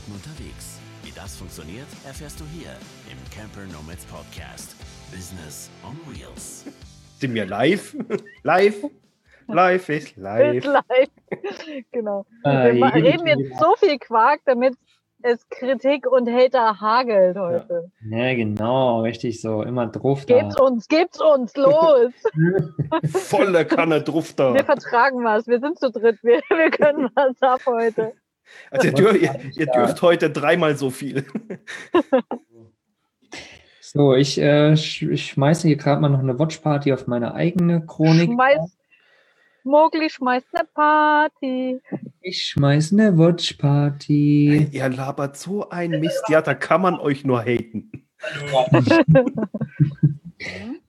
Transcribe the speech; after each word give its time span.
Leuten 0.00 0.12
unterwegs. 0.12 0.78
Wie 1.02 1.12
das 1.12 1.36
funktioniert, 1.36 1.86
erfährst 2.06 2.40
du 2.40 2.44
hier 2.44 2.70
im 3.10 3.18
Camper 3.34 3.66
Nomads 3.72 4.04
Podcast. 4.06 4.76
Business 5.10 5.70
on 5.84 5.96
Wheels. 6.06 6.64
Sind 7.18 7.34
wir 7.34 7.46
live? 7.46 7.96
live? 8.42 8.84
Live 9.48 9.88
ist 9.88 10.16
live. 10.16 10.56
Ist 10.56 10.66
live. 10.66 11.84
genau. 11.92 12.24
wir 12.44 12.50
Äh, 12.50 13.00
reden 13.00 13.26
jetzt 13.26 13.58
so 13.58 13.74
viel 13.76 13.98
Quark, 13.98 14.40
damit 14.44 14.74
es 15.22 15.46
Kritik 15.50 16.06
und 16.06 16.30
Hater 16.30 16.80
hagelt 16.80 17.36
heute. 17.36 17.90
Ja, 18.08 18.34
genau, 18.34 19.02
richtig 19.02 19.40
so. 19.40 19.62
Immer 19.62 19.88
drauf 19.88 20.24
da. 20.24 20.38
Gebt's 20.38 20.60
uns, 20.60 20.88
gebt's 20.88 21.20
uns, 21.20 21.54
los! 21.56 22.12
Volle 23.04 23.66
Kanne 23.66 24.02
drauf 24.02 24.32
da. 24.34 24.54
Wir 24.54 24.64
vertragen 24.64 25.22
was, 25.24 25.46
wir 25.46 25.60
sind 25.60 25.78
zu 25.78 25.90
dritt, 25.90 26.22
wir, 26.22 26.40
wir 26.48 26.70
können 26.70 27.10
was 27.14 27.42
ab 27.42 27.60
heute. 27.66 28.14
Also 28.70 28.88
ihr, 28.88 28.94
dür 28.94 29.16
ihr, 29.16 29.40
ihr 29.56 29.66
dürft 29.66 30.02
heute 30.02 30.30
dreimal 30.30 30.76
so 30.76 30.90
viel. 30.90 31.24
So, 33.92 34.14
ich, 34.14 34.38
äh, 34.38 34.76
sch 34.76 35.02
ich 35.02 35.30
schmeiße 35.30 35.66
hier 35.66 35.76
gerade 35.76 36.00
mal 36.00 36.10
noch 36.10 36.20
eine 36.20 36.38
Watchparty 36.38 36.92
auf 36.92 37.08
meine 37.08 37.34
eigene 37.34 37.84
Chronik. 37.84 38.30
Schmeiß, 38.30 38.78
Mogli 39.64 40.08
schmeißt 40.08 40.46
eine 40.52 40.68
Party. 40.72 41.80
Ich 42.20 42.46
schmeiß 42.46 42.92
eine 42.92 43.18
Watchparty. 43.18 44.68
Ihr 44.70 44.88
labert 44.88 45.36
so 45.36 45.68
ein 45.70 45.90
Mist. 45.98 46.22
Ja, 46.28 46.40
da 46.40 46.54
kann 46.54 46.82
man 46.82 47.00
euch 47.00 47.24
nur 47.24 47.42
haten. 47.42 47.90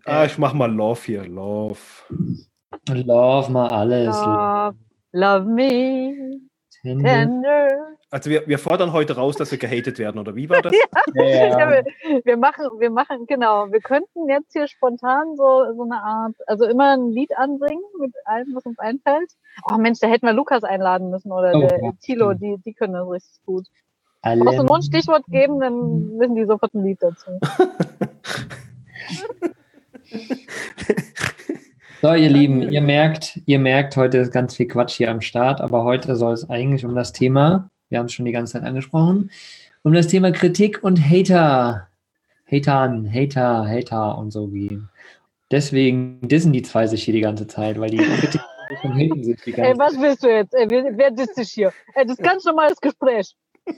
ah, 0.06 0.26
ich 0.26 0.38
mach 0.38 0.54
mal 0.54 0.72
Love 0.72 1.00
hier. 1.04 1.26
Love. 1.26 1.80
Love 2.88 3.52
mal 3.52 3.68
alles. 3.70 4.16
Love, 4.16 4.76
love 5.12 5.46
me, 5.46 6.40
Tender. 6.84 7.98
Also 8.12 8.30
wir, 8.30 8.48
wir 8.48 8.60
fordern 8.60 8.94
heute 8.94 9.16
raus, 9.16 9.38
dass 9.38 9.52
wir 9.52 9.58
gehatet 9.60 10.00
werden, 10.00 10.20
oder 10.20 10.36
wie 10.36 10.50
war 10.50 10.62
das? 10.62 10.74
Ja, 11.16 11.24
Ja, 11.24 11.60
ja. 11.60 11.70
wir, 11.70 11.86
wir 12.26 12.38
machen, 12.38 12.66
wir 12.80 12.92
machen, 12.92 13.26
genau, 13.28 13.72
wir 13.72 13.82
könnten 13.82 14.30
jetzt 14.30 14.54
hier 14.54 14.68
spontan 14.68 15.36
so, 15.38 15.74
so 15.76 15.84
eine 15.84 16.04
Art, 16.04 16.36
also 16.48 16.66
immer 16.66 16.94
ein 16.94 17.12
Lied 17.12 17.38
anbringen 17.38 17.84
mit 18.00 18.14
allem, 18.26 18.56
was 18.56 18.66
uns 18.66 18.80
einfällt. 18.80 19.32
Oh 19.72 19.78
Mensch, 19.78 20.00
da 20.00 20.08
hätten 20.08 20.26
wir 20.26 20.34
Lukas 20.34 20.64
einladen 20.64 21.10
müssen 21.12 21.32
oder 21.32 21.54
Oh, 21.56 21.68
der 21.68 21.80
ja. 21.84 21.92
Tilo, 22.02 22.34
die, 22.34 22.58
die 22.66 22.74
können 22.74 22.94
das 22.94 23.10
richtig 23.10 23.44
gut. 23.46 23.68
Alle 24.22 24.44
Brauchst 24.44 24.60
du 24.60 24.64
nur 24.64 24.78
ein 24.78 24.84
Stichwort 24.84 25.26
geben, 25.28 25.60
dann 25.60 26.20
wissen 26.20 26.36
die 26.36 26.46
sofort 26.46 26.74
ein 26.74 26.84
Lied 26.86 27.00
dazu. 27.02 27.32
So, 32.02 32.16
ihr 32.16 32.30
Lieben, 32.30 32.64
ihr 32.64 32.82
merkt, 32.82 33.40
ihr 33.46 33.60
merkt, 33.60 33.96
heute 33.96 34.18
ist 34.18 34.32
ganz 34.32 34.56
viel 34.56 34.68
Quatsch 34.68 34.94
hier 34.94 35.12
am 35.12 35.22
Start, 35.22 35.62
aber 35.62 35.84
heute 35.84 36.16
soll 36.16 36.34
es 36.34 36.50
eigentlich 36.50 36.84
um 36.84 36.96
das 36.96 37.14
Thema, 37.14 37.70
wir 37.90 38.00
haben 38.00 38.08
es 38.08 38.14
schon 38.14 38.26
die 38.26 38.32
ganze 38.32 38.54
Zeit 38.54 38.64
angesprochen, 38.64 39.30
um 39.84 39.94
das 39.94 40.08
Thema 40.08 40.32
Kritik 40.32 40.84
und 40.84 40.98
Hater. 41.00 41.90
Hatern, 42.52 43.08
Hater, 43.08 43.68
Hater 43.68 44.18
und 44.18 44.32
so 44.32 44.48
gehen. 44.48 44.90
Deswegen 45.52 46.20
dissen 46.28 46.52
die 46.54 46.64
zwei 46.64 46.88
sich 46.88 47.04
hier 47.04 47.14
die 47.14 47.22
ganze 47.22 47.46
Zeit, 47.46 47.80
weil 47.80 47.92
die 47.92 47.98
Kritik 48.20 48.42
und 48.82 48.96
haten 48.96 49.24
sich 49.24 49.40
die 49.44 49.52
Ey, 49.52 49.58
ganze 49.58 49.78
Zeit. 49.78 49.80
was 49.80 50.02
willst 50.02 50.24
du 50.24 50.28
jetzt? 50.28 50.56
Ey, 50.56 50.66
wer, 50.72 50.98
wer 50.98 51.12
disst 51.12 51.38
dich 51.38 51.52
hier? 51.52 51.72
Ey, 51.94 52.08
das 52.08 52.18
ist 52.18 52.24
ganz 52.24 52.44
normales 52.46 52.82
Gespräch. 52.82 53.36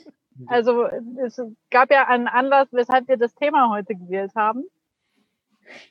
Also, 0.48 0.88
es 1.24 1.40
gab 1.70 1.92
ja 1.92 2.08
einen 2.08 2.28
Anlass, 2.28 2.68
weshalb 2.72 3.08
wir 3.08 3.18
das 3.18 3.36
Thema 3.36 3.70
heute 3.70 3.94
gewählt 3.94 4.32
haben. 4.34 4.64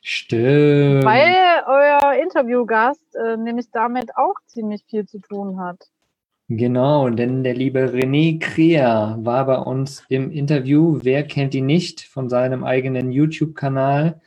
Stimmt. 0.01 1.05
Weil 1.05 1.63
euer 1.67 2.21
Interviewgast 2.21 3.15
äh, 3.15 3.37
nämlich 3.37 3.71
damit 3.71 4.15
auch 4.15 4.35
ziemlich 4.47 4.83
viel 4.85 5.05
zu 5.05 5.19
tun 5.19 5.59
hat. 5.59 5.77
Genau, 6.49 7.09
denn 7.09 7.43
der 7.43 7.53
liebe 7.53 7.91
René 7.93 8.39
Kreher 8.39 9.17
war 9.21 9.45
bei 9.45 9.57
uns 9.57 10.03
im 10.09 10.29
Interview. 10.29 10.99
Wer 11.01 11.23
kennt 11.23 11.55
ihn 11.55 11.65
nicht 11.65 12.01
von 12.01 12.29
seinem 12.29 12.63
eigenen 12.63 13.11
YouTube-Kanal? 13.11 14.21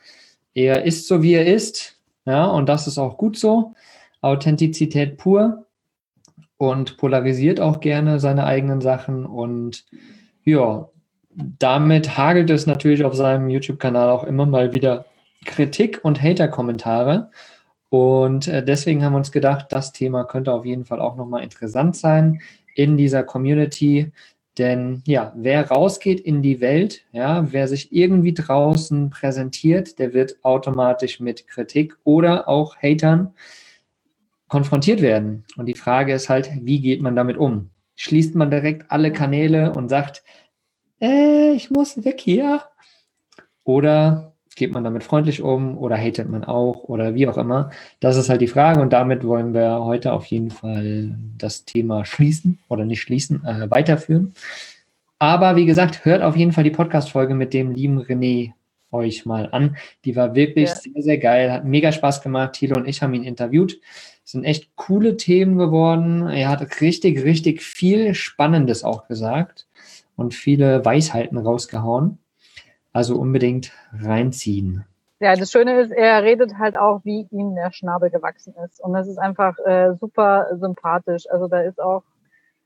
Er 0.54 0.84
ist 0.84 1.06
so, 1.06 1.22
wie 1.22 1.34
er 1.34 1.46
ist. 1.46 2.00
Ja, 2.24 2.46
und 2.46 2.68
das 2.68 2.86
ist 2.86 2.98
auch 2.98 3.18
gut 3.18 3.38
so. 3.38 3.74
Authentizität 4.22 5.18
pur 5.18 5.66
und 6.56 6.96
polarisiert 6.96 7.60
auch 7.60 7.80
gerne 7.80 8.18
seine 8.18 8.44
eigenen 8.44 8.80
Sachen. 8.80 9.26
Und 9.26 9.84
ja, 10.44 10.88
damit 11.30 12.16
hagelt 12.16 12.50
es 12.50 12.66
natürlich 12.66 13.04
auf 13.04 13.14
seinem 13.14 13.50
YouTube-Kanal 13.50 14.08
auch 14.08 14.24
immer 14.24 14.46
mal 14.46 14.74
wieder 14.74 15.04
Kritik 15.46 16.00
und 16.02 16.22
Hater-Kommentare. 16.22 17.30
Und 17.88 18.48
äh, 18.48 18.64
deswegen 18.64 19.04
haben 19.04 19.12
wir 19.12 19.18
uns 19.18 19.32
gedacht, 19.32 19.66
das 19.70 19.92
Thema 19.92 20.24
könnte 20.24 20.52
auf 20.52 20.64
jeden 20.64 20.84
Fall 20.84 21.00
auch 21.00 21.16
nochmal 21.16 21.42
interessant 21.42 21.96
sein 21.96 22.40
in 22.74 22.96
dieser 22.96 23.22
Community. 23.22 24.12
Denn 24.58 25.02
ja, 25.06 25.32
wer 25.36 25.68
rausgeht 25.68 26.20
in 26.20 26.42
die 26.42 26.60
Welt, 26.60 27.04
ja, 27.12 27.52
wer 27.52 27.68
sich 27.68 27.92
irgendwie 27.92 28.34
draußen 28.34 29.10
präsentiert, 29.10 29.98
der 29.98 30.14
wird 30.14 30.36
automatisch 30.42 31.20
mit 31.20 31.46
Kritik 31.46 31.96
oder 32.04 32.48
auch 32.48 32.76
Hatern 32.76 33.34
konfrontiert 34.48 35.02
werden. 35.02 35.44
Und 35.56 35.66
die 35.66 35.74
Frage 35.74 36.14
ist 36.14 36.28
halt, 36.28 36.50
wie 36.62 36.80
geht 36.80 37.02
man 37.02 37.16
damit 37.16 37.36
um? 37.36 37.70
Schließt 37.96 38.34
man 38.34 38.50
direkt 38.50 38.90
alle 38.90 39.12
Kanäle 39.12 39.72
und 39.72 39.88
sagt, 39.88 40.22
äh, 41.00 41.52
ich 41.52 41.70
muss 41.70 42.04
weg 42.04 42.20
hier? 42.20 42.62
Oder 43.64 44.35
geht 44.56 44.72
man 44.72 44.82
damit 44.84 45.04
freundlich 45.04 45.42
um 45.42 45.78
oder 45.78 45.96
hatet 45.96 46.28
man 46.28 46.42
auch 46.42 46.84
oder 46.84 47.14
wie 47.14 47.28
auch 47.28 47.36
immer? 47.38 47.70
Das 48.00 48.16
ist 48.16 48.28
halt 48.28 48.40
die 48.40 48.48
Frage 48.48 48.80
und 48.80 48.92
damit 48.92 49.22
wollen 49.24 49.54
wir 49.54 49.84
heute 49.84 50.12
auf 50.12 50.26
jeden 50.26 50.50
Fall 50.50 51.16
das 51.38 51.64
Thema 51.64 52.04
schließen 52.04 52.58
oder 52.68 52.84
nicht 52.84 53.02
schließen, 53.02 53.44
äh, 53.44 53.70
weiterführen. 53.70 54.34
Aber 55.18 55.56
wie 55.56 55.66
gesagt, 55.66 56.04
hört 56.04 56.22
auf 56.22 56.36
jeden 56.36 56.52
Fall 56.52 56.64
die 56.64 56.70
Podcast-Folge 56.70 57.34
mit 57.34 57.54
dem 57.54 57.72
lieben 57.72 58.00
René 58.00 58.52
euch 58.92 59.26
mal 59.26 59.48
an. 59.52 59.76
Die 60.04 60.16
war 60.16 60.34
wirklich 60.34 60.70
Ja. 60.70 60.74
sehr, 60.76 61.02
sehr 61.02 61.18
geil, 61.18 61.52
hat 61.52 61.64
mega 61.64 61.92
Spaß 61.92 62.22
gemacht. 62.22 62.54
Thilo 62.54 62.76
und 62.76 62.86
ich 62.88 63.02
haben 63.02 63.14
ihn 63.14 63.24
interviewt. 63.24 63.78
Es 64.24 64.32
sind 64.32 64.44
echt 64.44 64.74
coole 64.76 65.16
Themen 65.16 65.56
geworden. 65.58 66.26
Er 66.28 66.48
hat 66.48 66.80
richtig, 66.80 67.22
richtig 67.24 67.62
viel 67.62 68.14
Spannendes 68.14 68.84
auch 68.84 69.06
gesagt 69.06 69.66
und 70.16 70.34
viele 70.34 70.84
Weisheiten 70.84 71.38
rausgehauen. 71.38 72.18
Also 72.96 73.18
unbedingt 73.18 73.72
reinziehen. 73.92 74.86
Ja, 75.20 75.36
das 75.36 75.50
Schöne 75.52 75.80
ist, 75.80 75.90
er 75.90 76.22
redet 76.22 76.56
halt 76.56 76.78
auch, 76.78 77.02
wie 77.04 77.28
ihm 77.30 77.54
der 77.54 77.70
Schnabel 77.70 78.08
gewachsen 78.08 78.54
ist. 78.64 78.80
Und 78.80 78.94
das 78.94 79.06
ist 79.06 79.18
einfach 79.18 79.58
äh, 79.66 79.92
super 80.00 80.46
sympathisch. 80.58 81.24
Also 81.28 81.46
da 81.46 81.60
ist 81.60 81.78
auch 81.78 82.04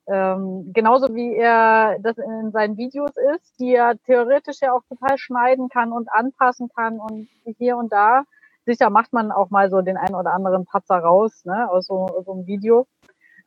ähm, 0.07 0.73
genauso 0.73 1.13
wie 1.17 1.35
er 1.35 1.97
das 1.99 2.17
in 2.19 2.53
seinen 2.53 2.77
Videos 2.77 3.11
ist, 3.35 3.59
die 3.59 3.75
er 3.75 3.99
theoretisch 4.07 4.61
ja 4.61 4.73
auch 4.73 4.83
total 4.89 5.19
schneiden 5.19 5.69
kann 5.69 5.91
und 5.91 6.09
anpassen 6.13 6.69
kann 6.77 7.01
und 7.01 7.27
hier 7.59 7.77
und 7.77 7.93
da. 7.93 8.23
Sicher 8.67 8.89
macht 8.89 9.13
man 9.13 9.33
auch 9.33 9.51
mal 9.51 9.69
so 9.69 9.81
den 9.81 9.97
einen 9.97 10.15
oder 10.15 10.33
anderen 10.33 10.65
Patzer 10.65 10.99
raus, 10.99 11.45
ne, 11.45 11.69
aus 11.69 11.87
so, 11.87 12.07
aus 12.07 12.25
so 12.25 12.35
einem 12.35 12.47
Video. 12.47 12.87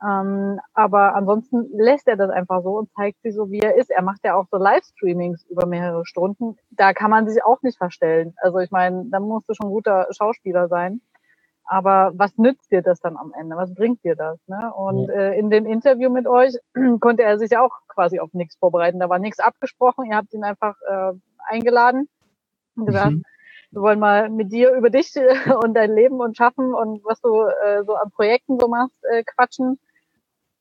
Ähm, 0.05 0.59
aber 0.73 1.15
ansonsten 1.15 1.69
lässt 1.73 2.07
er 2.07 2.17
das 2.17 2.29
einfach 2.31 2.63
so 2.63 2.77
und 2.79 2.91
zeigt 2.93 3.21
sich 3.23 3.35
so, 3.35 3.51
wie 3.51 3.59
er 3.61 3.75
ist. 3.77 3.91
Er 3.91 4.03
macht 4.03 4.21
ja 4.25 4.35
auch 4.35 4.47
so 4.51 4.57
Livestreamings 4.57 5.45
über 5.49 5.67
mehrere 5.67 6.05
Stunden. 6.05 6.57
Da 6.71 6.93
kann 6.93 7.11
man 7.11 7.27
sich 7.29 7.43
auch 7.43 7.61
nicht 7.63 7.77
verstellen. 7.79 8.35
Also 8.41 8.59
ich 8.59 8.71
meine, 8.71 9.05
da 9.11 9.19
musst 9.21 9.49
du 9.49 9.55
schon 9.55 9.67
ein 9.67 9.73
guter 9.73 10.07
Schauspieler 10.11 10.67
sein. 10.69 11.01
Aber 11.65 12.11
was 12.15 12.37
nützt 12.37 12.71
dir 12.71 12.81
das 12.81 12.99
dann 13.01 13.17
am 13.17 13.33
Ende? 13.39 13.55
Was 13.57 13.73
bringt 13.73 14.03
dir 14.03 14.15
das? 14.15 14.39
Ne? 14.47 14.73
Und 14.75 15.09
Ja. 15.09 15.15
äh, 15.15 15.39
in 15.39 15.49
dem 15.49 15.65
Interview 15.65 16.09
mit 16.11 16.27
euch 16.27 16.55
konnte 17.01 17.23
er 17.23 17.39
sich 17.39 17.51
ja 17.51 17.61
auch 17.63 17.73
quasi 17.87 18.19
auf 18.19 18.33
nichts 18.33 18.57
vorbereiten. 18.57 18.99
Da 18.99 19.09
war 19.09 19.19
nichts 19.19 19.39
abgesprochen. 19.39 20.05
Ihr 20.05 20.17
habt 20.17 20.33
ihn 20.33 20.43
einfach 20.43 20.75
äh, 20.89 21.13
eingeladen 21.47 22.09
und 22.75 22.85
gesagt, 22.87 23.15
Mhm. 23.15 23.23
wir 23.71 23.81
wollen 23.83 23.99
mal 23.99 24.29
mit 24.29 24.51
dir 24.51 24.73
über 24.73 24.89
dich 24.89 25.15
äh, 25.15 25.35
und 25.63 25.73
dein 25.75 25.93
Leben 25.95 26.21
und 26.21 26.37
Schaffen 26.37 26.73
und 26.73 27.03
was 27.05 27.21
du 27.21 27.43
äh, 27.43 27.83
so 27.85 27.95
an 27.95 28.11
Projekten 28.11 28.59
so 28.59 28.67
machst, 28.67 29.03
äh, 29.11 29.23
quatschen. 29.23 29.79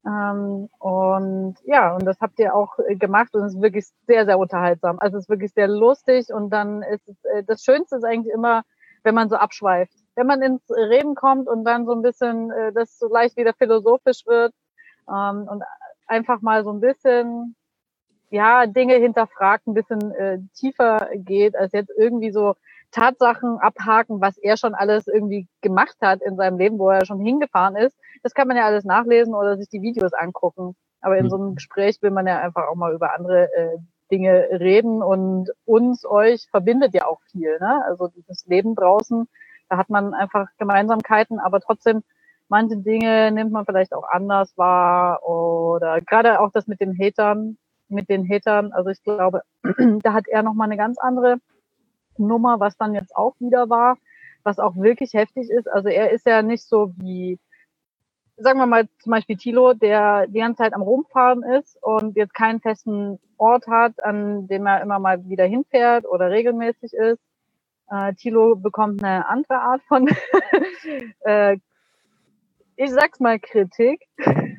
Ähm, 0.04 0.69
und 0.78 1.56
ja, 1.64 1.94
und 1.94 2.04
das 2.04 2.19
habt 2.20 2.38
ihr 2.40 2.54
auch 2.54 2.78
äh, 2.88 2.96
gemacht 2.96 3.34
und 3.34 3.44
es 3.44 3.54
ist 3.54 3.62
wirklich 3.62 3.87
sehr, 4.06 4.25
sehr 4.25 4.38
unterhaltsam. 4.38 4.99
Also 4.99 5.16
es 5.16 5.25
ist 5.25 5.31
wirklich 5.31 5.52
sehr 5.52 5.69
lustig 5.69 6.32
und 6.32 6.50
dann 6.50 6.82
ist 6.82 7.06
es, 7.08 7.25
äh, 7.25 7.44
das 7.44 7.62
Schönste 7.62 7.96
ist 7.96 8.04
eigentlich 8.04 8.32
immer, 8.34 8.62
wenn 9.04 9.14
man 9.14 9.28
so 9.28 9.37
abschweift. 9.37 9.94
Wenn 10.16 10.26
man 10.26 10.43
ins 10.43 10.62
Reden 10.70 11.14
kommt 11.14 11.49
und 11.49 11.64
dann 11.64 11.87
so 11.87 11.93
ein 11.93 12.02
bisschen, 12.02 12.50
äh, 12.50 12.72
das 12.72 12.99
so 12.99 13.08
leicht 13.08 13.37
wieder 13.37 13.54
philosophisch 13.54 14.26
wird 14.26 14.52
ähm, 15.08 15.46
und 15.49 15.62
einfach 16.06 16.40
mal 16.43 16.64
so 16.64 16.72
ein 16.72 16.81
bisschen, 16.81 17.54
ja, 18.31 18.66
Dinge 18.66 18.94
hinterfragt, 18.94 19.69
ein 19.69 19.75
bisschen 19.75 20.12
äh, 20.12 20.38
tiefer 20.54 21.08
geht, 21.14 21.54
als 21.54 21.72
jetzt 21.72 21.93
irgendwie 21.96 22.32
so 22.32 22.54
Tatsachen 22.92 23.58
abhaken, 23.58 24.20
was 24.20 24.38
er 24.38 24.56
schon 24.56 24.74
alles 24.74 25.08
irgendwie 25.08 25.48
gemacht 25.62 25.96
hat 26.00 26.22
in 26.22 26.36
seinem 26.36 26.58
Leben, 26.58 26.78
wo 26.78 26.90
er 26.90 27.04
schon 27.06 27.20
hingefahren 27.20 27.76
ist. 27.76 27.96
Das 28.22 28.34
kann 28.34 28.48
man 28.48 28.56
ja 28.56 28.64
alles 28.66 28.84
nachlesen 28.84 29.34
oder 29.34 29.56
sich 29.56 29.68
die 29.68 29.82
Videos 29.82 30.12
angucken. 30.12 30.76
Aber 31.00 31.18
in 31.18 31.24
Mhm. 31.24 31.30
so 31.30 31.36
einem 31.36 31.54
Gespräch 31.56 32.00
will 32.02 32.10
man 32.12 32.26
ja 32.26 32.38
einfach 32.40 32.68
auch 32.68 32.76
mal 32.76 32.94
über 32.94 33.14
andere 33.16 33.52
äh, 33.54 33.78
Dinge 34.10 34.48
reden 34.52 35.02
und 35.02 35.50
uns, 35.64 36.04
euch 36.04 36.46
verbindet 36.50 36.94
ja 36.94 37.06
auch 37.06 37.20
viel. 37.32 37.58
Ne? 37.60 37.82
Also 37.86 38.08
dieses 38.08 38.46
Leben 38.46 38.74
draußen, 38.74 39.26
da 39.70 39.78
hat 39.78 39.88
man 39.90 40.14
einfach 40.14 40.48
Gemeinsamkeiten, 40.58 41.40
aber 41.40 41.60
trotzdem 41.60 42.02
manche 42.48 42.76
Dinge 42.76 43.32
nimmt 43.32 43.52
man 43.52 43.64
vielleicht 43.64 43.94
auch 43.94 44.04
anders 44.08 44.56
wahr 44.58 45.26
oder 45.26 46.00
gerade 46.02 46.40
auch 46.40 46.50
das 46.52 46.66
mit 46.66 46.80
den 46.80 46.96
Hatern, 46.98 47.56
mit 47.88 48.10
den 48.10 48.28
Hatern. 48.28 48.72
Also 48.72 48.90
ich 48.90 49.02
glaube, 49.02 49.42
da 50.02 50.12
hat 50.12 50.28
er 50.28 50.42
nochmal 50.42 50.66
eine 50.66 50.76
ganz 50.76 50.98
andere 50.98 51.38
Nummer, 52.19 52.61
was 52.61 52.76
dann 52.76 52.94
jetzt 52.94 53.14
auch 53.17 53.35
wieder 53.38 53.69
war, 53.70 53.97
was 54.43 54.59
auch 54.59 54.76
wirklich 54.76 55.14
heftig 55.14 55.50
ist. 55.50 55.69
Also 55.69 55.88
er 55.88 56.11
ist 56.11 56.26
ja 56.26 56.43
nicht 56.43 56.64
so 56.64 56.93
wie, 56.97 57.38
sagen 58.37 58.59
wir 58.59 58.67
mal 58.67 58.88
zum 58.99 59.11
Beispiel 59.11 59.37
Tilo, 59.37 59.73
der 59.75 60.26
die 60.26 60.41
ganze 60.41 60.62
Zeit 60.62 60.75
am 60.75 60.82
Rumfahren 60.82 61.43
ist 61.43 61.79
und 61.82 62.17
jetzt 62.17 62.35
keinen 62.35 62.61
festen 62.61 63.19
Ort 63.37 63.67
hat, 63.67 64.05
an 64.05 64.47
dem 64.47 64.67
er 64.67 64.82
immer 64.82 64.99
mal 64.99 65.25
wieder 65.29 65.44
hinfährt 65.44 66.06
oder 66.06 66.31
regelmäßig 66.31 66.93
ist. 66.93 67.20
Äh, 67.91 68.14
Tilo 68.14 68.56
bekommt 68.56 69.03
eine 69.03 69.29
andere 69.29 69.61
Art 69.61 69.82
von, 69.82 70.09
äh, 71.20 71.59
ich 72.76 72.91
sag's 72.91 73.20
mal, 73.20 73.38
Kritik. 73.38 74.06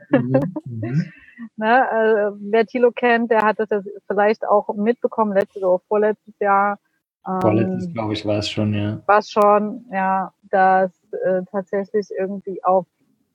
Mhm, 0.09 0.39
mhm. 0.65 1.11
ne, 1.55 1.89
äh, 1.89 2.37
wer 2.51 2.65
Tilo 2.65 2.91
kennt, 2.91 3.31
der 3.31 3.41
hat 3.41 3.59
das 3.59 3.83
vielleicht 4.07 4.45
auch 4.45 4.73
mitbekommen, 4.75 5.33
letztes 5.33 5.63
oder 5.63 5.79
vorletztes 5.87 6.37
Jahr. 6.39 6.79
Ähm, 7.27 7.41
vorletztes, 7.41 7.93
glaube 7.93 8.13
ich, 8.13 8.25
war 8.25 8.37
es 8.37 8.49
schon, 8.49 8.73
ja. 8.73 9.01
War 9.05 9.19
es 9.19 9.29
schon, 9.29 9.85
ja, 9.91 10.33
dass 10.43 10.91
äh, 11.25 11.41
tatsächlich 11.51 12.09
irgendwie 12.17 12.63
auf, 12.63 12.85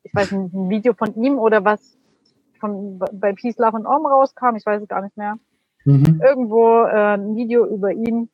ich 0.03 0.15
weiß 0.15 0.33
nicht, 0.33 0.55
ein 0.55 0.69
Video 0.69 0.93
von 0.93 1.15
ihm 1.15 1.39
oder 1.39 1.65
was 1.65 1.97
von 2.61 2.99
bei 3.13 3.33
Peace, 3.33 3.57
Love 3.59 3.77
und 3.77 3.87
Om 3.87 4.07
rauskam, 4.07 4.57
ich 4.57 4.67
weiß 4.67 4.83
es 4.83 4.89
gar 4.89 5.03
nicht 5.03 5.17
mehr. 5.17 5.39
Mhm. 5.85 6.21
Irgendwo 6.23 6.83
äh, 6.85 7.15
ein 7.15 7.37
Video 7.37 7.67
über 7.67 7.93
ihn 7.93 8.29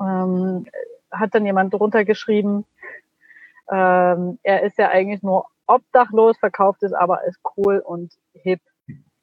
ähm, 0.00 0.66
hat 1.10 1.34
dann 1.34 1.46
jemand 1.46 1.72
drunter 1.72 2.04
geschrieben, 2.04 2.64
ähm, 3.70 4.38
er 4.42 4.62
ist 4.62 4.78
ja 4.78 4.90
eigentlich 4.90 5.22
nur 5.22 5.46
obdachlos, 5.66 6.38
verkauft 6.38 6.82
es 6.82 6.92
aber 6.92 7.20
als 7.20 7.36
cool 7.56 7.78
und 7.78 8.12
hip. 8.34 8.60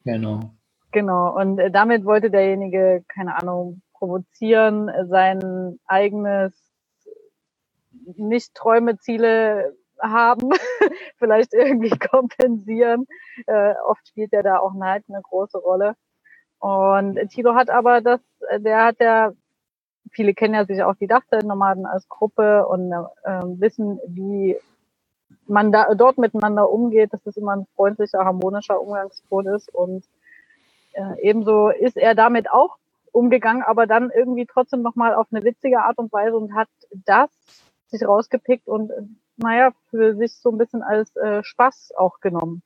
Genau. 0.04 0.52
Genau. 0.92 1.40
Und 1.40 1.60
äh, 1.60 1.72
damit 1.72 2.04
wollte 2.04 2.30
derjenige, 2.30 3.04
keine 3.08 3.38
Ahnung, 3.38 3.82
provozieren, 4.04 4.92
sein 5.08 5.80
eigenes 5.86 6.54
nicht 8.18 8.54
Träume, 8.54 8.98
Ziele 8.98 9.78
haben, 10.02 10.50
vielleicht 11.20 11.54
irgendwie 11.54 11.98
kompensieren. 12.12 13.08
Äh, 13.48 13.76
oft 13.88 14.06
spielt 14.10 14.34
er 14.34 14.44
da 14.44 14.58
auch 14.60 14.74
Neid 14.74 15.06
eine 15.08 15.22
große 15.22 15.58
Rolle. 15.58 15.96
Und 16.60 17.16
Tilo 17.30 17.56
hat 17.56 17.70
aber 17.70 18.02
das, 18.02 18.20
der 18.58 18.84
hat 18.84 19.00
ja 19.00 19.32
viele 20.12 20.34
kennen 20.34 20.54
ja 20.54 20.66
sich 20.66 20.84
auch 20.84 20.96
die 20.96 21.08
Dachzeltnomaden 21.08 21.86
als 21.86 22.10
Gruppe 22.10 22.68
und 22.68 22.92
äh, 22.92 23.42
wissen, 23.62 24.02
wie 24.06 24.58
man 25.48 25.72
da 25.72 25.96
dort 25.96 26.18
miteinander 26.18 26.70
umgeht, 26.70 27.14
dass 27.14 27.26
es 27.26 27.38
immer 27.38 27.56
ein 27.56 27.68
freundlicher, 27.78 28.26
harmonischer 28.26 28.82
Umgangston 28.82 29.48
ist. 29.48 29.74
Und 29.74 30.06
äh, 30.92 31.22
ebenso 31.22 31.70
ist 31.70 31.96
er 31.96 32.16
damit 32.16 32.52
auch 32.52 32.78
umgegangen, 33.14 33.64
aber 33.64 33.88
dann 33.88 34.10
irgendwie 34.10 34.46
trotzdem 34.46 34.82
nochmal 34.82 35.16
auf 35.16 35.28
eine 35.32 35.44
witzige 35.44 35.82
Art 35.82 35.98
und 35.98 36.12
Weise 36.12 36.36
und 36.36 36.54
hat 36.54 36.70
das 37.06 37.30
sich 37.88 38.06
rausgepickt 38.06 38.68
und 38.68 38.92
naja, 39.38 39.72
für 39.90 40.16
sich 40.16 40.36
so 40.38 40.52
ein 40.52 40.58
bisschen 40.58 40.84
als 40.84 41.16
äh, 41.16 41.44
Spaß 41.44 41.94
auch 41.98 42.20
genommen. 42.20 42.62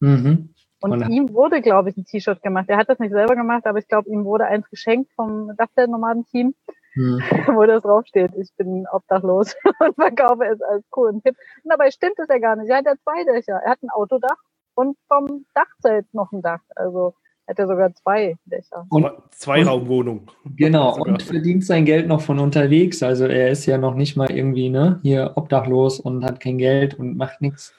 Mhm. 0.00 0.54
Und, 0.82 0.92
und 0.92 1.10
ihm 1.10 1.32
wurde, 1.34 1.60
glaube 1.60 1.90
ich, 1.90 1.96
ein 1.96 2.06
T-Shirt 2.06 2.42
gemacht. 2.42 2.66
Er 2.68 2.78
hat 2.78 2.88
das 2.88 2.98
nicht 2.98 3.12
selber 3.12 3.36
gemacht, 3.36 3.66
aber 3.66 3.78
ich 3.78 3.88
glaube, 3.88 4.08
ihm 4.08 4.24
wurde 4.24 4.46
eins 4.46 4.68
geschenkt 4.70 5.12
vom 5.14 5.54
Dachzelt-Nomaden-Team 5.56 6.54
hm. 6.94 7.20
wo 7.56 7.64
das 7.66 7.82
draufsteht, 7.82 8.32
ich 8.36 8.52
bin 8.56 8.86
obdachlos 8.90 9.54
und 9.78 9.94
verkaufe 9.94 10.44
es 10.44 10.60
als 10.60 10.84
coolen 10.90 11.22
Tipp. 11.22 11.36
Und 11.62 11.70
dabei 11.70 11.90
stimmt 11.90 12.18
es 12.18 12.28
ja 12.28 12.38
gar 12.38 12.56
nicht. 12.56 12.68
Er 12.68 12.78
hat 12.78 12.86
ja 12.86 12.94
zwei 12.96 13.24
Dächer. 13.24 13.60
Er 13.64 13.72
hat 13.72 13.82
ein 13.82 13.90
Autodach 13.90 14.38
und 14.74 14.96
vom 15.08 15.46
Dachzelt 15.54 16.12
noch 16.12 16.32
ein 16.32 16.42
Dach. 16.42 16.62
Also 16.74 17.14
hat 17.50 17.58
er 17.58 17.66
sogar 17.66 17.94
zwei 17.94 18.36
Dächer. 18.44 18.86
Und 18.88 19.10
zwei 19.32 19.64
Raumwohnungen. 19.64 20.26
Genau, 20.56 20.96
und 20.96 21.22
verdient 21.22 21.64
sein 21.64 21.84
Geld 21.84 22.06
noch 22.06 22.20
von 22.20 22.38
unterwegs. 22.38 23.02
Also 23.02 23.26
er 23.26 23.50
ist 23.50 23.66
ja 23.66 23.76
noch 23.76 23.96
nicht 23.96 24.16
mal 24.16 24.30
irgendwie 24.30 24.70
ne, 24.70 25.00
hier 25.02 25.32
obdachlos 25.34 25.98
und 25.98 26.24
hat 26.24 26.38
kein 26.38 26.58
Geld 26.58 26.94
und 26.94 27.16
macht 27.16 27.40
nichts, 27.40 27.74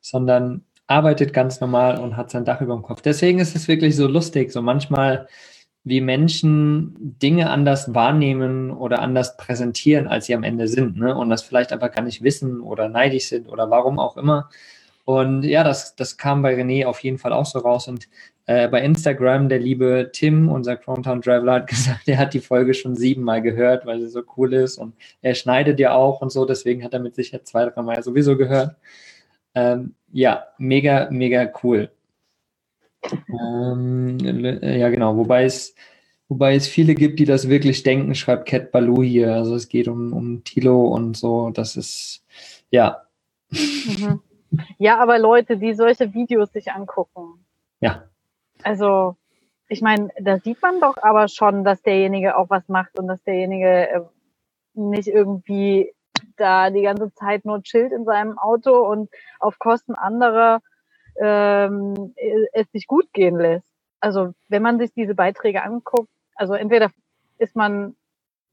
sondern 0.00 0.62
arbeitet 0.86 1.32
ganz 1.32 1.60
normal 1.60 1.98
und 1.98 2.16
hat 2.16 2.30
sein 2.30 2.44
Dach 2.44 2.60
über 2.60 2.74
dem 2.74 2.82
Kopf. 2.82 3.02
Deswegen 3.02 3.40
ist 3.40 3.56
es 3.56 3.66
wirklich 3.66 3.96
so 3.96 4.06
lustig. 4.06 4.52
So 4.52 4.62
manchmal 4.62 5.26
wie 5.82 6.00
Menschen 6.00 6.94
Dinge 7.20 7.50
anders 7.50 7.94
wahrnehmen 7.94 8.70
oder 8.70 9.00
anders 9.00 9.36
präsentieren, 9.36 10.06
als 10.06 10.26
sie 10.26 10.34
am 10.34 10.44
Ende 10.44 10.68
sind. 10.68 10.96
Ne? 10.96 11.14
Und 11.16 11.28
das 11.28 11.42
vielleicht 11.42 11.72
einfach 11.72 11.90
gar 11.90 12.02
nicht 12.02 12.22
wissen 12.22 12.60
oder 12.60 12.88
neidisch 12.88 13.26
sind 13.26 13.48
oder 13.48 13.68
warum 13.68 13.98
auch 13.98 14.16
immer. 14.16 14.48
Und 15.08 15.44
ja, 15.44 15.64
das, 15.64 15.96
das 15.96 16.18
kam 16.18 16.42
bei 16.42 16.54
René 16.54 16.84
auf 16.84 17.02
jeden 17.02 17.16
Fall 17.16 17.32
auch 17.32 17.46
so 17.46 17.60
raus. 17.60 17.88
Und 17.88 18.10
äh, 18.44 18.68
bei 18.68 18.82
Instagram, 18.82 19.48
der 19.48 19.58
liebe 19.58 20.10
Tim, 20.12 20.50
unser 20.50 20.76
Chrometown 20.76 21.22
Traveler, 21.22 21.54
hat 21.54 21.66
gesagt, 21.66 22.06
er 22.08 22.18
hat 22.18 22.34
die 22.34 22.40
Folge 22.40 22.74
schon 22.74 22.94
siebenmal 22.94 23.40
gehört, 23.40 23.86
weil 23.86 24.02
sie 24.02 24.08
so 24.08 24.20
cool 24.36 24.52
ist. 24.52 24.76
Und 24.76 24.92
er 25.22 25.34
schneidet 25.34 25.80
ja 25.80 25.94
auch 25.94 26.20
und 26.20 26.30
so, 26.30 26.44
deswegen 26.44 26.84
hat 26.84 26.92
er 26.92 27.00
mit 27.00 27.14
Sicherheit 27.14 27.46
zwei, 27.46 27.64
drei 27.64 27.80
Mal 27.80 28.02
sowieso 28.02 28.36
gehört. 28.36 28.76
Ähm, 29.54 29.94
ja, 30.12 30.44
mega, 30.58 31.08
mega 31.10 31.50
cool. 31.62 31.90
Ähm, 33.30 34.18
ja, 34.60 34.90
genau. 34.90 35.16
Wobei 35.16 35.44
es, 35.44 35.74
wobei 36.28 36.54
es 36.54 36.68
viele 36.68 36.94
gibt, 36.94 37.18
die 37.18 37.24
das 37.24 37.48
wirklich 37.48 37.82
denken, 37.82 38.14
schreibt 38.14 38.46
Cat 38.46 38.72
Baloo 38.72 39.02
hier. 39.02 39.32
Also 39.32 39.54
es 39.54 39.70
geht 39.70 39.88
um, 39.88 40.12
um 40.12 40.44
Tilo 40.44 40.88
und 40.88 41.16
so. 41.16 41.48
Das 41.48 41.78
ist, 41.78 42.26
ja. 42.70 43.04
Mhm. 43.48 44.20
Ja, 44.78 44.98
aber 44.98 45.18
Leute, 45.18 45.56
die 45.56 45.74
solche 45.74 46.14
Videos 46.14 46.52
sich 46.52 46.72
angucken. 46.72 47.44
Ja. 47.80 48.04
Also, 48.62 49.16
ich 49.68 49.82
meine, 49.82 50.08
da 50.20 50.38
sieht 50.38 50.62
man 50.62 50.80
doch 50.80 50.96
aber 51.00 51.28
schon, 51.28 51.64
dass 51.64 51.82
derjenige 51.82 52.36
auch 52.36 52.50
was 52.50 52.68
macht 52.68 52.98
und 52.98 53.06
dass 53.06 53.22
derjenige 53.22 53.88
äh, 53.88 54.00
nicht 54.74 55.08
irgendwie 55.08 55.92
da 56.36 56.70
die 56.70 56.82
ganze 56.82 57.12
Zeit 57.14 57.44
nur 57.44 57.62
chillt 57.62 57.92
in 57.92 58.04
seinem 58.04 58.38
Auto 58.38 58.78
und 58.88 59.10
auf 59.40 59.58
Kosten 59.58 59.94
anderer 59.94 60.60
ähm, 61.20 62.14
es 62.52 62.70
sich 62.72 62.86
gut 62.86 63.12
gehen 63.12 63.36
lässt. 63.36 63.70
Also 64.00 64.32
wenn 64.48 64.62
man 64.62 64.78
sich 64.78 64.92
diese 64.94 65.14
Beiträge 65.14 65.62
anguckt, 65.62 66.08
also 66.36 66.54
entweder 66.54 66.90
ist 67.38 67.56
man 67.56 67.96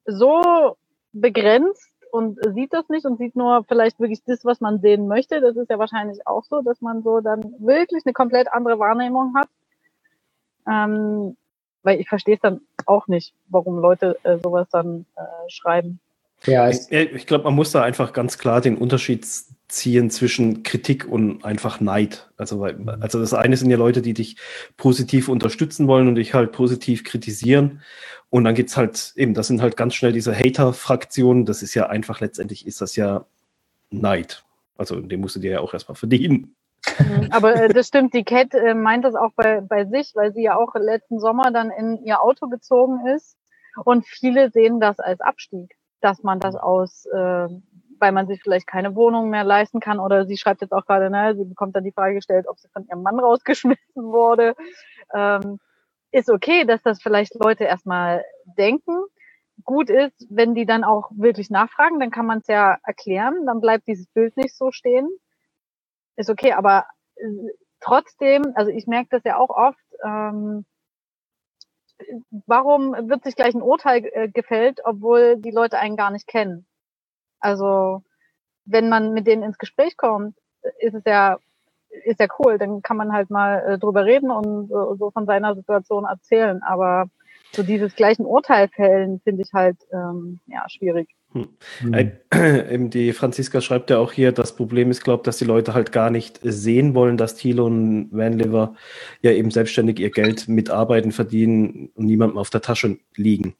so 0.05 0.75
begrenzt 1.13 1.93
und 2.11 2.39
sieht 2.53 2.73
das 2.73 2.87
nicht 2.89 3.05
und 3.05 3.17
sieht 3.17 3.35
nur 3.35 3.63
vielleicht 3.67 3.99
wirklich 3.99 4.23
das, 4.25 4.45
was 4.45 4.61
man 4.61 4.79
sehen 4.79 5.07
möchte. 5.07 5.41
Das 5.41 5.55
ist 5.55 5.69
ja 5.69 5.79
wahrscheinlich 5.79 6.25
auch 6.27 6.43
so, 6.43 6.61
dass 6.61 6.81
man 6.81 7.03
so 7.03 7.19
dann 7.19 7.55
wirklich 7.59 8.03
eine 8.05 8.13
komplett 8.13 8.51
andere 8.51 8.79
Wahrnehmung 8.79 9.35
hat. 9.35 9.49
Ähm, 10.67 11.37
weil 11.83 11.99
ich 11.99 12.09
verstehe 12.09 12.35
es 12.35 12.41
dann 12.41 12.61
auch 12.85 13.07
nicht, 13.07 13.33
warum 13.47 13.79
Leute 13.79 14.17
äh, 14.23 14.37
sowas 14.43 14.67
dann 14.71 15.05
äh, 15.15 15.21
schreiben. 15.49 15.99
Ja, 16.45 16.69
ich, 16.69 16.91
ich 16.91 17.27
glaube, 17.27 17.45
man 17.45 17.53
muss 17.55 17.71
da 17.71 17.83
einfach 17.83 18.13
ganz 18.13 18.37
klar 18.37 18.61
den 18.61 18.77
Unterschied 18.77 19.25
ziehen 19.67 20.09
zwischen 20.09 20.63
Kritik 20.63 21.07
und 21.07 21.43
einfach 21.43 21.79
Neid. 21.79 22.29
Also, 22.37 22.63
also 22.63 23.19
das 23.19 23.33
eine 23.33 23.57
sind 23.57 23.69
ja 23.69 23.77
Leute, 23.77 24.01
die 24.01 24.13
dich 24.13 24.37
positiv 24.77 25.27
unterstützen 25.27 25.87
wollen 25.87 26.07
und 26.07 26.15
dich 26.15 26.33
halt 26.33 26.51
positiv 26.51 27.03
kritisieren. 27.03 27.81
Und 28.29 28.43
dann 28.43 28.55
gibt's 28.55 28.77
halt 28.77 29.13
eben, 29.15 29.33
das 29.33 29.47
sind 29.47 29.61
halt 29.61 29.77
ganz 29.77 29.95
schnell 29.95 30.11
diese 30.11 30.35
Hater-Fraktionen. 30.35 31.45
Das 31.45 31.63
ist 31.63 31.73
ja 31.73 31.87
einfach, 31.87 32.19
letztendlich 32.19 32.67
ist 32.67 32.81
das 32.81 32.95
ja 32.95 33.25
Neid. 33.89 34.43
Also 34.77 34.99
den 34.99 35.21
musst 35.21 35.35
du 35.35 35.39
dir 35.39 35.51
ja 35.51 35.59
auch 35.59 35.73
erstmal 35.73 35.95
verdienen. 35.95 36.55
Mhm, 36.99 37.29
aber 37.31 37.55
äh, 37.55 37.69
das 37.69 37.87
stimmt, 37.87 38.13
die 38.13 38.23
Cat 38.23 38.53
äh, 38.53 38.73
meint 38.73 39.05
das 39.05 39.15
auch 39.15 39.31
bei, 39.35 39.61
bei 39.61 39.85
sich, 39.85 40.11
weil 40.15 40.33
sie 40.33 40.43
ja 40.43 40.57
auch 40.57 40.75
letzten 40.75 41.19
Sommer 41.19 41.51
dann 41.51 41.71
in 41.71 42.03
ihr 42.03 42.21
Auto 42.21 42.47
gezogen 42.47 43.07
ist. 43.07 43.37
Und 43.83 44.05
viele 44.05 44.51
sehen 44.51 44.79
das 44.79 44.99
als 44.99 45.21
Abstieg, 45.21 45.75
dass 46.01 46.23
man 46.23 46.39
das 46.39 46.55
aus 46.55 47.05
äh, 47.07 47.47
weil 47.99 48.11
man 48.11 48.27
sich 48.27 48.41
vielleicht 48.41 48.67
keine 48.67 48.95
Wohnung 48.95 49.29
mehr 49.29 49.43
leisten 49.43 49.79
kann 49.79 49.99
oder 49.99 50.25
sie 50.25 50.37
schreibt 50.37 50.61
jetzt 50.61 50.73
auch 50.73 50.85
gerade, 50.85 51.09
ne, 51.09 51.35
sie 51.35 51.45
bekommt 51.45 51.75
dann 51.75 51.83
die 51.83 51.91
Frage 51.91 52.15
gestellt, 52.15 52.47
ob 52.47 52.59
sie 52.59 52.69
von 52.69 52.85
ihrem 52.87 53.01
Mann 53.03 53.19
rausgeschmissen 53.19 53.95
wurde. 53.95 54.55
Ähm, 55.13 55.59
ist 56.11 56.29
okay, 56.29 56.65
dass 56.65 56.81
das 56.83 57.01
vielleicht 57.01 57.35
Leute 57.35 57.65
erstmal 57.65 58.23
denken. 58.57 59.03
Gut 59.63 59.89
ist, 59.89 60.27
wenn 60.29 60.55
die 60.55 60.65
dann 60.65 60.83
auch 60.83 61.09
wirklich 61.15 61.49
nachfragen, 61.49 61.99
dann 61.99 62.11
kann 62.11 62.25
man 62.25 62.39
es 62.39 62.47
ja 62.47 62.77
erklären, 62.83 63.45
dann 63.45 63.61
bleibt 63.61 63.87
dieses 63.87 64.07
Bild 64.07 64.35
nicht 64.37 64.55
so 64.55 64.71
stehen. 64.71 65.09
Ist 66.17 66.29
okay, 66.29 66.53
aber 66.53 66.85
äh, 67.15 67.25
trotzdem, 67.81 68.43
also 68.55 68.71
ich 68.71 68.87
merke 68.87 69.09
das 69.11 69.23
ja 69.25 69.37
auch 69.37 69.49
oft, 69.49 69.79
ähm, 70.03 70.65
warum 72.45 72.93
wird 73.09 73.23
sich 73.23 73.35
gleich 73.35 73.53
ein 73.53 73.61
Urteil 73.61 74.05
äh, 74.13 74.29
gefällt, 74.29 74.81
obwohl 74.83 75.37
die 75.37 75.51
Leute 75.51 75.79
einen 75.79 75.97
gar 75.97 76.11
nicht 76.11 76.27
kennen? 76.27 76.65
Also 77.39 78.03
wenn 78.65 78.89
man 78.89 79.13
mit 79.13 79.27
denen 79.27 79.43
ins 79.43 79.57
Gespräch 79.57 79.97
kommt, 79.97 80.35
ist 80.79 80.95
es 80.95 81.03
ja 81.05 81.37
ist 82.03 82.19
ja 82.19 82.27
cool, 82.39 82.57
dann 82.57 82.81
kann 82.81 82.97
man 82.97 83.13
halt 83.13 83.29
mal 83.29 83.63
äh, 83.65 83.77
drüber 83.77 84.05
reden 84.05 84.31
und 84.31 84.67
so, 84.67 84.95
so 84.95 85.11
von 85.11 85.25
seiner 85.25 85.55
Situation 85.55 86.03
erzählen. 86.03 86.61
Aber 86.63 87.09
so 87.51 87.63
dieses 87.63 87.95
gleichen 87.95 88.25
Urteil 88.25 88.67
fällen 88.67 89.21
finde 89.23 89.43
ich 89.43 89.53
halt 89.53 89.77
ähm, 89.93 90.39
ja 90.47 90.65
schwierig. 90.67 91.09
Hm. 91.31 91.49
Hm. 92.31 92.89
die 92.89 93.13
Franziska 93.13 93.61
schreibt 93.61 93.89
ja 93.89 93.97
auch 93.97 94.11
hier, 94.11 94.31
das 94.31 94.55
Problem 94.55 94.91
ist, 94.91 95.03
glaube 95.03 95.21
ich, 95.21 95.25
dass 95.25 95.37
die 95.37 95.45
Leute 95.45 95.73
halt 95.73 95.91
gar 95.91 96.09
nicht 96.09 96.39
sehen 96.41 96.95
wollen, 96.95 97.17
dass 97.17 97.35
Thilo 97.35 97.65
und 97.65 98.09
Vanliver 98.11 98.75
ja 99.21 99.31
eben 99.31 99.51
selbstständig 99.51 99.99
ihr 99.99 100.11
Geld 100.11 100.47
mit 100.47 100.69
Arbeiten 100.69 101.11
verdienen 101.11 101.91
und 101.95 102.05
niemandem 102.05 102.37
auf 102.37 102.49
der 102.49 102.61
Tasche 102.61 102.97
liegen. 103.15 103.55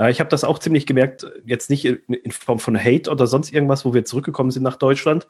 Äh, 0.00 0.10
ich 0.10 0.20
habe 0.20 0.30
das 0.30 0.44
auch 0.44 0.58
ziemlich 0.58 0.86
gemerkt, 0.86 1.30
jetzt 1.44 1.70
nicht 1.70 1.84
in 1.84 2.32
Form 2.32 2.58
von 2.58 2.78
Hate 2.78 3.10
oder 3.10 3.26
sonst 3.26 3.52
irgendwas, 3.52 3.84
wo 3.84 3.92
wir 3.92 4.04
zurückgekommen 4.04 4.50
sind 4.50 4.62
nach 4.62 4.76
Deutschland. 4.76 5.28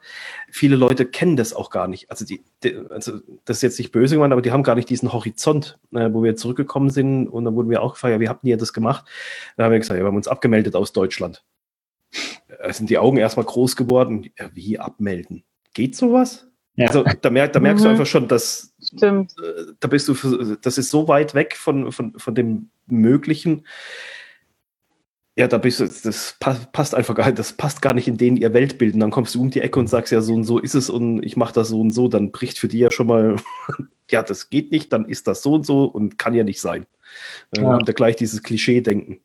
Viele 0.49 0.75
Leute 0.75 1.05
kennen 1.05 1.35
das 1.35 1.53
auch 1.53 1.69
gar 1.69 1.87
nicht. 1.87 2.09
Also, 2.09 2.25
die, 2.25 2.43
die 2.63 2.77
also 2.89 3.19
das 3.45 3.57
ist 3.57 3.63
jetzt 3.63 3.79
nicht 3.79 3.91
böse 3.91 4.15
gemeint, 4.15 4.31
aber 4.31 4.41
die 4.41 4.51
haben 4.51 4.63
gar 4.63 4.75
nicht 4.75 4.89
diesen 4.89 5.11
Horizont, 5.11 5.77
äh, 5.93 6.09
wo 6.11 6.23
wir 6.23 6.35
zurückgekommen 6.35 6.89
sind. 6.89 7.27
Und 7.27 7.45
dann 7.45 7.55
wurden 7.55 7.69
wir 7.69 7.81
auch 7.81 7.93
gefragt, 7.93 8.13
ja, 8.13 8.19
wie 8.19 8.29
habt 8.29 8.43
ihr 8.45 8.57
das 8.57 8.73
gemacht? 8.73 9.05
Da 9.57 9.65
haben 9.65 9.71
wir 9.71 9.79
gesagt, 9.79 9.97
ja, 9.97 10.03
wir 10.03 10.07
haben 10.07 10.15
uns 10.15 10.27
abgemeldet 10.27 10.75
aus 10.75 10.93
Deutschland. 10.93 11.43
Da 12.47 12.71
sind 12.71 12.89
die 12.89 12.97
Augen 12.97 13.17
erstmal 13.17 13.45
groß 13.45 13.75
geworden. 13.75 14.31
Ja, 14.37 14.49
wie 14.53 14.79
abmelden? 14.79 15.43
Geht 15.73 15.95
sowas? 15.95 16.47
Ja. 16.75 16.87
Also 16.87 17.03
da, 17.03 17.29
merk, 17.29 17.53
da 17.53 17.59
merkst 17.59 17.83
mhm. 17.83 17.85
du 17.85 17.91
einfach 17.91 18.05
schon, 18.05 18.27
dass 18.27 18.73
Stimmt. 18.81 19.33
Äh, 19.37 19.73
da 19.79 19.87
bist 19.87 20.07
du, 20.07 20.55
das 20.61 20.77
ist 20.77 20.89
so 20.89 21.07
weit 21.07 21.33
weg 21.33 21.55
von, 21.55 21.91
von, 21.91 22.17
von 22.17 22.35
dem 22.35 22.69
Möglichen. 22.87 23.65
Ja, 25.41 25.47
da 25.47 25.57
bist 25.57 25.79
du, 25.79 25.85
das 25.85 26.37
passt 26.39 26.93
einfach 26.93 27.15
gar, 27.15 27.31
das 27.31 27.53
passt 27.53 27.81
gar 27.81 27.95
nicht 27.95 28.07
in 28.07 28.15
denen 28.15 28.37
ihr 28.37 28.53
Weltbild. 28.53 28.93
Und 28.93 28.99
dann 28.99 29.09
kommst 29.09 29.33
du 29.33 29.41
um 29.41 29.49
die 29.49 29.61
Ecke 29.61 29.79
und 29.79 29.87
sagst, 29.87 30.11
ja, 30.11 30.21
so 30.21 30.35
und 30.35 30.43
so 30.43 30.59
ist 30.59 30.75
es 30.75 30.87
und 30.87 31.23
ich 31.23 31.35
mache 31.35 31.51
das 31.51 31.69
so 31.69 31.81
und 31.81 31.89
so, 31.89 32.07
dann 32.07 32.31
bricht 32.31 32.59
für 32.59 32.67
die 32.67 32.77
ja 32.77 32.91
schon 32.91 33.07
mal, 33.07 33.37
ja, 34.11 34.21
das 34.21 34.51
geht 34.51 34.71
nicht, 34.71 34.93
dann 34.93 35.05
ist 35.05 35.27
das 35.27 35.41
so 35.41 35.53
und 35.53 35.65
so 35.65 35.85
und 35.85 36.19
kann 36.19 36.35
ja 36.35 36.43
nicht 36.43 36.61
sein. 36.61 36.85
Dann 37.49 37.63
ja. 37.63 37.71
haben 37.71 37.87
wir 37.87 37.93
gleich 37.95 38.17
dieses 38.17 38.43
Klischee-Denken. 38.43 39.19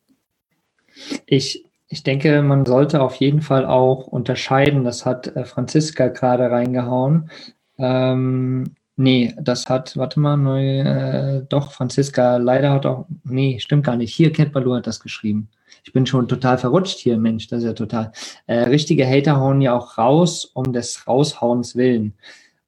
Ich, 1.27 1.63
ich 1.87 2.01
denke, 2.01 2.41
man 2.41 2.65
sollte 2.65 2.99
auf 2.99 3.13
jeden 3.17 3.43
Fall 3.43 3.67
auch 3.67 4.07
unterscheiden, 4.07 4.85
das 4.85 5.05
hat 5.05 5.27
äh, 5.35 5.45
Franziska 5.45 6.07
gerade 6.07 6.49
reingehauen. 6.49 7.29
Ähm, 7.77 8.73
nee, 8.95 9.35
das 9.39 9.69
hat, 9.69 9.95
warte 9.97 10.19
mal, 10.19 10.35
neu, 10.35 10.79
äh, 10.79 11.43
doch, 11.47 11.73
Franziska 11.73 12.37
leider 12.37 12.71
hat 12.71 12.87
auch, 12.87 13.05
nee, 13.23 13.59
stimmt 13.59 13.85
gar 13.85 13.97
nicht. 13.97 14.15
Hier, 14.15 14.33
Cat 14.33 14.51
Baloo 14.51 14.77
hat 14.77 14.87
das 14.87 14.99
geschrieben 14.99 15.49
ich 15.83 15.93
bin 15.93 16.05
schon 16.05 16.27
total 16.27 16.57
verrutscht 16.57 16.99
hier, 16.99 17.17
Mensch, 17.17 17.47
das 17.47 17.59
ist 17.59 17.65
ja 17.65 17.73
total. 17.73 18.11
Äh, 18.45 18.63
richtige 18.63 19.07
Hater 19.07 19.39
hauen 19.39 19.61
ja 19.61 19.73
auch 19.75 19.97
raus, 19.97 20.45
um 20.45 20.73
des 20.73 21.07
Raushauens 21.07 21.75
willen. 21.75 22.13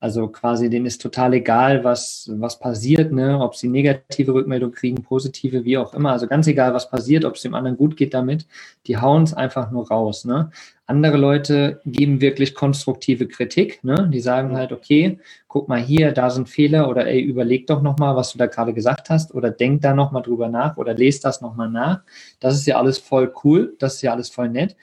Also 0.02 0.30
quasi, 0.30 0.70
denen 0.70 0.86
ist 0.86 1.02
total 1.02 1.34
egal, 1.34 1.84
was, 1.84 2.32
was 2.34 2.58
passiert, 2.58 3.12
ne? 3.12 3.38
ob 3.42 3.56
sie 3.56 3.68
negative 3.68 4.34
Rückmeldung 4.34 4.72
kriegen, 4.72 5.04
positive, 5.04 5.66
wie 5.66 5.78
auch 5.78 5.94
immer. 5.94 6.12
Also 6.12 6.26
ganz 6.26 6.48
egal, 6.48 6.74
was 6.74 6.90
passiert, 6.90 7.26
ob 7.26 7.36
es 7.36 7.42
dem 7.42 7.54
anderen 7.54 7.76
gut 7.76 7.98
geht 7.98 8.14
damit, 8.14 8.46
die 8.88 8.96
hauen 8.96 9.24
es 9.24 9.34
einfach 9.34 9.72
nur 9.72 9.90
raus. 9.90 10.24
Ne? 10.24 10.52
Andere 10.86 11.18
Leute 11.18 11.82
geben 11.86 12.22
wirklich 12.22 12.56
konstruktive 12.56 13.28
Kritik. 13.28 13.84
Ne? 13.84 14.10
Die 14.14 14.22
sagen 14.22 14.56
halt, 14.56 14.72
okay, 14.72 15.20
guck 15.50 15.68
mal 15.68 15.82
hier, 15.82 16.14
da 16.14 16.30
sind 16.30 16.48
Fehler 16.48 16.88
oder 16.90 17.06
ey, 17.06 17.20
überleg 17.20 17.68
doch 17.68 17.82
nochmal, 17.82 18.16
was 18.16 18.32
du 18.32 18.38
da 18.38 18.46
gerade 18.46 18.74
gesagt 18.74 19.10
hast 19.10 19.36
oder 19.36 19.52
denk 19.52 19.82
da 19.82 19.94
nochmal 19.94 20.24
drüber 20.24 20.48
nach 20.48 20.78
oder 20.78 20.94
lest 20.94 21.26
das 21.26 21.42
nochmal 21.42 21.70
nach. 21.70 22.04
Das 22.40 22.56
ist 22.56 22.66
ja 22.66 22.78
alles 22.78 23.00
voll 23.00 23.34
cool, 23.44 23.76
das 23.80 23.96
ist 23.96 24.02
ja 24.04 24.14
alles 24.14 24.30
voll 24.30 24.48
nett. 24.48 24.78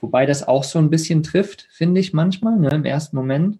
Wobei 0.00 0.26
das 0.26 0.48
auch 0.48 0.64
so 0.64 0.78
ein 0.80 0.90
bisschen 0.90 1.22
trifft, 1.22 1.68
finde 1.70 2.00
ich 2.00 2.12
manchmal, 2.12 2.58
ne, 2.58 2.70
im 2.70 2.84
ersten 2.84 3.16
Moment. 3.16 3.58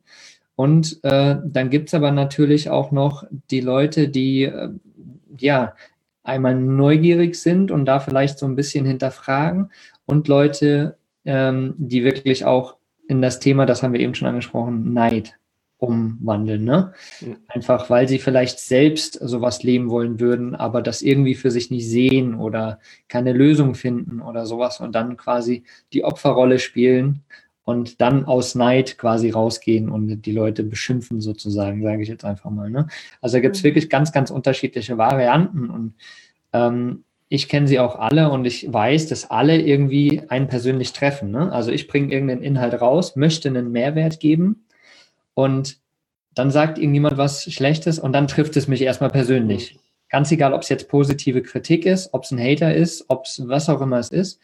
Und 0.57 1.01
äh, 1.03 1.37
dann 1.45 1.71
gibt 1.71 1.89
es 1.89 1.95
aber 1.95 2.11
natürlich 2.11 2.71
auch 2.71 2.91
noch 2.91 3.25
die 3.51 3.61
Leute, 3.61 4.09
die 4.09 4.45
äh, 4.45 4.69
ja 5.39 5.75
einmal 6.23 6.55
neugierig 6.55 7.37
sind 7.37 7.71
und 7.71 7.85
da 7.85 8.01
vielleicht 8.01 8.39
so 8.39 8.47
ein 8.47 8.57
bisschen 8.57 8.87
hinterfragen 8.87 9.71
und 10.07 10.29
Leute, 10.29 10.97
ähm, 11.25 11.75
die 11.79 12.05
wirklich 12.05 12.45
auch 12.45 12.77
in 13.09 13.23
das 13.23 13.41
Thema, 13.41 13.67
das 13.67 13.83
haben 13.83 13.93
wir 13.93 14.01
eben 14.01 14.15
schon 14.15 14.29
angesprochen, 14.29 14.93
Neid 14.93 15.37
umwandeln. 15.79 16.65
Ne? 16.65 16.93
Einfach 17.49 17.91
weil 17.91 18.07
sie 18.07 18.21
vielleicht 18.21 18.61
selbst 18.61 19.15
sowas 19.15 19.65
leben 19.65 19.91
wollen 19.91 20.21
würden, 20.21 20.55
aber 20.55 20.81
das 20.81 21.03
irgendwie 21.03 21.35
für 21.35 21.51
sich 21.51 21.73
nicht 21.73 21.89
sehen 21.89 22.37
oder 22.37 22.79
keine 23.09 23.33
Lösung 23.33 23.75
finden 23.75 24.21
oder 24.21 24.47
sowas 24.47 24.79
und 24.79 24.95
dann 24.95 25.17
quasi 25.17 25.65
die 25.93 26.05
Opferrolle 26.05 26.61
spielen 26.61 27.25
und 27.65 28.01
dann 28.01 28.25
aus 28.25 28.55
Neid 28.55 28.99
quasi 28.99 29.31
rausgehen 29.31 29.89
und 29.89 30.23
die 30.23 30.33
Leute 30.33 30.65
beschimpfen 30.65 31.21
sozusagen, 31.21 31.83
sage 31.83 32.03
ich 32.03 32.09
jetzt 32.09 32.25
einfach 32.25 32.51
mal. 32.51 32.71
Ne? 32.71 32.89
Also 33.21 33.37
da 33.37 33.41
gibt 33.41 33.57
es 33.57 33.63
mhm. 33.63 33.67
wirklich 33.67 33.91
ganz, 33.91 34.13
ganz 34.13 34.31
unterschiedliche 34.31 34.99
Varianten 34.99 35.71
und 35.71 35.95
ähm, 36.53 37.05
ich 37.29 37.49
kenne 37.49 37.67
sie 37.67 37.79
auch 37.79 37.97
alle 37.97 38.31
und 38.31 38.45
ich 38.45 38.71
weiß, 38.71 39.09
dass 39.09 39.31
alle 39.31 39.59
irgendwie 39.59 40.23
einen 40.29 40.49
persönlich 40.49 40.93
treffen. 40.93 41.31
Ne? 41.31 41.51
Also 41.51 41.71
ich 41.71 41.89
bringe 41.89 42.13
irgendeinen 42.13 42.43
Inhalt 42.43 42.79
raus, 42.81 43.17
möchte 43.17 43.49
einen 43.49 43.73
Mehrwert 43.73 44.21
geben 44.21 44.67
und 45.35 45.79
dann 46.35 46.51
sagt 46.51 46.79
irgendjemand 46.79 47.17
was 47.17 47.51
Schlechtes 47.51 47.99
und 47.99 48.13
dann 48.13 48.27
trifft 48.27 48.57
es 48.57 48.69
mich 48.69 48.83
erstmal 48.83 49.11
persönlich. 49.11 49.75
Mhm. 49.75 49.79
Ganz 50.11 50.31
egal, 50.31 50.53
ob 50.53 50.63
es 50.63 50.69
jetzt 50.69 50.89
positive 50.89 51.43
Kritik 51.43 51.87
ist, 51.87 52.13
ob 52.13 52.25
es 52.25 52.33
ein 52.33 52.39
Hater 52.39 52.75
ist, 52.75 53.07
ob 53.09 53.25
es 53.25 53.43
was 53.47 53.71
auch 53.71 53.81
immer 53.81 53.99
es 53.99 54.11
ist. 54.11 54.39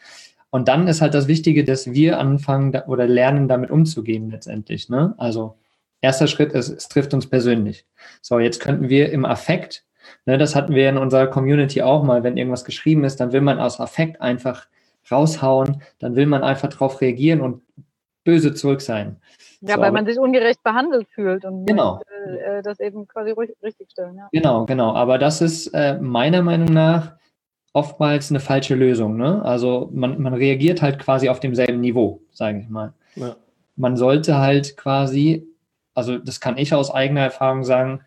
Und 0.51 0.67
dann 0.67 0.87
ist 0.87 1.01
halt 1.01 1.13
das 1.13 1.27
Wichtige, 1.27 1.63
dass 1.63 1.91
wir 1.91 2.19
anfangen 2.19 2.75
oder 2.87 3.07
lernen, 3.07 3.47
damit 3.47 3.69
umzugehen 3.69 4.31
letztendlich. 4.31 4.89
Ne? 4.89 5.13
Also 5.17 5.57
erster 6.01 6.27
Schritt 6.27 6.53
ist, 6.53 6.69
es 6.69 6.87
trifft 6.87 7.13
uns 7.13 7.27
persönlich. 7.27 7.85
So, 8.21 8.39
jetzt 8.39 8.59
könnten 8.59 8.89
wir 8.89 9.11
im 9.11 9.25
Affekt, 9.25 9.85
ne, 10.25 10.37
das 10.37 10.55
hatten 10.55 10.73
wir 10.73 10.89
in 10.89 10.97
unserer 10.97 11.27
Community 11.27 11.81
auch 11.81 12.03
mal, 12.03 12.23
wenn 12.23 12.37
irgendwas 12.37 12.65
geschrieben 12.65 13.03
ist, 13.03 13.19
dann 13.19 13.31
will 13.31 13.41
man 13.41 13.59
aus 13.59 13.79
Affekt 13.79 14.21
einfach 14.21 14.67
raushauen, 15.11 15.81
dann 15.99 16.15
will 16.15 16.25
man 16.25 16.43
einfach 16.43 16.69
darauf 16.69 17.01
reagieren 17.01 17.41
und 17.41 17.61
böse 18.23 18.53
zurück 18.53 18.81
sein. 18.81 19.17
Ja, 19.61 19.75
so, 19.75 19.81
weil 19.81 19.91
man 19.91 20.05
sich 20.05 20.17
ungerecht 20.17 20.63
behandelt 20.63 21.07
fühlt 21.09 21.45
und 21.45 21.65
genau. 21.65 22.01
äh, 22.27 22.61
das 22.61 22.79
eben 22.79 23.07
quasi 23.07 23.31
richtig 23.31 23.91
stellen. 23.91 24.15
Ja. 24.15 24.29
Genau, 24.31 24.65
genau. 24.65 24.93
Aber 24.93 25.17
das 25.17 25.41
ist 25.41 25.67
äh, 25.67 25.97
meiner 25.99 26.41
Meinung 26.41 26.71
nach 26.73 27.13
oftmals 27.73 28.29
eine 28.29 28.39
falsche 28.39 28.75
Lösung. 28.75 29.17
Ne? 29.17 29.43
Also 29.43 29.89
man, 29.93 30.21
man 30.21 30.33
reagiert 30.33 30.81
halt 30.81 30.99
quasi 30.99 31.29
auf 31.29 31.39
demselben 31.39 31.81
Niveau, 31.81 32.21
sage 32.31 32.59
ich 32.59 32.69
mal. 32.69 32.93
Ja. 33.15 33.35
Man 33.75 33.95
sollte 33.95 34.37
halt 34.37 34.75
quasi, 34.75 35.47
also 35.93 36.17
das 36.17 36.39
kann 36.39 36.57
ich 36.57 36.73
aus 36.73 36.91
eigener 36.91 37.21
Erfahrung 37.21 37.63
sagen, 37.63 38.01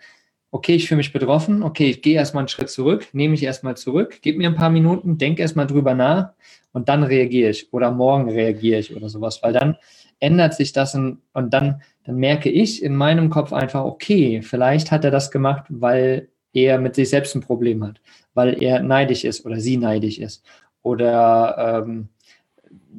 okay, 0.50 0.74
ich 0.74 0.86
fühle 0.86 0.98
mich 0.98 1.12
betroffen, 1.12 1.62
okay, 1.62 1.88
ich 1.88 2.02
gehe 2.02 2.14
erstmal 2.14 2.42
einen 2.42 2.48
Schritt 2.48 2.68
zurück, 2.68 3.08
nehme 3.12 3.34
ich 3.34 3.42
erstmal 3.42 3.76
zurück, 3.76 4.18
gib 4.20 4.36
mir 4.36 4.48
ein 4.48 4.54
paar 4.54 4.70
Minuten, 4.70 5.16
denke 5.16 5.40
erstmal 5.40 5.66
drüber 5.66 5.94
nach 5.94 6.32
und 6.72 6.88
dann 6.90 7.02
reagiere 7.02 7.50
ich 7.50 7.72
oder 7.72 7.90
morgen 7.90 8.30
reagiere 8.30 8.78
ich 8.78 8.94
oder 8.94 9.08
sowas, 9.08 9.42
weil 9.42 9.54
dann 9.54 9.76
ändert 10.20 10.54
sich 10.54 10.72
das 10.72 10.94
und, 10.94 11.22
und 11.32 11.54
dann, 11.54 11.82
dann 12.04 12.16
merke 12.16 12.50
ich 12.50 12.82
in 12.82 12.94
meinem 12.94 13.30
Kopf 13.30 13.52
einfach, 13.52 13.84
okay, 13.84 14.42
vielleicht 14.42 14.90
hat 14.90 15.04
er 15.04 15.10
das 15.10 15.30
gemacht, 15.30 15.64
weil 15.68 16.28
er 16.52 16.78
mit 16.78 16.94
sich 16.94 17.10
selbst 17.10 17.34
ein 17.34 17.40
Problem 17.40 17.84
hat, 17.84 18.00
weil 18.34 18.62
er 18.62 18.82
neidisch 18.82 19.24
ist 19.24 19.44
oder 19.44 19.60
sie 19.60 19.76
neidisch 19.76 20.18
ist 20.18 20.44
oder 20.82 21.82
ähm, 21.84 22.08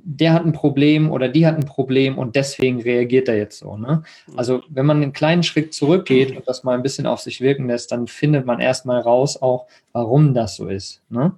der 0.06 0.34
hat 0.34 0.46
ein 0.46 0.54
Problem 0.54 1.12
oder 1.12 1.30
die 1.30 1.46
hat 1.46 1.56
ein 1.56 1.66
Problem 1.66 2.18
und 2.18 2.36
deswegen 2.36 2.82
reagiert 2.82 3.28
er 3.28 3.38
jetzt 3.38 3.60
so. 3.60 3.78
Ne? 3.78 4.04
Also 4.36 4.64
wenn 4.70 4.86
man 4.86 5.02
einen 5.02 5.14
kleinen 5.14 5.44
Schritt 5.44 5.74
zurückgeht 5.74 6.36
und 6.36 6.48
das 6.48 6.64
mal 6.64 6.76
ein 6.76 6.84
bisschen 6.84 7.06
auf 7.06 7.22
sich 7.22 7.42
wirken 7.42 7.68
lässt, 7.68 7.92
dann 7.92 8.08
findet 8.08 8.46
man 8.46 8.60
erstmal 8.60 9.02
raus 9.02 9.42
auch, 9.42 9.68
warum 9.92 10.34
das 10.34 10.56
so 10.56 10.68
ist. 10.68 11.02
Ne? 11.10 11.34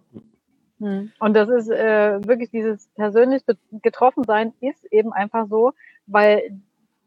Hm. 0.79 1.11
Und 1.19 1.33
das 1.33 1.49
ist 1.49 1.69
äh, 1.69 2.25
wirklich 2.25 2.49
dieses 2.49 2.87
persönlich 2.95 3.43
getroffen 3.81 4.23
sein 4.25 4.53
ist 4.61 4.85
eben 4.91 5.13
einfach 5.13 5.47
so, 5.47 5.73
weil 6.07 6.59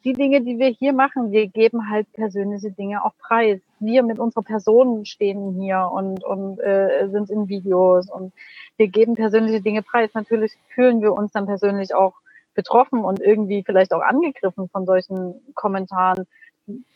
die 0.05 0.13
Dinge, 0.13 0.41
die 0.43 0.59
wir 0.59 0.69
hier 0.69 0.93
machen, 0.93 1.33
wir 1.33 1.49
geben 1.49 1.91
halt 1.91 2.13
persönliche 2.13 2.71
Dinge 2.71 3.05
auch 3.05 3.17
preis. 3.19 3.61
Wir 3.81 4.03
mit 4.03 4.19
unserer 4.19 4.43
Person 4.43 5.05
stehen 5.05 5.61
hier 5.61 5.91
und, 5.93 6.25
und 6.25 6.61
äh, 6.61 7.09
sind 7.11 7.31
in 7.31 7.49
Videos 7.49 8.11
und 8.11 8.33
wir 8.77 8.89
geben 8.89 9.15
persönliche 9.15 9.61
Dinge 9.61 9.83
preis. 9.83 10.11
Natürlich 10.15 10.53
fühlen 10.75 11.03
wir 11.03 11.13
uns 11.13 11.33
dann 11.33 11.47
persönlich 11.47 11.95
auch 11.95 12.15
betroffen 12.55 13.05
und 13.05 13.21
irgendwie 13.21 13.63
vielleicht 13.65 13.93
auch 13.93 14.03
angegriffen 14.03 14.69
von 14.69 14.87
solchen 14.87 15.35
Kommentaren. 15.55 16.27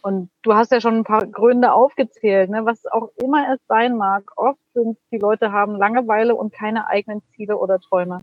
Und 0.03 0.31
du 0.43 0.55
hast 0.55 0.71
ja 0.71 0.81
schon 0.81 0.97
ein 0.97 1.05
paar 1.05 1.27
Gründe 1.27 1.73
aufgezählt, 1.73 2.51
ne? 2.51 2.65
was 2.65 2.85
auch 2.87 3.11
immer 3.23 3.53
es 3.55 3.61
sein 3.69 3.97
mag. 3.97 4.25
Oft 4.37 4.61
sind 4.75 4.99
die 5.11 5.19
Leute 5.19 5.51
haben 5.51 5.77
Langeweile 5.77 6.35
und 6.35 6.53
keine 6.53 6.89
eigenen 6.89 7.23
Ziele 7.35 7.57
oder 7.57 7.79
Träume. 7.79 8.21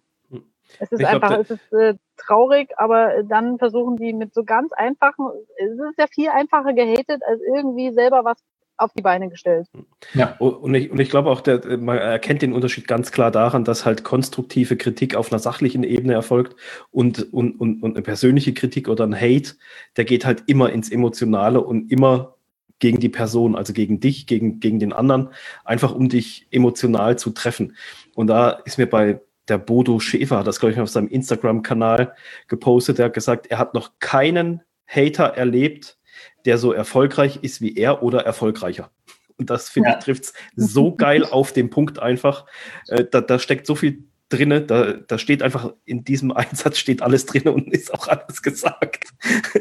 Es 0.79 0.91
ist 0.91 1.01
ich 1.01 1.07
einfach, 1.07 1.29
glaub, 1.29 1.41
es 1.41 1.49
ist 1.51 1.73
äh, 1.73 1.95
traurig, 2.17 2.69
aber 2.77 3.23
dann 3.23 3.57
versuchen 3.57 3.97
die 3.97 4.13
mit 4.13 4.33
so 4.33 4.43
ganz 4.43 4.71
einfachen, 4.73 5.27
es 5.57 5.71
ist 5.71 5.97
ja 5.97 6.07
viel 6.07 6.29
einfacher 6.29 6.73
gehatet, 6.73 7.21
als 7.25 7.41
irgendwie 7.41 7.91
selber 7.91 8.23
was 8.23 8.37
auf 8.79 8.93
die 8.93 9.01
Beine 9.01 9.29
gestellt. 9.29 9.67
Ja, 10.13 10.37
und 10.39 10.73
ich, 10.73 10.89
und 10.89 10.99
ich 10.99 11.09
glaube 11.09 11.29
auch, 11.29 11.41
der, 11.41 11.77
man 11.77 11.97
erkennt 11.97 12.41
den 12.41 12.53
Unterschied 12.53 12.87
ganz 12.87 13.11
klar 13.11 13.29
daran, 13.29 13.65
dass 13.65 13.85
halt 13.85 14.03
konstruktive 14.03 14.77
Kritik 14.77 15.15
auf 15.15 15.31
einer 15.31 15.39
sachlichen 15.39 15.83
Ebene 15.83 16.13
erfolgt 16.13 16.55
und, 16.91 17.33
und, 17.33 17.59
und, 17.59 17.83
und 17.83 17.95
eine 17.95 18.01
persönliche 18.01 18.53
Kritik 18.53 18.87
oder 18.87 19.05
ein 19.05 19.15
Hate, 19.15 19.55
der 19.97 20.05
geht 20.05 20.25
halt 20.25 20.43
immer 20.47 20.71
ins 20.71 20.89
Emotionale 20.89 21.61
und 21.61 21.91
immer 21.91 22.35
gegen 22.79 22.99
die 22.99 23.09
Person, 23.09 23.55
also 23.55 23.73
gegen 23.73 23.99
dich, 23.99 24.25
gegen, 24.25 24.61
gegen 24.61 24.79
den 24.79 24.93
anderen, 24.93 25.29
einfach 25.65 25.93
um 25.93 26.07
dich 26.07 26.47
emotional 26.49 27.19
zu 27.19 27.31
treffen. 27.31 27.75
Und 28.15 28.27
da 28.27 28.51
ist 28.51 28.77
mir 28.77 28.87
bei 28.87 29.19
der 29.49 29.57
Bodo 29.57 29.99
Schäfer 29.99 30.39
hat 30.39 30.47
das, 30.47 30.59
glaube 30.59 30.73
ich, 30.73 30.79
auf 30.79 30.89
seinem 30.89 31.07
Instagram-Kanal 31.07 32.13
gepostet. 32.47 32.97
Der 32.97 33.05
hat 33.05 33.13
gesagt, 33.13 33.47
er 33.47 33.57
hat 33.57 33.73
noch 33.73 33.93
keinen 33.99 34.61
Hater 34.87 35.25
erlebt, 35.25 35.97
der 36.45 36.57
so 36.57 36.71
erfolgreich 36.71 37.39
ist 37.41 37.61
wie 37.61 37.75
er 37.75 38.03
oder 38.03 38.25
erfolgreicher. 38.25 38.91
Und 39.37 39.49
das, 39.49 39.69
finde 39.69 39.89
ja. 39.89 39.97
ich, 39.97 40.03
trifft 40.03 40.33
so 40.55 40.95
geil 40.95 41.23
auf 41.23 41.53
den 41.53 41.69
Punkt 41.69 41.99
einfach. 41.99 42.45
Äh, 42.87 43.05
da, 43.09 43.21
da 43.21 43.39
steckt 43.39 43.65
so 43.65 43.75
viel 43.75 44.03
drinne, 44.27 44.61
da, 44.61 44.93
da 44.93 45.17
steht 45.17 45.41
einfach 45.41 45.73
in 45.85 46.03
diesem 46.03 46.31
Einsatz 46.35 46.77
steht 46.77 47.01
alles 47.01 47.25
drin 47.25 47.47
und 47.47 47.73
ist 47.73 47.93
auch 47.93 48.07
alles 48.07 48.41
gesagt. 48.41 49.05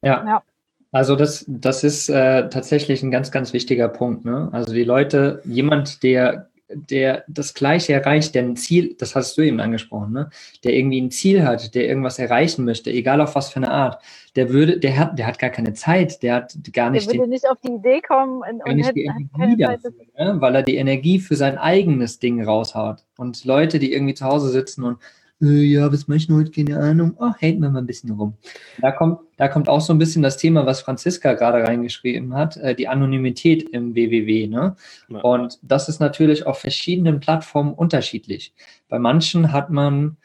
Ja. 0.00 0.24
ja. 0.24 0.42
Also 0.92 1.16
das, 1.16 1.44
das 1.48 1.82
ist 1.82 2.08
äh, 2.08 2.48
tatsächlich 2.50 3.02
ein 3.02 3.10
ganz, 3.10 3.32
ganz 3.32 3.52
wichtiger 3.52 3.88
Punkt. 3.88 4.24
Ne? 4.24 4.48
Also 4.52 4.72
die 4.72 4.84
Leute, 4.84 5.42
jemand, 5.44 6.04
der 6.04 6.50
der 6.70 7.24
das 7.28 7.54
Gleiche 7.54 7.94
erreicht, 7.94 8.34
der 8.34 8.42
ein 8.42 8.56
Ziel, 8.56 8.94
das 8.98 9.14
hast 9.14 9.36
du 9.38 9.42
eben 9.42 9.60
angesprochen, 9.60 10.12
ne? 10.12 10.30
der 10.64 10.74
irgendwie 10.74 11.00
ein 11.00 11.10
Ziel 11.10 11.44
hat, 11.44 11.74
der 11.74 11.86
irgendwas 11.88 12.18
erreichen 12.18 12.64
möchte, 12.64 12.90
egal 12.90 13.20
auf 13.20 13.34
was 13.34 13.50
für 13.50 13.56
eine 13.56 13.70
Art, 13.70 14.02
der 14.36 14.50
würde, 14.50 14.78
der 14.78 14.98
hat, 14.98 15.18
der 15.18 15.26
hat 15.26 15.38
gar 15.38 15.50
keine 15.50 15.72
Zeit, 15.72 16.22
der 16.22 16.34
hat 16.34 16.54
gar 16.72 16.90
nicht. 16.90 17.06
Der 17.06 17.14
würde 17.14 17.24
die, 17.24 17.30
nicht 17.30 17.48
auf 17.48 17.58
die 17.64 17.72
Idee 17.72 18.00
kommen 18.00 18.42
und, 18.42 18.68
und 18.68 18.78
hätte, 18.78 18.94
die 18.94 19.10
Energie 19.34 19.56
dafür, 19.56 19.92
ne? 20.18 20.40
weil 20.40 20.54
er 20.56 20.62
die 20.62 20.76
Energie 20.76 21.18
für 21.18 21.36
sein 21.36 21.56
eigenes 21.56 22.18
Ding 22.18 22.44
raushaut. 22.44 23.04
Und 23.16 23.44
Leute, 23.44 23.78
die 23.78 23.92
irgendwie 23.92 24.14
zu 24.14 24.26
Hause 24.26 24.50
sitzen 24.50 24.84
und 24.84 24.98
äh, 25.40 25.62
ja, 25.62 25.92
was 25.92 26.08
möchten 26.08 26.34
heute, 26.34 26.50
keine 26.50 26.78
Ahnung, 26.78 27.14
oh, 27.18 27.32
haten 27.40 27.60
wir 27.60 27.70
mal 27.70 27.78
ein 27.78 27.86
bisschen 27.86 28.10
rum. 28.10 28.34
Da 28.80 28.90
kommt, 28.90 29.20
da 29.36 29.48
kommt 29.48 29.68
auch 29.68 29.80
so 29.80 29.92
ein 29.92 29.98
bisschen 29.98 30.22
das 30.22 30.36
Thema, 30.36 30.66
was 30.66 30.80
Franziska 30.80 31.34
gerade 31.34 31.62
reingeschrieben 31.62 32.34
hat, 32.34 32.56
äh, 32.56 32.74
die 32.74 32.88
Anonymität 32.88 33.68
im 33.70 33.94
WWW. 33.94 34.48
Ne? 34.48 34.76
Ja. 35.08 35.20
Und 35.20 35.58
das 35.62 35.88
ist 35.88 36.00
natürlich 36.00 36.46
auf 36.46 36.58
verschiedenen 36.58 37.20
Plattformen 37.20 37.72
unterschiedlich. 37.72 38.52
Bei 38.88 38.98
manchen 38.98 39.52
hat 39.52 39.70
man 39.70 40.16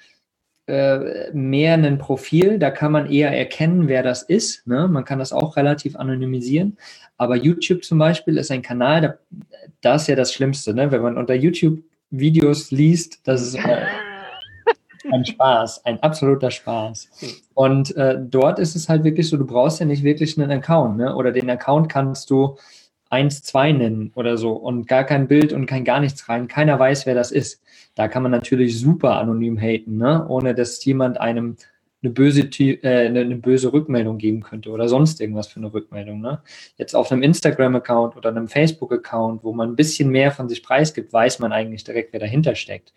äh, 0.65 1.31
mehr 1.33 1.75
ein 1.75 1.97
Profil, 1.97 2.57
da 2.57 2.71
kann 2.71 2.91
man 2.91 3.11
eher 3.11 3.37
erkennen, 3.37 3.87
wer 3.87 4.01
das 4.01 4.23
ist. 4.23 4.65
Ne? 4.65 4.87
Man 4.87 5.05
kann 5.05 5.19
das 5.19 5.33
auch 5.33 5.57
relativ 5.57 5.95
anonymisieren. 5.95 6.77
Aber 7.17 7.35
YouTube 7.35 7.83
zum 7.83 7.99
Beispiel 7.99 8.37
ist 8.37 8.49
ein 8.49 8.61
Kanal, 8.63 9.01
da, 9.01 9.17
das 9.81 10.03
ist 10.03 10.07
ja 10.07 10.15
das 10.15 10.33
Schlimmste, 10.33 10.73
ne? 10.73 10.91
wenn 10.91 11.01
man 11.01 11.17
unter 11.17 11.35
YouTube 11.35 11.83
Videos 12.09 12.71
liest, 12.71 13.27
das 13.27 13.41
ist 13.41 13.57
ein 15.11 15.25
Spaß, 15.25 15.85
ein 15.85 16.01
absoluter 16.01 16.51
Spaß. 16.51 17.09
Und 17.53 17.95
äh, 17.95 18.17
dort 18.19 18.59
ist 18.59 18.75
es 18.75 18.89
halt 18.89 19.03
wirklich 19.03 19.29
so, 19.29 19.37
du 19.37 19.45
brauchst 19.45 19.79
ja 19.79 19.85
nicht 19.85 20.03
wirklich 20.03 20.37
einen 20.39 20.51
Account, 20.51 20.97
ne? 20.97 21.15
Oder 21.15 21.31
den 21.31 21.49
Account 21.49 21.89
kannst 21.89 22.29
du 22.29 22.57
1, 23.09 23.43
2 23.43 23.73
nennen 23.73 24.11
oder 24.15 24.37
so 24.37 24.53
und 24.53 24.87
gar 24.87 25.03
kein 25.03 25.27
Bild 25.27 25.53
und 25.53 25.67
kein 25.67 25.85
gar 25.85 25.99
nichts 25.99 26.27
rein. 26.29 26.47
Keiner 26.47 26.79
weiß, 26.79 27.05
wer 27.05 27.13
das 27.13 27.31
ist. 27.31 27.61
Da 27.93 28.07
kann 28.07 28.23
man 28.23 28.31
natürlich 28.31 28.79
super 28.79 29.17
anonym 29.17 29.57
haten, 29.57 29.97
ne? 29.97 30.25
ohne 30.27 30.55
dass 30.55 30.83
jemand 30.83 31.21
einem 31.21 31.57
eine 32.01 32.11
böse, 32.11 32.41
äh, 32.59 33.07
eine 33.07 33.35
böse 33.35 33.71
Rückmeldung 33.71 34.17
geben 34.17 34.41
könnte 34.41 34.71
oder 34.71 34.89
sonst 34.89 35.21
irgendwas 35.21 35.47
für 35.47 35.59
eine 35.59 35.73
Rückmeldung. 35.73 36.21
Ne? 36.21 36.41
Jetzt 36.75 36.95
auf 36.95 37.11
einem 37.11 37.21
Instagram-Account 37.21 38.17
oder 38.17 38.29
einem 38.29 38.47
Facebook-Account, 38.47 39.43
wo 39.43 39.53
man 39.53 39.69
ein 39.69 39.75
bisschen 39.75 40.09
mehr 40.09 40.31
von 40.31 40.49
sich 40.49 40.63
preisgibt, 40.63 41.13
weiß 41.13 41.39
man 41.39 41.53
eigentlich 41.53 41.83
direkt, 41.83 42.13
wer 42.13 42.19
dahinter 42.19 42.55
steckt. 42.55 42.93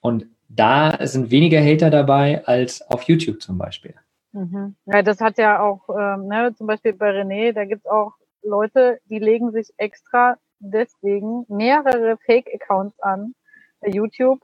Und 0.00 0.26
da 0.54 1.06
sind 1.06 1.30
weniger 1.30 1.60
Hater 1.60 1.90
dabei 1.90 2.44
als 2.46 2.82
auf 2.82 3.02
YouTube 3.02 3.42
zum 3.42 3.58
Beispiel. 3.58 3.94
Mhm. 4.32 4.74
Ja, 4.86 5.02
das 5.02 5.20
hat 5.20 5.38
ja 5.38 5.60
auch, 5.60 5.88
ähm, 5.88 6.26
ne, 6.28 6.54
zum 6.56 6.66
Beispiel 6.66 6.92
bei 6.92 7.10
René, 7.10 7.52
da 7.52 7.64
gibt's 7.64 7.86
auch 7.86 8.14
Leute, 8.42 8.98
die 9.06 9.18
legen 9.18 9.52
sich 9.52 9.72
extra 9.76 10.36
deswegen 10.58 11.44
mehrere 11.48 12.16
Fake-Accounts 12.26 12.98
an 13.00 13.34
bei 13.80 13.88
YouTube, 13.88 14.40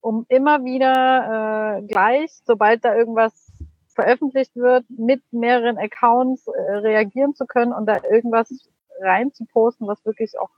um 0.00 0.24
immer 0.28 0.64
wieder 0.64 1.78
äh, 1.78 1.86
gleich, 1.86 2.30
sobald 2.44 2.84
da 2.84 2.94
irgendwas 2.94 3.52
veröffentlicht 3.94 4.54
wird, 4.56 4.84
mit 4.88 5.22
mehreren 5.32 5.78
Accounts 5.78 6.46
äh, 6.46 6.72
reagieren 6.76 7.34
zu 7.34 7.46
können 7.46 7.72
und 7.72 7.86
da 7.86 7.98
irgendwas 8.10 8.70
rein 9.00 9.32
zu 9.32 9.44
posten, 9.46 9.86
was 9.86 10.04
wirklich 10.04 10.38
auch 10.38 10.50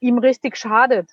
ihm 0.00 0.18
richtig 0.18 0.56
schadet. 0.56 1.08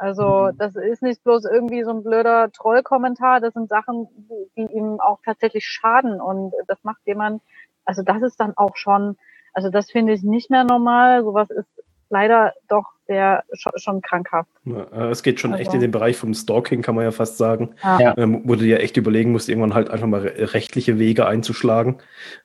Also 0.00 0.48
mhm. 0.50 0.56
das 0.56 0.76
ist 0.76 1.02
nicht 1.02 1.22
bloß 1.24 1.44
irgendwie 1.44 1.84
so 1.84 1.90
ein 1.90 2.02
blöder 2.02 2.50
Trollkommentar, 2.52 3.40
das 3.40 3.52
sind 3.52 3.68
Sachen, 3.68 4.08
die, 4.56 4.62
ihm 4.72 4.98
auch 4.98 5.18
tatsächlich 5.22 5.66
schaden 5.66 6.22
und 6.22 6.52
das 6.68 6.82
macht 6.84 7.02
jemand, 7.04 7.42
also 7.84 8.02
das 8.02 8.22
ist 8.22 8.40
dann 8.40 8.56
auch 8.56 8.76
schon, 8.76 9.18
also 9.52 9.68
das 9.68 9.90
finde 9.90 10.14
ich 10.14 10.22
nicht 10.22 10.48
mehr 10.48 10.64
normal, 10.64 11.22
sowas 11.22 11.50
ist 11.50 11.68
leider 12.08 12.54
doch 12.66 12.86
sehr 13.06 13.44
schon 13.76 14.00
krankhaft. 14.00 14.48
Ja, 14.64 14.84
äh, 14.84 15.10
es 15.10 15.22
geht 15.22 15.38
schon 15.38 15.52
also. 15.52 15.60
echt 15.60 15.74
in 15.74 15.80
den 15.80 15.90
Bereich 15.90 16.16
vom 16.16 16.32
Stalking, 16.32 16.80
kann 16.80 16.94
man 16.94 17.04
ja 17.04 17.10
fast 17.10 17.36
sagen, 17.36 17.74
ja. 17.82 18.16
ähm, 18.16 18.40
wo 18.44 18.54
du 18.54 18.62
dir 18.62 18.80
echt 18.80 18.96
überlegen 18.96 19.32
musst, 19.32 19.50
irgendwann 19.50 19.74
halt 19.74 19.90
einfach 19.90 20.06
mal 20.06 20.20
rechtliche 20.20 20.98
Wege 20.98 21.26
einzuschlagen. 21.26 21.98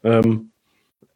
Ähm, 0.03 0.51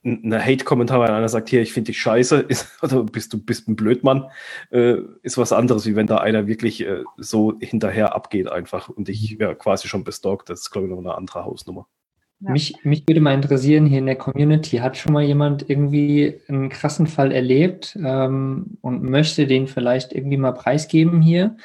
ein 0.04 0.34
Hate-Kommentar, 0.34 1.02
wenn 1.02 1.10
einer 1.10 1.30
sagt, 1.30 1.50
hier, 1.50 1.62
ich 1.62 1.74
finde 1.74 1.88
dich 1.88 2.00
scheiße, 2.00 2.38
ist, 2.48 2.82
oder 2.84 3.04
bist 3.04 3.34
du 3.34 3.44
bist 3.44 3.68
ein 3.68 3.76
Blödmann, 3.76 4.26
äh, 4.72 4.98
ist 5.24 5.38
was 5.38 5.52
anderes, 5.52 5.86
wie 5.86 5.96
wenn 5.96 6.08
da 6.08 6.18
einer 6.18 6.48
wirklich 6.48 6.86
äh, 6.86 7.04
so 7.18 7.58
hinterher 7.60 8.16
abgeht 8.16 8.50
einfach 8.52 8.90
und 8.90 9.08
dich 9.08 9.38
ja, 9.40 9.54
quasi 9.56 9.88
schon 9.88 10.04
bestalkt. 10.04 10.50
Das 10.50 10.62
ist, 10.62 10.72
glaube 10.72 10.88
ich, 10.88 10.92
noch 10.94 11.00
eine 11.00 11.16
andere 11.16 11.46
Hausnummer. 11.46 11.88
Ja. 12.42 12.52
Mich, 12.52 12.76
mich 12.84 13.06
würde 13.06 13.20
mal 13.20 13.34
interessieren, 13.34 13.86
hier 13.86 14.00
in 14.00 14.06
der 14.06 14.16
Community, 14.16 14.78
hat 14.78 14.96
schon 14.96 15.12
mal 15.12 15.24
jemand 15.24 15.70
irgendwie 15.70 16.40
einen 16.48 16.70
krassen 16.70 17.06
Fall 17.06 17.34
erlebt 17.34 17.98
ähm, 18.02 18.78
und 18.80 19.04
möchte 19.04 19.46
den 19.46 19.68
vielleicht 19.68 20.14
irgendwie 20.14 20.38
mal 20.38 20.54
preisgeben 20.54 21.22
hier? 21.22 21.58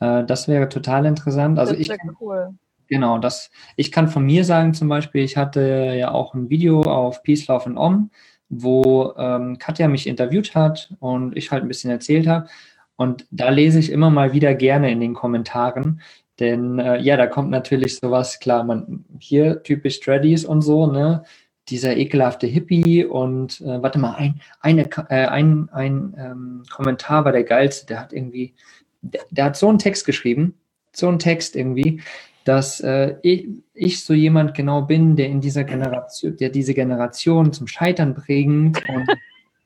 Äh, 0.00 0.24
das 0.24 0.48
wäre 0.48 0.70
total 0.70 1.04
interessant. 1.04 1.58
Also 1.58 1.74
das 1.74 1.88
wäre 1.88 1.98
cool. 2.20 2.54
Genau, 2.88 3.18
das, 3.18 3.50
ich 3.76 3.90
kann 3.90 4.08
von 4.08 4.24
mir 4.24 4.44
sagen 4.44 4.74
zum 4.74 4.88
Beispiel, 4.88 5.24
ich 5.24 5.36
hatte 5.36 5.94
ja 5.98 6.12
auch 6.12 6.34
ein 6.34 6.50
Video 6.50 6.82
auf 6.82 7.22
Peace, 7.22 7.46
Love 7.48 7.66
and 7.66 7.78
Om, 7.78 8.10
wo 8.48 9.12
ähm, 9.18 9.58
Katja 9.58 9.88
mich 9.88 10.06
interviewt 10.06 10.54
hat 10.54 10.94
und 11.00 11.36
ich 11.36 11.50
halt 11.50 11.64
ein 11.64 11.68
bisschen 11.68 11.90
erzählt 11.90 12.26
habe. 12.26 12.48
Und 12.96 13.26
da 13.30 13.50
lese 13.50 13.78
ich 13.78 13.90
immer 13.90 14.10
mal 14.10 14.32
wieder 14.32 14.54
gerne 14.54 14.90
in 14.90 15.00
den 15.00 15.14
Kommentaren, 15.14 16.00
denn 16.38 16.78
äh, 16.78 17.00
ja, 17.00 17.16
da 17.16 17.26
kommt 17.26 17.50
natürlich 17.50 17.96
sowas, 17.96 18.38
klar, 18.40 18.64
man 18.64 19.04
hier 19.18 19.62
typisch 19.62 20.00
Tradies 20.00 20.44
und 20.44 20.62
so, 20.62 20.86
ne? 20.86 21.24
Dieser 21.68 21.96
ekelhafte 21.96 22.46
Hippie 22.46 23.04
und 23.04 23.60
äh, 23.60 23.82
warte 23.82 23.98
mal, 23.98 24.14
ein, 24.14 24.40
eine, 24.60 24.82
äh, 25.08 25.26
ein, 25.26 25.68
ein 25.72 26.14
ähm, 26.16 26.62
Kommentar 26.70 27.24
war 27.24 27.32
der 27.32 27.42
geilste, 27.42 27.86
der 27.86 28.00
hat 28.00 28.12
irgendwie, 28.12 28.54
der, 29.02 29.22
der 29.30 29.44
hat 29.46 29.56
so 29.56 29.68
einen 29.68 29.78
Text 29.78 30.06
geschrieben, 30.06 30.54
so 30.94 31.08
einen 31.08 31.18
Text 31.18 31.56
irgendwie, 31.56 32.02
dass 32.46 32.80
äh, 32.80 33.16
ich, 33.22 33.48
ich, 33.74 34.04
so 34.04 34.14
jemand 34.14 34.54
genau 34.54 34.82
bin, 34.82 35.16
der 35.16 35.28
in 35.28 35.40
dieser 35.40 35.64
Generation, 35.64 36.36
der 36.36 36.50
diese 36.50 36.74
Generation 36.74 37.52
zum 37.52 37.66
Scheitern 37.66 38.14
bringt 38.14 38.82
und 38.88 39.08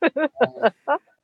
äh, 0.01 0.09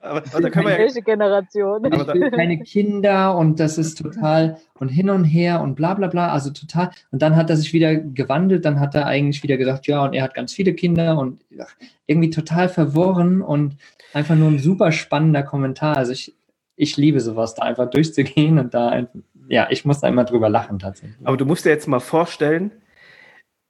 aber, 0.07 0.23
aber 0.31 0.41
da 0.41 0.49
können 0.49 0.67
wir 0.67 0.79
ja, 0.79 1.01
Generation? 1.01 1.83
Ich 1.85 2.07
will 2.13 2.31
keine 2.31 2.59
Kinder 2.59 3.35
und 3.35 3.59
das 3.59 3.77
ist 3.77 3.97
total 3.97 4.57
und 4.79 4.89
hin 4.89 5.09
und 5.09 5.25
her 5.25 5.61
und 5.61 5.75
bla 5.75 5.95
bla 5.95 6.07
bla, 6.07 6.31
also 6.31 6.51
total. 6.51 6.91
Und 7.11 7.21
dann 7.21 7.35
hat 7.35 7.49
er 7.49 7.57
sich 7.57 7.73
wieder 7.73 7.95
gewandelt, 7.95 8.63
dann 8.63 8.79
hat 8.79 8.95
er 8.95 9.07
eigentlich 9.07 9.41
wieder 9.41 9.57
gesagt, 9.57 9.87
ja, 9.87 10.03
und 10.03 10.13
er 10.13 10.23
hat 10.23 10.35
ganz 10.35 10.53
viele 10.53 10.73
Kinder 10.73 11.17
und 11.17 11.43
ach, 11.59 11.75
irgendwie 12.05 12.29
total 12.29 12.69
verworren 12.69 13.41
und 13.41 13.77
einfach 14.13 14.35
nur 14.35 14.49
ein 14.49 14.59
super 14.59 14.91
spannender 14.91 15.43
Kommentar. 15.43 15.97
Also 15.97 16.11
ich, 16.11 16.35
ich 16.75 16.97
liebe 16.97 17.19
sowas, 17.19 17.55
da 17.55 17.63
einfach 17.63 17.89
durchzugehen 17.89 18.59
und 18.59 18.73
da 18.73 18.89
einfach 18.89 19.19
ja, 19.47 19.67
ich 19.69 19.85
muss 19.85 19.99
da 19.99 20.07
immer 20.07 20.25
drüber 20.25 20.49
lachen 20.49 20.79
tatsächlich. 20.79 21.25
Aber 21.25 21.37
du 21.37 21.45
musst 21.45 21.65
dir 21.65 21.69
jetzt 21.69 21.87
mal 21.87 21.99
vorstellen, 21.99 22.71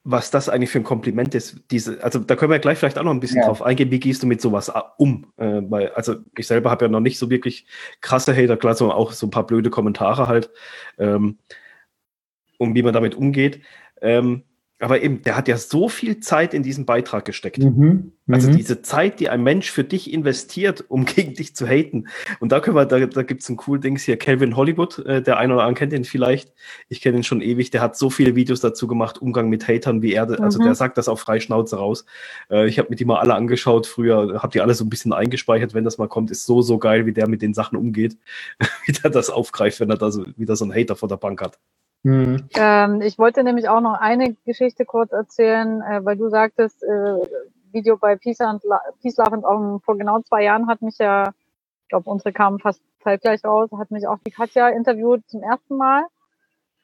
was 0.09 0.31
das 0.31 0.47
eigentlich 0.47 0.69
für 0.69 0.79
ein 0.79 0.85
Kompliment 0.85 1.35
ist. 1.35 1.63
Diese, 1.69 2.01
also 2.01 2.19
da 2.19 2.37
können 2.37 2.51
wir 2.51 2.59
gleich 2.59 2.77
vielleicht 2.77 2.97
auch 2.97 3.03
noch 3.03 3.11
ein 3.11 3.19
bisschen 3.19 3.41
ja. 3.41 3.45
drauf 3.45 3.61
eingehen. 3.61 3.91
Wie 3.91 3.99
gehst 3.99 4.23
du 4.23 4.27
mit 4.27 4.39
sowas 4.39 4.71
um? 4.97 5.33
Äh, 5.35 5.61
weil, 5.69 5.89
also 5.89 6.15
ich 6.37 6.47
selber 6.47 6.71
habe 6.71 6.85
ja 6.85 6.89
noch 6.89 7.01
nicht 7.01 7.19
so 7.19 7.29
wirklich 7.29 7.65
krasse 7.99 8.33
Hater, 8.33 8.55
klar, 8.55 8.73
sondern 8.73 8.97
auch 8.97 9.11
so 9.11 9.27
ein 9.27 9.31
paar 9.31 9.45
blöde 9.45 9.69
Kommentare 9.69 10.27
halt, 10.27 10.49
ähm, 10.97 11.39
um 12.57 12.73
wie 12.73 12.83
man 12.83 12.93
damit 12.93 13.15
umgeht. 13.15 13.61
Ähm, 14.01 14.43
aber 14.79 15.01
eben, 15.01 15.23
der 15.23 15.35
hat 15.35 15.47
ja 15.47 15.57
so 15.57 15.89
viel 15.89 16.19
Zeit 16.19 16.53
in 16.53 16.61
diesen 16.61 16.85
Beitrag 16.85 17.25
gesteckt. 17.25 17.57
Mhm, 17.63 18.11
also 18.27 18.51
mhm. 18.51 18.57
diese 18.57 18.83
Zeit, 18.83 19.19
die 19.19 19.27
ein 19.29 19.41
Mensch 19.41 19.71
für 19.71 19.83
dich 19.83 20.13
investiert, 20.13 20.85
um 20.87 21.05
gegen 21.05 21.33
dich 21.33 21.55
zu 21.55 21.65
haten. 21.65 22.07
Und 22.39 22.51
da 22.51 22.59
können 22.59 22.75
wir, 22.75 22.85
da, 22.85 23.03
da 23.05 23.23
gibt 23.23 23.41
es 23.41 23.49
ein 23.49 23.57
cool 23.65 23.79
Dings 23.79 24.03
hier, 24.03 24.17
Calvin 24.17 24.55
Hollywood, 24.55 24.99
äh, 24.99 25.23
der 25.23 25.37
eine 25.37 25.55
oder 25.55 25.63
andere 25.63 25.79
kennt 25.79 25.93
ihn 25.93 26.03
vielleicht. 26.03 26.53
Ich 26.89 27.01
kenne 27.01 27.17
ihn 27.17 27.23
schon 27.23 27.41
ewig, 27.41 27.71
der 27.71 27.81
hat 27.81 27.97
so 27.97 28.11
viele 28.11 28.35
Videos 28.35 28.61
dazu 28.61 28.85
gemacht, 28.87 29.19
Umgang 29.19 29.49
mit 29.49 29.67
Hatern, 29.67 30.03
wie 30.03 30.13
er, 30.13 30.29
also 30.39 30.59
mhm. 30.59 30.65
der 30.65 30.75
sagt 30.75 30.97
das 30.99 31.07
auf 31.07 31.19
Freischnauze 31.21 31.77
raus. 31.77 32.05
Äh, 32.51 32.67
ich 32.67 32.77
habe 32.77 32.89
mir 32.89 32.95
die 32.95 33.05
mal 33.05 33.19
alle 33.19 33.33
angeschaut 33.33 33.87
früher, 33.87 34.43
habe 34.43 34.51
die 34.51 34.61
alle 34.61 34.75
so 34.75 34.85
ein 34.85 34.89
bisschen 34.89 35.11
eingespeichert, 35.11 35.73
wenn 35.73 35.85
das 35.85 35.97
mal 35.97 36.07
kommt, 36.07 36.29
ist 36.29 36.45
so, 36.45 36.61
so 36.61 36.77
geil, 36.77 37.07
wie 37.07 37.13
der 37.13 37.27
mit 37.27 37.41
den 37.41 37.55
Sachen 37.55 37.77
umgeht, 37.77 38.17
wie 38.85 38.91
der 38.91 39.09
das 39.09 39.31
aufgreift, 39.31 39.79
wenn 39.79 39.89
er 39.89 39.97
da 39.97 40.11
so, 40.11 40.25
wieder 40.35 40.55
so 40.55 40.65
einen 40.65 40.75
Hater 40.75 40.95
vor 40.95 41.09
der 41.09 41.17
Bank 41.17 41.41
hat. 41.41 41.57
Mhm. 42.03 42.47
Ähm, 42.55 43.01
ich 43.01 43.17
wollte 43.17 43.43
nämlich 43.43 43.69
auch 43.69 43.81
noch 43.81 43.99
eine 43.99 44.33
Geschichte 44.45 44.85
kurz 44.85 45.11
erzählen, 45.11 45.81
äh, 45.81 46.05
weil 46.05 46.17
du 46.17 46.29
sagtest, 46.29 46.83
äh, 46.83 47.19
Video 47.71 47.97
bei 47.97 48.15
Peace, 48.15 48.41
and 48.41 48.63
Peace 49.01 49.17
Love 49.17 49.33
and 49.33 49.45
Om 49.45 49.81
vor 49.81 49.97
genau 49.97 50.21
zwei 50.21 50.43
Jahren 50.43 50.67
hat 50.67 50.81
mich 50.81 50.97
ja, 50.97 51.31
ich 51.83 51.89
glaube, 51.89 52.09
unsere 52.09 52.33
kamen 52.33 52.59
fast 52.59 52.81
zeitgleich 53.01 53.43
raus, 53.43 53.69
hat 53.77 53.91
mich 53.91 54.07
auch 54.07 54.19
die 54.25 54.31
Katja 54.31 54.69
interviewt 54.69 55.27
zum 55.27 55.43
ersten 55.43 55.77
Mal. 55.77 56.05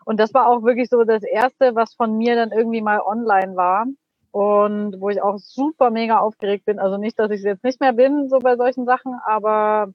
Und 0.05 0.19
das 0.19 0.33
war 0.33 0.47
auch 0.47 0.63
wirklich 0.63 0.89
so 0.89 1.03
das 1.03 1.23
erste, 1.23 1.75
was 1.75 1.93
von 1.93 2.17
mir 2.17 2.35
dann 2.35 2.51
irgendwie 2.51 2.81
mal 2.81 2.99
online 2.99 3.55
war 3.55 3.85
und 4.31 4.99
wo 4.99 5.09
ich 5.09 5.21
auch 5.21 5.37
super 5.37 5.89
mega 5.89 6.19
aufgeregt 6.19 6.65
bin. 6.65 6.79
Also 6.79 6.97
nicht, 6.97 7.17
dass 7.19 7.31
ich 7.31 7.39
es 7.39 7.45
jetzt 7.45 7.63
nicht 7.63 7.79
mehr 7.79 7.93
bin, 7.93 8.29
so 8.29 8.39
bei 8.39 8.57
solchen 8.57 8.85
Sachen, 8.85 9.15
aber 9.25 9.93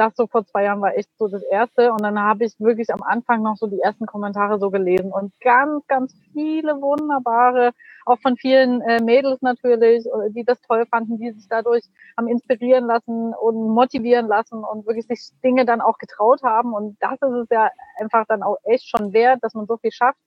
das 0.00 0.16
so 0.16 0.26
vor 0.26 0.46
zwei 0.46 0.64
Jahren 0.64 0.80
war 0.80 0.96
echt 0.96 1.10
so 1.18 1.28
das 1.28 1.42
erste. 1.42 1.92
Und 1.92 2.02
dann 2.02 2.18
habe 2.18 2.44
ich 2.44 2.58
wirklich 2.58 2.92
am 2.92 3.02
Anfang 3.02 3.42
noch 3.42 3.56
so 3.56 3.66
die 3.66 3.80
ersten 3.80 4.06
Kommentare 4.06 4.58
so 4.58 4.70
gelesen 4.70 5.12
und 5.12 5.38
ganz, 5.40 5.86
ganz 5.86 6.14
viele 6.32 6.80
wunderbare, 6.80 7.72
auch 8.06 8.18
von 8.20 8.36
vielen 8.36 8.80
äh, 8.80 9.02
Mädels 9.02 9.42
natürlich, 9.42 10.06
äh, 10.06 10.30
die 10.30 10.44
das 10.44 10.60
toll 10.62 10.86
fanden, 10.86 11.18
die 11.18 11.32
sich 11.32 11.46
dadurch 11.48 11.84
haben 12.16 12.28
inspirieren 12.28 12.86
lassen 12.86 13.34
und 13.34 13.68
motivieren 13.68 14.26
lassen 14.26 14.64
und 14.64 14.86
wirklich 14.86 15.06
sich 15.06 15.30
Dinge 15.44 15.66
dann 15.66 15.82
auch 15.82 15.98
getraut 15.98 16.42
haben. 16.42 16.72
Und 16.72 16.96
das 17.00 17.20
ist 17.20 17.42
es 17.42 17.48
ja 17.50 17.70
einfach 18.00 18.24
dann 18.26 18.42
auch 18.42 18.56
echt 18.64 18.88
schon 18.88 19.12
wert, 19.12 19.40
dass 19.42 19.54
man 19.54 19.66
so 19.66 19.76
viel 19.76 19.92
schafft. 19.92 20.18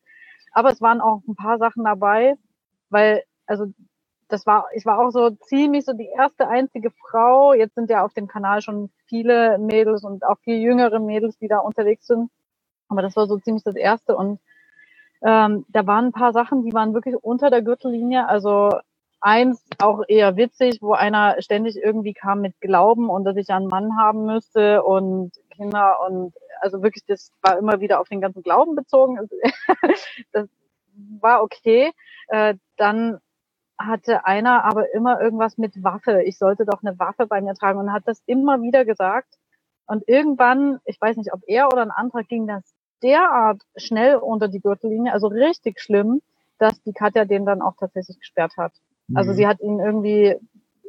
Aber 0.52 0.70
es 0.70 0.82
waren 0.82 1.02
auch 1.02 1.22
ein 1.28 1.36
paar 1.36 1.58
Sachen 1.58 1.84
dabei, 1.84 2.36
weil, 2.90 3.24
also 3.48 3.66
das 4.34 4.48
war, 4.48 4.66
ich 4.74 4.84
war 4.88 4.98
auch 4.98 5.12
so 5.12 5.30
ziemlich 5.30 5.86
so 5.86 5.94
die 5.94 6.08
erste 6.08 6.48
einzige 6.48 6.90
Frau. 6.90 7.54
Jetzt 7.54 7.76
sind 7.76 7.92
ja 7.92 8.04
auf 8.04 8.16
dem 8.16 8.28
Kanal 8.28 8.64
schon 8.64 8.90
viele 9.06 9.60
Mädels 9.60 10.04
und 10.04 10.26
auch 10.26 10.40
viel 10.40 10.58
jüngere 10.58 11.00
Mädels, 11.00 11.38
die 11.38 11.48
da 11.48 11.60
unterwegs 11.60 12.08
sind. 12.08 12.32
Aber 12.90 13.04
das 13.04 13.16
war 13.16 13.28
so 13.28 13.38
ziemlich 13.38 13.64
das 13.64 13.76
erste. 13.76 14.18
Und 14.18 14.40
ähm, 15.22 15.66
da 15.70 15.86
waren 15.86 16.06
ein 16.06 16.12
paar 16.14 16.34
Sachen, 16.34 16.64
die 16.64 16.74
waren 16.74 16.96
wirklich 16.96 17.16
unter 17.22 17.52
der 17.52 17.62
Gürtellinie. 17.62 18.28
Also 18.28 18.72
eins 19.22 19.64
auch 19.78 20.02
eher 20.08 20.36
witzig, 20.36 20.80
wo 20.82 20.94
einer 20.94 21.40
ständig 21.40 21.78
irgendwie 21.78 22.14
kam 22.16 22.42
mit 22.42 22.60
Glauben 22.60 23.12
und 23.12 23.26
dass 23.26 23.38
ich 23.38 23.52
einen 23.52 23.68
Mann 23.68 24.00
haben 24.00 24.26
müsste 24.26 24.82
und 24.82 25.32
Kinder 25.56 26.00
und 26.08 26.34
also 26.60 26.82
wirklich, 26.82 27.06
das 27.06 27.32
war 27.44 27.60
immer 27.60 27.82
wieder 27.82 28.00
auf 28.00 28.10
den 28.10 28.20
ganzen 28.20 28.42
Glauben 28.42 28.74
bezogen. 28.74 29.20
das 30.32 30.50
war 31.22 31.44
okay. 31.44 31.92
Äh, 32.30 32.56
dann 32.78 33.20
hatte 33.78 34.26
einer 34.26 34.64
aber 34.64 34.94
immer 34.94 35.20
irgendwas 35.22 35.58
mit 35.58 35.84
Waffe. 35.84 36.24
Ich 36.24 36.38
sollte 36.38 36.66
doch 36.66 36.84
eine 36.84 36.98
Waffe 37.00 37.28
bei 37.28 37.42
mir 37.42 37.54
tragen 37.54 37.80
und 37.80 37.92
hat 37.92 38.04
das 38.06 38.22
immer 38.26 38.62
wieder 38.62 38.86
gesagt. 38.86 39.38
Und 39.86 40.08
irgendwann, 40.08 40.80
ich 40.86 41.00
weiß 41.00 41.18
nicht, 41.18 41.34
ob 41.34 41.42
er 41.48 41.68
oder 41.68 41.82
ein 41.82 41.92
anderer, 41.92 42.24
ging 42.24 42.48
das 42.48 42.64
derart 43.02 43.62
schnell 43.76 44.16
unter 44.16 44.48
die 44.48 44.62
Gürtellinie, 44.62 45.12
also 45.12 45.28
richtig 45.28 45.82
schlimm, 45.82 46.22
dass 46.58 46.82
die 46.84 46.94
Katja 46.94 47.26
den 47.26 47.46
dann 47.46 47.62
auch 47.62 47.76
tatsächlich 47.78 48.20
gesperrt 48.20 48.54
hat. 48.58 48.72
Also 48.74 48.82
mhm. 49.08 49.18
Also 49.18 49.34
sie 49.34 49.48
hat 49.48 49.60
ihn 49.60 49.80
irgendwie, 49.80 50.36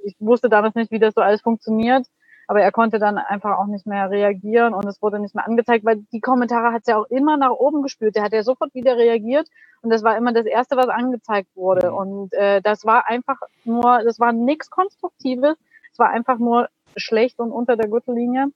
ich 0.05 0.15
wusste 0.21 0.49
damals 0.49 0.75
nicht, 0.77 0.93
wie 0.93 1.01
das 1.01 1.15
so 1.15 1.21
alles 1.21 1.43
funktioniert, 1.43 2.07
aber 2.47 2.61
er 2.61 2.73
konnte 2.73 2.99
dann 2.99 3.19
einfach 3.19 3.59
auch 3.59 3.67
nicht 3.67 3.87
mehr 3.87 4.11
reagieren 4.11 4.75
und 4.75 4.87
es 4.87 5.01
wurde 5.01 5.19
nicht 5.19 5.35
mehr 5.35 5.47
angezeigt, 5.47 5.85
weil 5.85 6.05
die 6.13 6.21
Kommentare 6.21 6.73
hat 6.73 6.87
er 6.87 6.99
auch 6.99 7.07
immer 7.07 7.37
nach 7.37 7.51
oben 7.51 7.83
gespürt. 7.83 8.17
Der 8.17 8.23
hat 8.23 8.33
ja 8.33 8.43
sofort 8.43 8.75
wieder 8.75 8.97
reagiert 8.97 9.49
und 9.83 9.91
das 9.91 10.03
war 10.03 10.17
immer 10.17 10.33
das 10.33 10.47
Erste, 10.47 10.77
was 10.77 10.89
angezeigt 10.89 11.49
wurde. 11.55 11.91
Mhm. 11.91 11.97
Und 11.97 12.33
äh, 12.35 12.61
das 12.61 12.85
war 12.85 13.09
einfach 13.09 13.39
nur, 13.65 14.03
das 14.05 14.21
war 14.21 14.33
nichts 14.33 14.71
Konstruktives, 14.71 15.57
es 15.93 15.99
war 15.99 16.11
einfach 16.11 16.39
nur 16.39 16.69
schlecht 16.97 17.39
und 17.39 17.53
unter 17.53 17.77
der 17.77 17.89
Gürtellinie. 17.89 18.49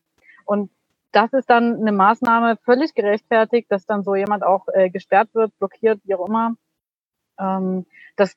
Und 0.44 0.70
das 1.12 1.32
ist 1.32 1.48
dann 1.48 1.80
eine 1.80 1.92
Maßnahme 1.92 2.58
völlig 2.64 2.94
gerechtfertigt, 2.94 3.70
dass 3.70 3.86
dann 3.86 4.02
so 4.02 4.14
jemand 4.14 4.44
auch 4.44 4.68
äh, 4.68 4.90
gesperrt 4.90 5.30
wird, 5.34 5.56
blockiert, 5.58 6.00
wie 6.04 6.14
auch 6.14 6.26
immer. 6.26 6.56
Ähm, 7.38 7.86
das 8.16 8.34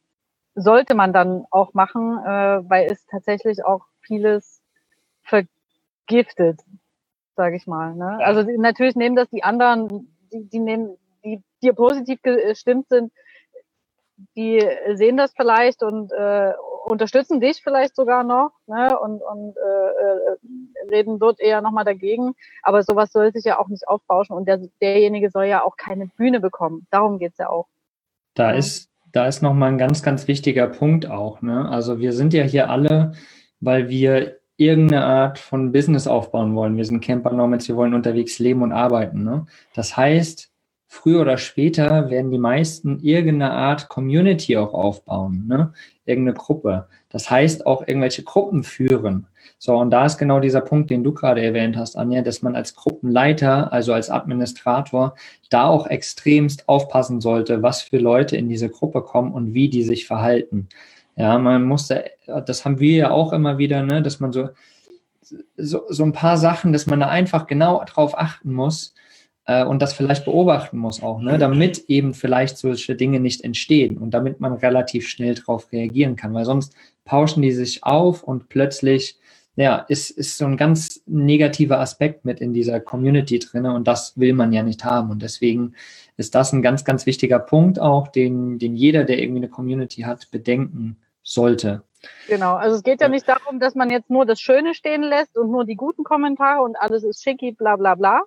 sollte 0.55 0.95
man 0.95 1.13
dann 1.13 1.45
auch 1.51 1.73
machen, 1.73 2.17
äh, 2.19 2.69
weil 2.69 2.91
es 2.91 3.05
tatsächlich 3.05 3.63
auch 3.65 3.85
vieles 4.01 4.60
vergiftet, 5.31 6.59
sage 7.35 7.55
ich 7.55 7.67
mal. 7.67 7.95
Ne? 7.95 8.19
Also 8.23 8.43
natürlich 8.57 8.95
nehmen 8.95 9.15
das 9.15 9.29
die 9.29 9.43
anderen, 9.43 9.87
die, 10.31 10.49
die 10.49 10.59
nehmen, 10.59 10.97
die 11.23 11.41
dir 11.61 11.73
positiv 11.73 12.21
gestimmt 12.21 12.87
sind, 12.89 13.11
die 14.35 14.63
sehen 14.93 15.17
das 15.17 15.33
vielleicht 15.35 15.81
und 15.81 16.11
äh, 16.11 16.53
unterstützen 16.85 17.39
dich 17.39 17.61
vielleicht 17.63 17.95
sogar 17.95 18.23
noch 18.23 18.51
ne? 18.67 18.97
und, 18.99 19.21
und 19.21 19.55
äh, 19.57 19.61
äh, 19.61 20.89
reden 20.89 21.17
dort 21.19 21.39
eher 21.39 21.61
nochmal 21.61 21.85
dagegen. 21.85 22.33
Aber 22.61 22.83
sowas 22.83 23.11
soll 23.11 23.31
sich 23.31 23.45
ja 23.45 23.59
auch 23.59 23.67
nicht 23.67 23.87
aufbauschen 23.87 24.35
und 24.35 24.47
der, 24.47 24.59
derjenige 24.79 25.29
soll 25.31 25.45
ja 25.45 25.63
auch 25.63 25.75
keine 25.75 26.07
Bühne 26.07 26.39
bekommen. 26.39 26.85
Darum 26.91 27.17
geht's 27.17 27.39
ja 27.39 27.49
auch. 27.49 27.67
Da 28.35 28.51
ja. 28.51 28.57
ist 28.57 28.91
da 29.11 29.27
ist 29.27 29.41
nochmal 29.41 29.71
ein 29.71 29.77
ganz, 29.77 30.03
ganz 30.03 30.27
wichtiger 30.27 30.67
Punkt 30.67 31.09
auch. 31.09 31.41
Ne? 31.41 31.67
Also 31.67 31.99
wir 31.99 32.13
sind 32.13 32.33
ja 32.33 32.43
hier 32.43 32.69
alle, 32.69 33.13
weil 33.59 33.89
wir 33.89 34.37
irgendeine 34.61 35.03
Art 35.03 35.39
von 35.39 35.71
Business 35.71 36.05
aufbauen 36.05 36.55
wollen. 36.55 36.77
Wir 36.77 36.85
sind 36.85 37.03
Camper 37.03 37.31
Nomads, 37.31 37.67
wir 37.67 37.75
wollen 37.75 37.95
unterwegs 37.95 38.37
leben 38.37 38.61
und 38.61 38.71
arbeiten. 38.71 39.23
Ne? 39.23 39.47
Das 39.73 39.97
heißt, 39.97 40.51
früher 40.87 41.21
oder 41.21 41.37
später 41.37 42.11
werden 42.11 42.29
die 42.29 42.37
meisten 42.37 42.99
irgendeine 42.99 43.53
Art 43.53 43.89
Community 43.89 44.57
auch 44.57 44.75
aufbauen, 44.75 45.45
ne? 45.47 45.73
irgendeine 46.05 46.37
Gruppe. 46.37 46.87
Das 47.09 47.31
heißt 47.31 47.65
auch 47.65 47.87
irgendwelche 47.87 48.23
Gruppen 48.23 48.63
führen. 48.63 49.25
So, 49.57 49.75
und 49.77 49.89
da 49.89 50.05
ist 50.05 50.17
genau 50.17 50.39
dieser 50.39 50.61
Punkt, 50.61 50.91
den 50.91 51.03
du 51.03 51.11
gerade 51.11 51.41
erwähnt 51.41 51.75
hast, 51.75 51.95
Anja, 51.95 52.21
dass 52.21 52.43
man 52.43 52.55
als 52.55 52.75
Gruppenleiter, 52.75 53.73
also 53.73 53.93
als 53.93 54.11
Administrator, 54.11 55.15
da 55.49 55.67
auch 55.67 55.87
extremst 55.87 56.69
aufpassen 56.69 57.19
sollte, 57.19 57.63
was 57.63 57.81
für 57.81 57.97
Leute 57.97 58.37
in 58.37 58.47
diese 58.49 58.69
Gruppe 58.69 59.01
kommen 59.01 59.33
und 59.33 59.55
wie 59.55 59.69
die 59.69 59.83
sich 59.83 60.05
verhalten. 60.05 60.67
Ja, 61.21 61.37
man 61.37 61.63
muss 61.63 61.87
da, 61.87 62.01
das 62.45 62.65
haben 62.65 62.79
wir 62.79 62.95
ja 62.95 63.11
auch 63.11 63.33
immer 63.33 63.57
wieder, 63.57 63.83
ne, 63.83 64.01
dass 64.01 64.19
man 64.19 64.31
so, 64.31 64.49
so, 65.57 65.83
so 65.87 66.03
ein 66.03 66.13
paar 66.13 66.37
Sachen, 66.37 66.73
dass 66.73 66.87
man 66.87 66.99
da 66.99 67.07
einfach 67.07 67.47
genau 67.47 67.83
drauf 67.85 68.17
achten 68.17 68.53
muss 68.53 68.95
äh, 69.45 69.63
und 69.63 69.81
das 69.81 69.93
vielleicht 69.93 70.25
beobachten 70.25 70.77
muss 70.77 71.03
auch, 71.03 71.21
ne, 71.21 71.37
damit 71.37 71.85
eben 71.89 72.13
vielleicht 72.13 72.57
solche 72.57 72.95
Dinge 72.95 73.19
nicht 73.19 73.43
entstehen 73.43 73.97
und 73.97 74.13
damit 74.13 74.39
man 74.39 74.53
relativ 74.53 75.07
schnell 75.07 75.35
darauf 75.35 75.71
reagieren 75.71 76.15
kann, 76.15 76.33
weil 76.33 76.45
sonst 76.45 76.73
pauschen 77.05 77.41
die 77.41 77.51
sich 77.51 77.83
auf 77.83 78.23
und 78.23 78.49
plötzlich 78.49 79.19
ja, 79.57 79.77
ist, 79.89 80.11
ist 80.11 80.37
so 80.37 80.45
ein 80.45 80.55
ganz 80.55 81.01
negativer 81.05 81.79
Aspekt 81.79 82.23
mit 82.23 82.39
in 82.39 82.53
dieser 82.53 82.79
Community 82.79 83.37
drin 83.39 83.65
und 83.65 83.87
das 83.87 84.17
will 84.17 84.33
man 84.33 84.53
ja 84.53 84.63
nicht 84.63 84.85
haben. 84.85 85.11
Und 85.11 85.21
deswegen 85.21 85.73
ist 86.15 86.35
das 86.35 86.53
ein 86.53 86.61
ganz, 86.61 86.85
ganz 86.85 87.05
wichtiger 87.05 87.39
Punkt 87.39 87.79
auch, 87.79 88.07
den, 88.07 88.59
den 88.59 88.75
jeder, 88.75 89.03
der 89.03 89.19
irgendwie 89.19 89.41
eine 89.41 89.49
Community 89.49 90.03
hat, 90.03 90.31
bedenken 90.31 90.97
sollte. 91.23 91.83
Genau, 92.27 92.55
also 92.55 92.75
es 92.75 92.83
geht 92.83 93.01
ja 93.01 93.09
nicht 93.09 93.27
darum, 93.27 93.59
dass 93.59 93.75
man 93.75 93.89
jetzt 93.89 94.09
nur 94.09 94.25
das 94.25 94.39
Schöne 94.39 94.73
stehen 94.73 95.03
lässt 95.03 95.37
und 95.37 95.51
nur 95.51 95.65
die 95.65 95.75
guten 95.75 96.03
Kommentare 96.03 96.61
und 96.61 96.75
alles 96.75 97.03
ist 97.03 97.23
schicki, 97.23 97.51
bla 97.51 97.75
bla 97.75 97.95
bla, 97.95 98.21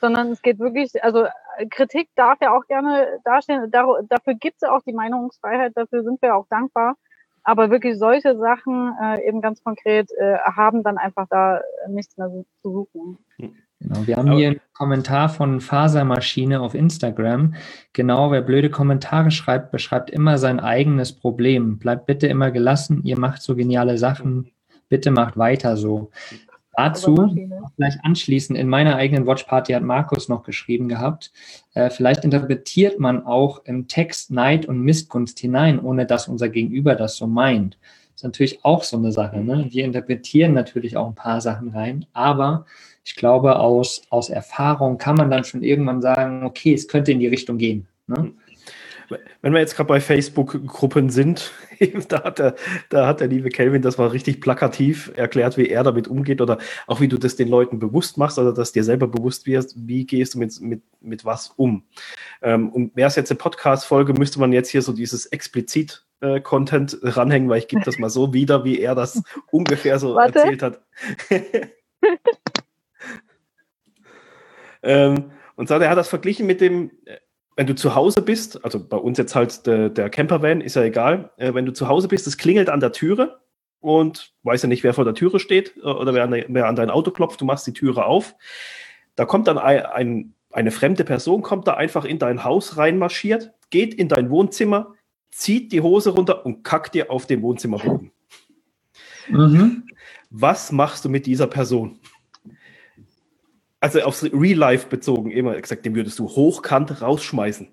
sondern 0.00 0.30
es 0.30 0.40
geht 0.40 0.58
wirklich, 0.58 1.02
also 1.04 1.26
Kritik 1.70 2.08
darf 2.14 2.38
ja 2.40 2.56
auch 2.56 2.66
gerne 2.66 3.20
dastehen, 3.24 3.70
dafür 3.70 4.34
gibt 4.34 4.56
es 4.56 4.60
ja 4.62 4.74
auch 4.74 4.82
die 4.82 4.92
Meinungsfreiheit, 4.92 5.72
dafür 5.76 6.02
sind 6.02 6.22
wir 6.22 6.36
auch 6.36 6.46
dankbar. 6.48 6.96
Aber 7.44 7.70
wirklich 7.70 7.98
solche 7.98 8.36
Sachen 8.36 8.94
äh, 9.00 9.26
eben 9.26 9.40
ganz 9.40 9.62
konkret 9.64 10.10
äh, 10.12 10.36
haben 10.38 10.82
dann 10.82 10.98
einfach 10.98 11.26
da 11.30 11.62
nichts 11.88 12.16
mehr 12.18 12.28
zu 12.28 12.44
suchen. 12.62 13.18
Genau, 13.80 14.06
wir 14.06 14.16
haben 14.16 14.32
hier 14.32 14.48
einen 14.48 14.60
Kommentar 14.72 15.28
von 15.28 15.60
Fasermaschine 15.60 16.60
auf 16.60 16.74
Instagram. 16.74 17.54
Genau, 17.92 18.32
wer 18.32 18.42
blöde 18.42 18.70
Kommentare 18.70 19.30
schreibt, 19.30 19.70
beschreibt 19.70 20.10
immer 20.10 20.38
sein 20.38 20.58
eigenes 20.58 21.12
Problem. 21.12 21.78
Bleibt 21.78 22.06
bitte 22.06 22.26
immer 22.26 22.50
gelassen, 22.50 23.02
ihr 23.04 23.18
macht 23.18 23.42
so 23.42 23.54
geniale 23.54 23.96
Sachen. 23.96 24.50
Bitte 24.88 25.10
macht 25.10 25.36
weiter 25.36 25.76
so. 25.76 26.10
Dazu, 26.78 27.34
vielleicht 27.74 27.98
anschließend, 28.04 28.56
in 28.56 28.68
meiner 28.68 28.94
eigenen 28.94 29.26
Watchparty 29.26 29.72
hat 29.72 29.82
Markus 29.82 30.28
noch 30.28 30.44
geschrieben 30.44 30.88
gehabt, 30.88 31.32
äh, 31.74 31.90
vielleicht 31.90 32.22
interpretiert 32.22 33.00
man 33.00 33.26
auch 33.26 33.64
im 33.64 33.88
Text 33.88 34.30
Neid 34.30 34.66
und 34.66 34.82
Missgunst 34.82 35.40
hinein, 35.40 35.80
ohne 35.80 36.06
dass 36.06 36.28
unser 36.28 36.48
Gegenüber 36.48 36.94
das 36.94 37.16
so 37.16 37.26
meint. 37.26 37.78
Das 38.12 38.20
ist 38.20 38.24
natürlich 38.24 38.64
auch 38.64 38.84
so 38.84 38.96
eine 38.96 39.10
Sache. 39.10 39.40
Ne? 39.40 39.66
Wir 39.70 39.84
interpretieren 39.84 40.52
natürlich 40.52 40.96
auch 40.96 41.08
ein 41.08 41.16
paar 41.16 41.40
Sachen 41.40 41.70
rein, 41.70 42.06
aber 42.12 42.64
ich 43.08 43.16
glaube, 43.16 43.58
aus, 43.58 44.02
aus 44.10 44.28
Erfahrung 44.28 44.98
kann 44.98 45.16
man 45.16 45.30
dann 45.30 45.42
schon 45.42 45.62
irgendwann 45.62 46.02
sagen, 46.02 46.44
okay, 46.44 46.74
es 46.74 46.88
könnte 46.88 47.10
in 47.10 47.20
die 47.20 47.26
Richtung 47.26 47.56
gehen. 47.56 47.88
Ne? 48.06 48.32
wenn 49.40 49.54
wir 49.54 49.60
jetzt 49.60 49.74
gerade 49.74 49.88
bei 49.88 50.00
Facebook-Gruppen 50.00 51.08
sind, 51.08 51.52
da 52.08 52.24
hat, 52.24 52.38
der, 52.38 52.54
da 52.90 53.06
hat 53.06 53.20
der 53.20 53.28
liebe 53.28 53.48
Kelvin 53.48 53.80
das 53.80 53.96
mal 53.96 54.08
richtig 54.08 54.42
plakativ 54.42 55.10
erklärt, 55.16 55.56
wie 55.56 55.70
er 55.70 55.82
damit 55.82 56.06
umgeht 56.08 56.42
oder 56.42 56.58
auch 56.86 57.00
wie 57.00 57.08
du 57.08 57.16
das 57.16 57.34
den 57.34 57.48
Leuten 57.48 57.78
bewusst 57.78 58.18
machst 58.18 58.38
oder 58.38 58.52
dass 58.52 58.72
dir 58.72 58.84
selber 58.84 59.08
bewusst 59.08 59.46
wirst, 59.46 59.74
wie 59.78 60.04
gehst 60.04 60.34
du 60.34 60.38
mit, 60.38 60.60
mit, 60.60 60.82
mit 61.00 61.24
was 61.24 61.54
um. 61.56 61.84
Ähm, 62.42 62.68
und 62.68 62.94
wäre 62.94 63.08
es 63.08 63.16
jetzt 63.16 63.30
eine 63.30 63.38
Podcast-Folge, 63.38 64.12
müsste 64.12 64.40
man 64.40 64.52
jetzt 64.52 64.68
hier 64.68 64.82
so 64.82 64.92
dieses 64.92 65.24
explizit 65.24 66.04
äh, 66.20 66.42
Content 66.42 66.98
ranhängen, 67.00 67.48
weil 67.48 67.60
ich 67.60 67.68
gebe 67.68 67.82
das 67.84 67.98
mal 67.98 68.10
so 68.10 68.34
wieder, 68.34 68.64
wie 68.64 68.78
er 68.78 68.94
das 68.94 69.22
ungefähr 69.50 69.98
so 69.98 70.14
Warte. 70.14 70.40
erzählt 70.40 70.62
hat. 70.62 70.82
ähm, 74.82 75.30
und 75.56 75.68
zwar, 75.68 75.80
er 75.80 75.90
hat 75.90 75.98
das 75.98 76.08
verglichen 76.08 76.46
mit 76.46 76.60
dem, 76.60 76.90
wenn 77.56 77.66
du 77.66 77.74
zu 77.74 77.96
Hause 77.96 78.22
bist, 78.22 78.64
also 78.64 78.78
bei 78.78 78.96
uns 78.96 79.18
jetzt 79.18 79.34
halt 79.34 79.66
der, 79.66 79.88
der 79.88 80.10
Campervan, 80.10 80.60
ist 80.60 80.76
ja 80.76 80.84
egal, 80.84 81.32
äh, 81.38 81.52
wenn 81.54 81.66
du 81.66 81.72
zu 81.72 81.88
Hause 81.88 82.06
bist, 82.06 82.28
es 82.28 82.38
klingelt 82.38 82.68
an 82.68 82.78
der 82.78 82.92
Türe 82.92 83.40
und 83.80 84.32
weiß 84.44 84.62
ja 84.62 84.68
nicht, 84.68 84.84
wer 84.84 84.94
vor 84.94 85.04
der 85.04 85.14
Türe 85.14 85.40
steht 85.40 85.76
äh, 85.76 85.80
oder 85.80 86.14
wer 86.14 86.22
an, 86.22 86.44
wer 86.46 86.66
an, 86.66 86.76
dein 86.76 86.90
Auto 86.90 87.10
klopft, 87.10 87.40
du 87.40 87.44
machst 87.44 87.66
die 87.66 87.72
Türe 87.72 88.06
auf. 88.06 88.36
Da 89.16 89.24
kommt 89.24 89.48
dann 89.48 89.58
ein, 89.58 89.84
ein, 89.86 90.34
eine 90.52 90.70
fremde 90.70 91.02
Person 91.02 91.42
kommt 91.42 91.66
da 91.66 91.74
einfach 91.74 92.04
in 92.04 92.20
dein 92.20 92.44
Haus 92.44 92.76
reinmarschiert, 92.76 93.52
geht 93.70 93.94
in 93.94 94.08
dein 94.08 94.30
Wohnzimmer, 94.30 94.94
zieht 95.32 95.72
die 95.72 95.80
Hose 95.80 96.10
runter 96.10 96.46
und 96.46 96.62
kackt 96.62 96.94
dir 96.94 97.10
auf 97.10 97.26
dem 97.26 97.42
Wohnzimmerboden. 97.42 98.12
Mhm. 99.28 99.82
Was 100.30 100.70
machst 100.70 101.04
du 101.04 101.08
mit 101.08 101.26
dieser 101.26 101.48
Person? 101.48 101.98
Also 103.80 104.00
aufs 104.00 104.24
Real 104.24 104.58
Life 104.58 104.88
bezogen, 104.88 105.30
immer 105.30 105.60
gesagt, 105.60 105.84
den 105.84 105.94
würdest 105.94 106.18
du 106.18 106.28
hochkant 106.28 107.00
rausschmeißen. 107.00 107.68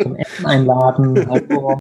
Zum 0.00 0.16
Essen 0.16 0.46
einladen. 0.46 1.28
Also. 1.30 1.78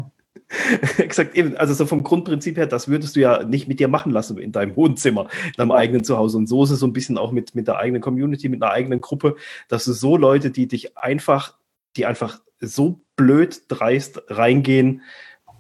Exakt, 0.97 1.35
eben, 1.37 1.55
also 1.55 1.73
so 1.73 1.85
vom 1.85 2.03
Grundprinzip 2.03 2.57
her, 2.57 2.67
das 2.67 2.89
würdest 2.89 3.15
du 3.15 3.21
ja 3.21 3.43
nicht 3.43 3.69
mit 3.69 3.79
dir 3.79 3.87
machen 3.87 4.11
lassen 4.11 4.37
in 4.37 4.51
deinem 4.51 4.75
Wohnzimmer, 4.75 5.29
in 5.45 5.53
deinem 5.57 5.71
eigenen 5.71 6.03
Zuhause. 6.03 6.37
Und 6.37 6.47
so 6.47 6.63
ist 6.63 6.71
es 6.71 6.79
so 6.79 6.87
ein 6.87 6.93
bisschen 6.93 7.17
auch 7.17 7.31
mit, 7.31 7.55
mit 7.55 7.67
der 7.67 7.77
eigenen 7.77 8.01
Community, 8.01 8.49
mit 8.49 8.61
einer 8.61 8.71
eigenen 8.71 8.99
Gruppe, 8.99 9.37
dass 9.69 9.85
du 9.85 9.93
so 9.93 10.17
Leute, 10.17 10.51
die 10.51 10.67
dich 10.67 10.97
einfach, 10.97 11.55
die 11.95 12.05
einfach 12.05 12.41
so 12.59 12.99
blöd 13.15 13.61
dreist 13.69 14.23
reingehen, 14.27 15.01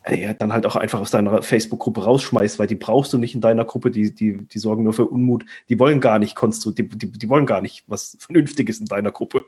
ja, 0.09 0.33
dann 0.33 0.51
halt 0.51 0.65
auch 0.65 0.75
einfach 0.75 0.99
aus 0.99 1.11
deiner 1.11 1.43
Facebook-Gruppe 1.43 2.03
rausschmeißt, 2.03 2.57
weil 2.57 2.67
die 2.67 2.75
brauchst 2.75 3.13
du 3.13 3.17
nicht 3.17 3.35
in 3.35 3.41
deiner 3.41 3.65
Gruppe, 3.65 3.91
die, 3.91 4.13
die, 4.13 4.37
die 4.47 4.59
sorgen 4.59 4.83
nur 4.83 4.93
für 4.93 5.05
Unmut, 5.05 5.45
die 5.69 5.79
wollen 5.79 5.99
gar 5.99 6.17
nicht 6.17 6.35
konstruktiv, 6.35 6.89
die, 6.93 6.97
die, 6.97 7.11
die 7.11 7.29
wollen 7.29 7.45
gar 7.45 7.61
nicht 7.61 7.83
was 7.87 8.17
Vernünftiges 8.19 8.79
in 8.79 8.87
deiner 8.87 9.11
Gruppe. 9.11 9.43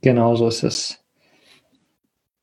Genau 0.00 0.36
so 0.36 0.48
ist 0.48 0.62
es. 0.62 1.02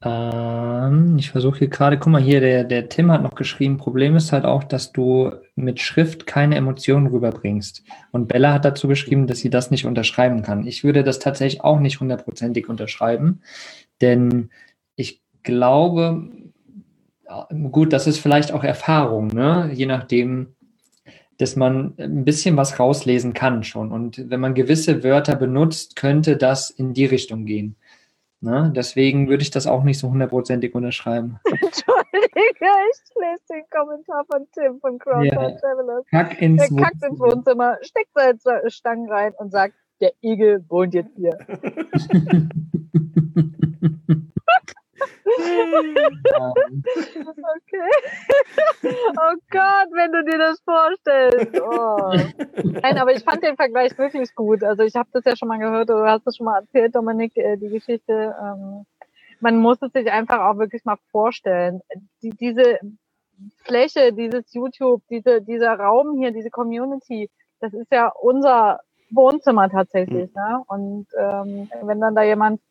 Ähm, 0.03 1.15
ich 1.17 1.31
versuche 1.31 1.59
hier 1.59 1.69
gerade, 1.69 1.97
guck 1.97 2.11
mal 2.11 2.21
hier, 2.21 2.41
der, 2.41 2.63
der 2.63 2.89
Tim 2.89 3.11
hat 3.11 3.23
noch 3.23 3.35
geschrieben, 3.35 3.77
Problem 3.77 4.15
ist 4.15 4.31
halt 4.31 4.45
auch, 4.45 4.63
dass 4.63 4.91
du 4.91 5.31
mit 5.55 5.79
Schrift 5.79 6.27
keine 6.27 6.55
Emotionen 6.55 7.07
rüberbringst. 7.07 7.83
Und 8.11 8.27
Bella 8.27 8.53
hat 8.53 8.65
dazu 8.65 8.87
geschrieben, 8.87 9.27
dass 9.27 9.39
sie 9.39 9.49
das 9.49 9.71
nicht 9.71 9.85
unterschreiben 9.85 10.41
kann. 10.43 10.67
Ich 10.67 10.83
würde 10.83 11.03
das 11.03 11.19
tatsächlich 11.19 11.63
auch 11.63 11.79
nicht 11.79 11.99
hundertprozentig 11.99 12.67
unterschreiben, 12.69 13.41
denn 14.01 14.49
ich 14.95 15.21
glaube, 15.43 16.29
gut, 17.71 17.93
das 17.93 18.07
ist 18.07 18.19
vielleicht 18.19 18.51
auch 18.51 18.63
Erfahrung, 18.63 19.27
ne? 19.27 19.69
je 19.73 19.85
nachdem, 19.85 20.55
dass 21.37 21.55
man 21.55 21.93
ein 21.97 22.25
bisschen 22.25 22.57
was 22.57 22.79
rauslesen 22.79 23.33
kann 23.33 23.63
schon. 23.63 23.91
Und 23.91 24.29
wenn 24.29 24.39
man 24.39 24.53
gewisse 24.53 25.03
Wörter 25.03 25.35
benutzt, 25.35 25.95
könnte 25.95 26.37
das 26.37 26.69
in 26.69 26.93
die 26.93 27.05
Richtung 27.05 27.45
gehen. 27.45 27.75
Ne? 28.41 28.71
Deswegen 28.75 29.29
würde 29.29 29.43
ich 29.43 29.51
das 29.51 29.67
auch 29.67 29.83
nicht 29.83 29.99
so 29.99 30.09
hundertprozentig 30.09 30.75
unterschreiben. 30.75 31.39
Entschuldige, 31.45 32.59
ich 32.59 33.15
lese 33.15 33.43
den 33.49 33.63
Kommentar 33.69 34.25
von 34.29 34.45
Tim 34.53 34.79
von 34.79 34.99
Crowdfund 34.99 35.33
yeah. 35.33 35.59
Travelers. 35.59 36.05
Kack 36.11 36.41
ins 36.41 36.67
der 36.67 36.77
kackt 36.77 37.03
ins 37.03 37.19
Wohnzimmer, 37.19 37.77
steckt 37.81 38.11
seine 38.41 38.69
Stangen 38.69 39.09
rein 39.09 39.33
und 39.37 39.51
sagt, 39.51 39.75
der 40.01 40.11
Igel 40.21 40.63
wohnt 40.67 40.93
jetzt 40.93 41.15
hier. 41.15 41.37
okay. 47.55 47.89
Oh 49.17 49.35
Gott, 49.49 49.89
wenn 49.91 50.11
du 50.11 50.23
dir 50.23 50.37
das 50.37 50.59
vorstellst. 50.61 51.59
Oh. 51.61 52.13
Nein, 52.81 52.97
aber 52.97 53.13
ich 53.13 53.23
fand 53.23 53.43
den 53.43 53.55
Vergleich 53.55 53.97
wirklich 53.97 54.33
gut. 54.35 54.63
Also 54.63 54.83
ich 54.83 54.95
habe 54.95 55.09
das 55.13 55.25
ja 55.25 55.35
schon 55.35 55.47
mal 55.47 55.59
gehört, 55.59 55.89
oder 55.89 56.03
du 56.03 56.09
hast 56.09 56.27
es 56.27 56.37
schon 56.37 56.45
mal 56.45 56.59
erzählt, 56.59 56.95
Dominik, 56.95 57.35
äh, 57.37 57.57
die 57.57 57.69
Geschichte. 57.69 58.35
Ähm, 58.39 58.85
man 59.39 59.57
muss 59.57 59.81
es 59.81 59.91
sich 59.91 60.11
einfach 60.11 60.39
auch 60.39 60.57
wirklich 60.57 60.85
mal 60.85 60.97
vorstellen. 61.11 61.81
Die, 62.21 62.29
diese 62.29 62.79
Fläche, 63.65 64.13
dieses 64.13 64.53
YouTube, 64.53 65.01
diese, 65.09 65.41
dieser 65.41 65.73
Raum 65.73 66.17
hier, 66.17 66.31
diese 66.31 66.49
Community, 66.49 67.29
das 67.59 67.73
ist 67.73 67.91
ja 67.91 68.11
unser 68.21 68.79
Wohnzimmer 69.11 69.69
tatsächlich. 69.69 70.29
Mhm. 70.33 70.41
Ne? 70.41 70.63
Und 70.67 71.07
ähm, 71.17 71.69
wenn 71.81 71.99
dann 71.99 72.15
da 72.15 72.23
jemand 72.23 72.61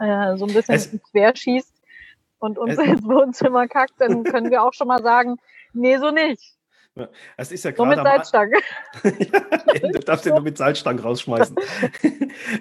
äh, 0.00 0.36
so 0.36 0.46
ein 0.46 0.54
bisschen 0.54 0.74
es, 0.74 0.90
querschießt, 1.12 1.80
und 2.40 2.58
uns 2.58 2.72
es, 2.72 2.78
ins 2.86 3.04
Wohnzimmer 3.04 3.68
kackt, 3.68 3.94
dann 3.98 4.24
können 4.24 4.50
wir 4.50 4.62
auch 4.64 4.74
schon 4.74 4.88
mal 4.88 5.02
sagen, 5.02 5.36
nee, 5.72 5.96
so 5.98 6.10
nicht. 6.10 6.56
Ja, 6.96 7.08
es 7.36 7.52
ist 7.52 7.64
ja 7.64 7.72
so 7.74 7.84
mit 7.84 7.98
Salzstangen. 7.98 8.60
ja, 9.04 9.92
du 9.92 10.00
darfst 10.00 10.26
ja 10.26 10.32
nur 10.32 10.42
mit 10.42 10.58
Salzstangen 10.58 11.00
rausschmeißen. 11.00 11.54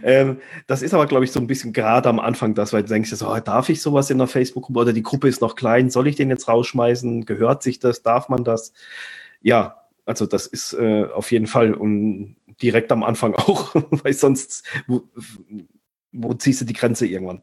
ähm, 0.03 0.39
das 0.67 0.83
ist 0.83 0.93
aber, 0.93 1.07
glaube 1.07 1.25
ich, 1.25 1.31
so 1.31 1.39
ein 1.39 1.47
bisschen 1.47 1.73
gerade 1.73 2.07
am 2.09 2.19
Anfang 2.19 2.53
das, 2.53 2.71
weil 2.71 2.83
du 2.83 2.89
denkst, 2.89 3.09
so, 3.09 3.27
oh, 3.27 3.39
darf 3.39 3.69
ich 3.69 3.81
sowas 3.81 4.11
in 4.11 4.19
der 4.19 4.27
Facebook-Gruppe 4.27 4.79
oder 4.79 4.93
die 4.93 5.01
Gruppe 5.01 5.27
ist 5.27 5.41
noch 5.41 5.55
klein, 5.55 5.89
soll 5.89 6.07
ich 6.07 6.15
den 6.15 6.29
jetzt 6.29 6.47
rausschmeißen? 6.47 7.25
Gehört 7.25 7.63
sich 7.63 7.79
das? 7.79 8.03
Darf 8.03 8.29
man 8.29 8.43
das? 8.43 8.71
Ja, 9.41 9.83
also 10.05 10.27
das 10.27 10.45
ist 10.45 10.73
äh, 10.73 11.05
auf 11.05 11.31
jeden 11.31 11.47
Fall 11.47 11.73
und 11.73 12.35
direkt 12.61 12.91
am 12.91 13.03
Anfang 13.03 13.33
auch, 13.33 13.73
weil 14.03 14.13
sonst, 14.13 14.63
wo, 16.11 16.33
ziehst 16.33 16.61
du 16.61 16.65
die 16.65 16.73
Grenze 16.73 17.07
irgendwann? 17.07 17.41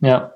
Ja, 0.00 0.34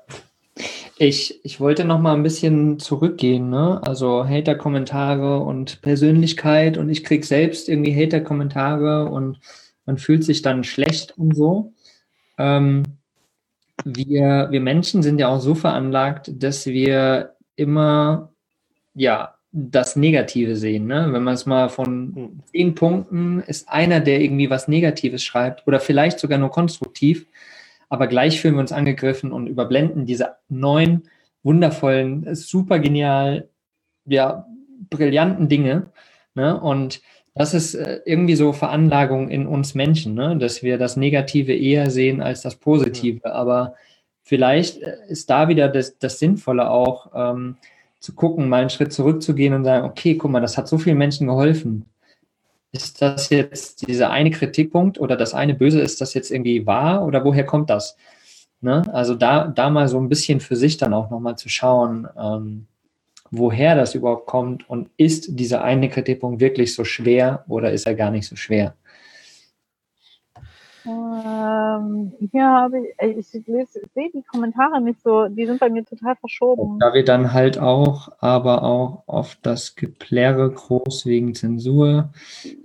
ich, 0.97 1.43
ich 1.43 1.59
wollte 1.59 1.85
noch 1.85 1.99
mal 1.99 2.13
ein 2.13 2.23
bisschen 2.23 2.79
zurückgehen, 2.79 3.49
ne? 3.49 3.81
Also 3.83 4.27
Hater-Kommentare 4.27 5.39
und 5.39 5.81
Persönlichkeit 5.81 6.77
und 6.77 6.89
ich 6.89 7.03
krieg 7.03 7.25
selbst 7.25 7.69
irgendwie 7.69 7.95
Hater-Kommentare 7.95 9.05
und 9.05 9.39
man 9.85 9.97
fühlt 9.97 10.23
sich 10.23 10.41
dann 10.41 10.63
schlecht 10.63 11.17
und 11.17 11.35
so. 11.35 11.73
Ähm, 12.37 12.83
wir, 13.85 14.47
wir 14.49 14.59
Menschen 14.59 15.03
sind 15.03 15.19
ja 15.19 15.27
auch 15.27 15.39
so 15.39 15.53
veranlagt, 15.53 16.31
dass 16.41 16.65
wir 16.65 17.35
immer 17.55 18.33
ja 18.95 19.36
das 19.51 19.95
Negative 19.95 20.55
sehen. 20.55 20.87
Ne? 20.87 21.07
Wenn 21.11 21.23
man 21.23 21.33
es 21.33 21.45
mal 21.45 21.69
von 21.69 22.13
hm. 22.15 22.39
zehn 22.51 22.75
Punkten 22.75 23.39
ist 23.41 23.69
einer, 23.69 23.99
der 23.99 24.21
irgendwie 24.21 24.49
was 24.49 24.67
Negatives 24.67 25.23
schreibt 25.23 25.65
oder 25.67 25.79
vielleicht 25.79 26.19
sogar 26.19 26.37
nur 26.37 26.51
konstruktiv, 26.51 27.25
aber 27.89 28.07
gleich 28.07 28.41
fühlen 28.41 28.55
wir 28.55 28.61
uns 28.61 28.71
angegriffen 28.71 29.31
und 29.31 29.47
überblenden 29.47 30.05
diese 30.05 30.35
neuen, 30.49 31.03
wundervollen, 31.43 32.35
super 32.35 32.79
genial, 32.79 33.47
ja, 34.05 34.45
brillanten 34.89 35.47
Dinge. 35.47 35.91
Ne? 36.35 36.59
Und 36.59 37.01
das 37.33 37.53
ist 37.53 37.75
äh, 37.75 38.01
irgendwie 38.05 38.35
so 38.35 38.51
Veranlagung 38.51 39.29
in 39.29 39.47
uns 39.47 39.75
Menschen, 39.75 40.13
ne? 40.15 40.37
dass 40.37 40.63
wir 40.63 40.77
das 40.77 40.97
Negative 40.97 41.53
eher 41.53 41.89
sehen 41.89 42.21
als 42.21 42.41
das 42.41 42.55
Positive. 42.55 43.21
Ja. 43.23 43.31
Aber 43.31 43.75
vielleicht 44.23 44.81
äh, 44.81 44.97
ist 45.07 45.29
da 45.29 45.47
wieder 45.47 45.69
das, 45.69 45.97
das 45.99 46.19
Sinnvolle 46.19 46.69
auch, 46.69 47.11
ähm, 47.15 47.57
zu 48.07 48.15
gucken, 48.15 48.49
mal 48.49 48.61
einen 48.61 48.69
Schritt 48.69 48.93
zurückzugehen 48.93 49.53
und 49.53 49.63
sagen, 49.65 49.85
okay, 49.85 50.15
guck 50.15 50.31
mal, 50.31 50.39
das 50.39 50.57
hat 50.57 50.67
so 50.67 50.77
vielen 50.77 50.97
Menschen 50.97 51.27
geholfen 51.27 51.85
ist 52.71 53.01
das 53.01 53.29
jetzt 53.29 53.87
dieser 53.87 54.11
eine 54.11 54.31
Kritikpunkt 54.31 54.99
oder 54.99 55.15
das 55.15 55.33
eine 55.33 55.53
Böse, 55.53 55.81
ist 55.81 56.01
das 56.01 56.13
jetzt 56.13 56.31
irgendwie 56.31 56.65
wahr 56.65 57.05
oder 57.05 57.23
woher 57.23 57.45
kommt 57.45 57.69
das? 57.69 57.97
Ne? 58.61 58.83
Also 58.93 59.15
da, 59.15 59.47
da 59.47 59.69
mal 59.69 59.87
so 59.87 59.99
ein 59.99 60.09
bisschen 60.09 60.39
für 60.39 60.55
sich 60.55 60.77
dann 60.77 60.93
auch 60.93 61.09
nochmal 61.09 61.37
zu 61.37 61.49
schauen, 61.49 62.07
ähm, 62.19 62.67
woher 63.31 63.75
das 63.75 63.95
überhaupt 63.95 64.25
kommt 64.25 64.69
und 64.69 64.89
ist 64.97 65.39
dieser 65.39 65.63
eine 65.63 65.89
Kritikpunkt 65.89 66.39
wirklich 66.39 66.73
so 66.73 66.83
schwer 66.83 67.43
oder 67.47 67.71
ist 67.71 67.85
er 67.85 67.95
gar 67.95 68.11
nicht 68.11 68.27
so 68.27 68.35
schwer? 68.35 68.75
Ähm, 70.87 72.13
hier 72.31 72.45
habe 72.45 72.79
ich, 72.79 73.17
ich, 73.17 73.27
sehe 73.27 74.11
die 74.13 74.23
Kommentare 74.23 74.81
nicht 74.81 75.01
so, 75.03 75.27
die 75.27 75.45
sind 75.45 75.59
bei 75.59 75.69
mir 75.69 75.83
total 75.83 76.15
verschoben. 76.15 76.79
Da 76.79 76.93
wir 76.93 77.03
dann 77.03 77.33
halt 77.33 77.59
auch, 77.59 78.09
aber 78.19 78.63
auch 78.63 79.03
oft 79.05 79.39
das 79.45 79.75
Geplärre 79.75 80.49
groß 80.49 81.05
wegen 81.05 81.35
Zensur. 81.35 82.13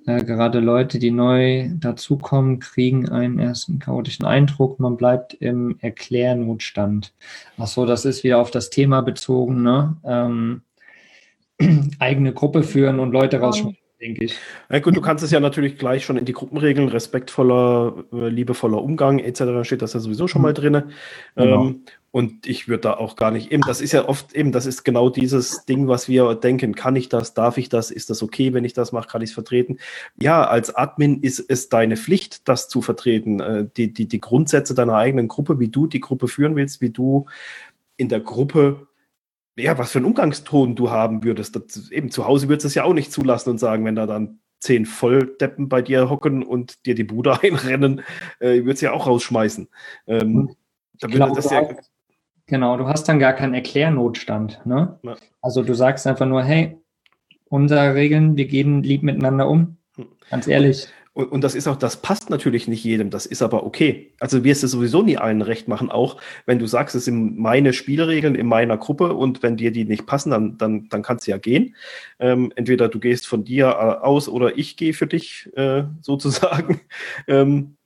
Äh, 0.07 0.25
gerade 0.25 0.61
Leute, 0.61 1.01
die 1.01 1.11
neu 1.11 1.71
dazukommen, 1.75 2.61
kriegen 2.61 3.09
einen 3.09 3.41
ersten 3.41 3.81
chaotischen 3.81 4.25
Eindruck. 4.25 4.79
Man 4.79 4.97
bleibt 4.97 5.35
im 5.35 5.79
Erklärnotstand. 5.81 7.13
Ach 7.59 7.67
so, 7.67 7.87
das 7.87 8.05
ist 8.05 8.23
wieder 8.23 8.39
auf 8.39 8.53
das 8.53 8.71
Thema 8.71 9.01
bezogen, 9.03 9.63
ne? 9.63 9.97
Ähm, 10.05 10.63
eigene 11.99 12.33
Gruppe 12.33 12.63
führen 12.63 13.01
und 13.01 13.13
Leute 13.13 13.41
rausschmeißen 13.41 13.82
denke 14.03 14.25
ich. 14.25 14.37
Ja, 14.71 14.81
gut, 14.81 14.97
du 14.97 15.01
kannst 15.01 15.25
es 15.25 15.31
ja 15.31 15.41
natürlich 15.41 15.79
gleich 15.79 16.05
schon 16.05 16.17
in 16.17 16.25
die 16.25 16.33
Gruppenregeln, 16.33 16.89
respektvoller, 16.89 18.05
äh, 18.13 18.29
liebevoller 18.29 18.83
Umgang 18.83 19.19
etc. 19.21 19.43
steht 19.63 19.81
das 19.81 19.95
ja 19.95 20.01
sowieso 20.01 20.29
schon 20.29 20.43
mal 20.43 20.51
mhm. 20.51 20.57
drin. 20.57 20.83
Genau. 21.37 21.67
Ähm, 21.67 21.85
und 22.11 22.47
ich 22.47 22.69
würde 22.69 22.83
da 22.83 22.95
auch 22.95 23.17
gar 23.17 23.31
nicht, 23.31 23.53
eben, 23.53 23.63
das 23.63 23.81
ist 23.81 23.93
ja 23.93 24.07
oft 24.07 24.35
eben, 24.35 24.53
das 24.53 24.67
ist 24.67 24.85
genau 24.85 25.09
dieses 25.09 25.65
Ding, 25.65 25.89
was 25.89 26.09
wir 26.09 26.35
denken, 26.35 26.75
kann 26.75 26.95
ich 26.95 27.09
das, 27.09 27.33
darf 27.33 27.57
ich 27.57 27.71
das, 27.71 27.91
ist 27.91 28.11
das 28.11 28.23
okay, 28.23 28.53
wenn 28.53 28.67
ich 28.67 28.75
das 28.75 28.93
mache, 28.93 29.09
kann 29.09 29.23
ich 29.23 29.31
es 29.31 29.35
vertreten? 29.35 29.79
Ja, 30.21 30.45
als 30.45 30.75
Admin 30.75 31.21
ist 31.23 31.43
es 31.49 31.71
deine 31.71 31.97
Pflicht, 31.97 32.47
das 32.49 32.69
zu 32.69 32.83
vertreten. 32.83 33.41
Äh, 33.41 33.67
die, 33.77 33.95
die, 33.95 34.07
die 34.09 34.21
Grundsätze 34.21 34.75
deiner 34.75 34.97
eigenen 34.97 35.29
Gruppe, 35.29 35.59
wie 35.59 35.69
du 35.69 35.87
die 35.87 36.01
Gruppe 36.01 36.29
führen 36.29 36.55
willst, 36.55 36.83
wie 36.83 36.91
du 36.91 37.27
in 37.97 38.11
der 38.11 38.21
Gruppe 38.21 38.89
ja, 39.57 39.77
was 39.79 39.93
für 39.93 39.99
einen 39.99 40.07
Umgangston 40.07 40.75
du 40.75 40.91
haben 40.91 41.25
würdest. 41.25 41.57
Das, 41.57 41.91
eben 41.91 42.11
zu 42.11 42.27
Hause 42.27 42.49
würdest 42.49 42.65
du 42.65 42.69
es 42.69 42.75
ja 42.75 42.85
auch 42.85 42.95
nicht 42.95 43.13
zulassen 43.13 43.51
und 43.51 43.59
sagen, 43.59 43.85
wenn 43.85 43.97
da 43.97 44.07
dann 44.07 44.41
zehn 44.61 44.87
Volldeppen 44.87 45.69
bei 45.69 45.83
dir 45.83 46.09
hocken 46.09 46.43
und 46.43 46.87
dir 46.87 46.95
die 46.95 47.05
Bude 47.05 47.39
einrennen, 47.43 48.03
äh, 48.41 48.65
würdest 48.65 48.83
du 48.83 48.87
ja 48.87 48.93
auch 48.93 49.07
rausschmeißen. 49.07 49.69
Ähm, 50.07 50.55
da 51.01 51.09
glaube, 51.09 51.35
das 51.35 51.51
ja 51.51 51.69
genau, 52.47 52.77
du 52.77 52.87
hast 52.87 53.09
dann 53.09 53.19
gar 53.19 53.33
keinen 53.33 53.55
Erklärnotstand. 53.55 54.61
Ne? 54.65 54.99
Ja. 55.03 55.17
Also 55.41 55.63
du 55.63 55.75
sagst 55.75 56.07
einfach 56.07 56.27
nur, 56.27 56.43
hey, 56.45 56.79
unsere 57.49 57.95
Regeln, 57.95 58.37
wir 58.37 58.47
gehen 58.47 58.83
lieb 58.83 59.03
miteinander 59.03 59.49
um. 59.49 59.79
Hm. 59.97 60.09
Ganz 60.31 60.47
ehrlich. 60.47 60.85
Und, 60.85 61.02
und, 61.15 61.45
das 61.45 61.55
ist 61.55 61.69
auch, 61.69 61.77
das 61.77 62.01
passt 62.01 62.31
natürlich 62.31 62.69
nicht 62.69 62.85
jedem, 62.85 63.11
das 63.11 63.27
ist 63.27 63.43
aber 63.43 63.67
okay. 63.67 64.15
Also 64.19 64.45
wirst 64.45 64.63
du 64.63 64.67
sowieso 64.67 65.03
nie 65.03 65.19
allen 65.19 65.43
recht 65.43 65.69
machen, 65.69 65.91
auch 65.91 66.17
wenn 66.47 66.59
du 66.59 66.67
sagst, 66.67 66.95
es 66.95 67.05
sind 67.05 67.39
meine 67.39 67.75
Spielregeln 67.75 68.35
in 68.35 68.47
meiner 68.47 68.79
Gruppe 68.79 69.13
und 69.13 69.43
wenn 69.43 69.59
dir 69.59 69.73
die 69.73 69.85
nicht 69.85 70.07
passen, 70.07 70.31
dann, 70.31 70.57
dann, 70.57 70.89
dann 70.89 71.03
kannst 71.03 71.27
du 71.27 71.33
ja 71.33 71.39
gehen. 71.39 71.77
Ähm, 72.19 72.51
entweder 72.57 72.89
du 72.89 72.99
gehst 72.99 73.27
von 73.27 73.45
dir 73.45 73.67
äh, 73.67 74.05
aus 74.05 74.27
oder 74.27 74.57
ich 74.57 74.79
gehe 74.79 74.95
für 74.95 75.07
dich 75.07 75.51
äh, 75.55 75.85
sozusagen. 76.01 76.81
Ähm, 77.29 77.77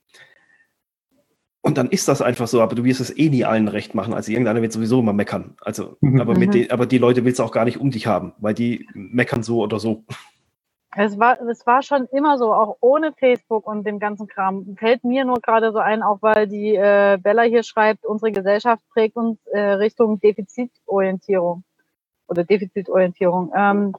und 1.61 1.77
dann 1.77 1.89
ist 1.89 2.07
das 2.07 2.21
einfach 2.21 2.47
so, 2.47 2.61
aber 2.61 2.75
du 2.75 2.85
wirst 2.85 3.01
es 3.01 3.17
eh 3.17 3.27
nie 3.27 3.43
allen 3.43 3.67
recht 3.67 3.93
machen. 3.93 4.13
Also 4.13 4.31
irgendeiner 4.31 4.61
wird 4.61 4.71
sowieso 4.71 5.01
immer 5.01 5.11
meckern. 5.11 5.55
Also, 5.59 5.97
mhm. 5.99 6.21
aber, 6.21 6.37
mit 6.37 6.47
mhm. 6.47 6.53
den, 6.53 6.71
aber 6.71 6.85
die 6.85 6.97
Leute 6.97 7.25
willst 7.25 7.39
du 7.39 7.43
auch 7.43 7.51
gar 7.51 7.65
nicht 7.65 7.77
um 7.77 7.91
dich 7.91 8.07
haben, 8.07 8.31
weil 8.39 8.53
die 8.53 8.87
meckern 8.93 9.43
so 9.43 9.61
oder 9.61 9.77
so. 9.81 10.05
Es 10.95 11.19
war, 11.19 11.39
es 11.41 11.65
war 11.67 11.81
schon 11.83 12.07
immer 12.07 12.37
so, 12.37 12.53
auch 12.53 12.77
ohne 12.79 13.11
Facebook 13.13 13.67
und 13.67 13.85
dem 13.85 13.99
ganzen 13.99 14.27
Kram. 14.27 14.75
Fällt 14.77 15.03
mir 15.03 15.25
nur 15.25 15.41
gerade 15.41 15.71
so 15.71 15.79
ein, 15.79 16.01
auch 16.01 16.21
weil 16.21 16.47
die 16.47 16.75
äh, 16.75 17.17
Bella 17.21 17.43
hier 17.43 17.63
schreibt, 17.63 18.05
unsere 18.05 18.31
Gesellschaft 18.31 18.81
prägt 18.89 19.15
uns 19.15 19.37
äh, 19.47 19.59
Richtung 19.59 20.19
Defizitorientierung 20.19 21.63
oder 22.27 22.43
Defizitorientierung. 22.43 23.51
Ähm, 23.55 23.95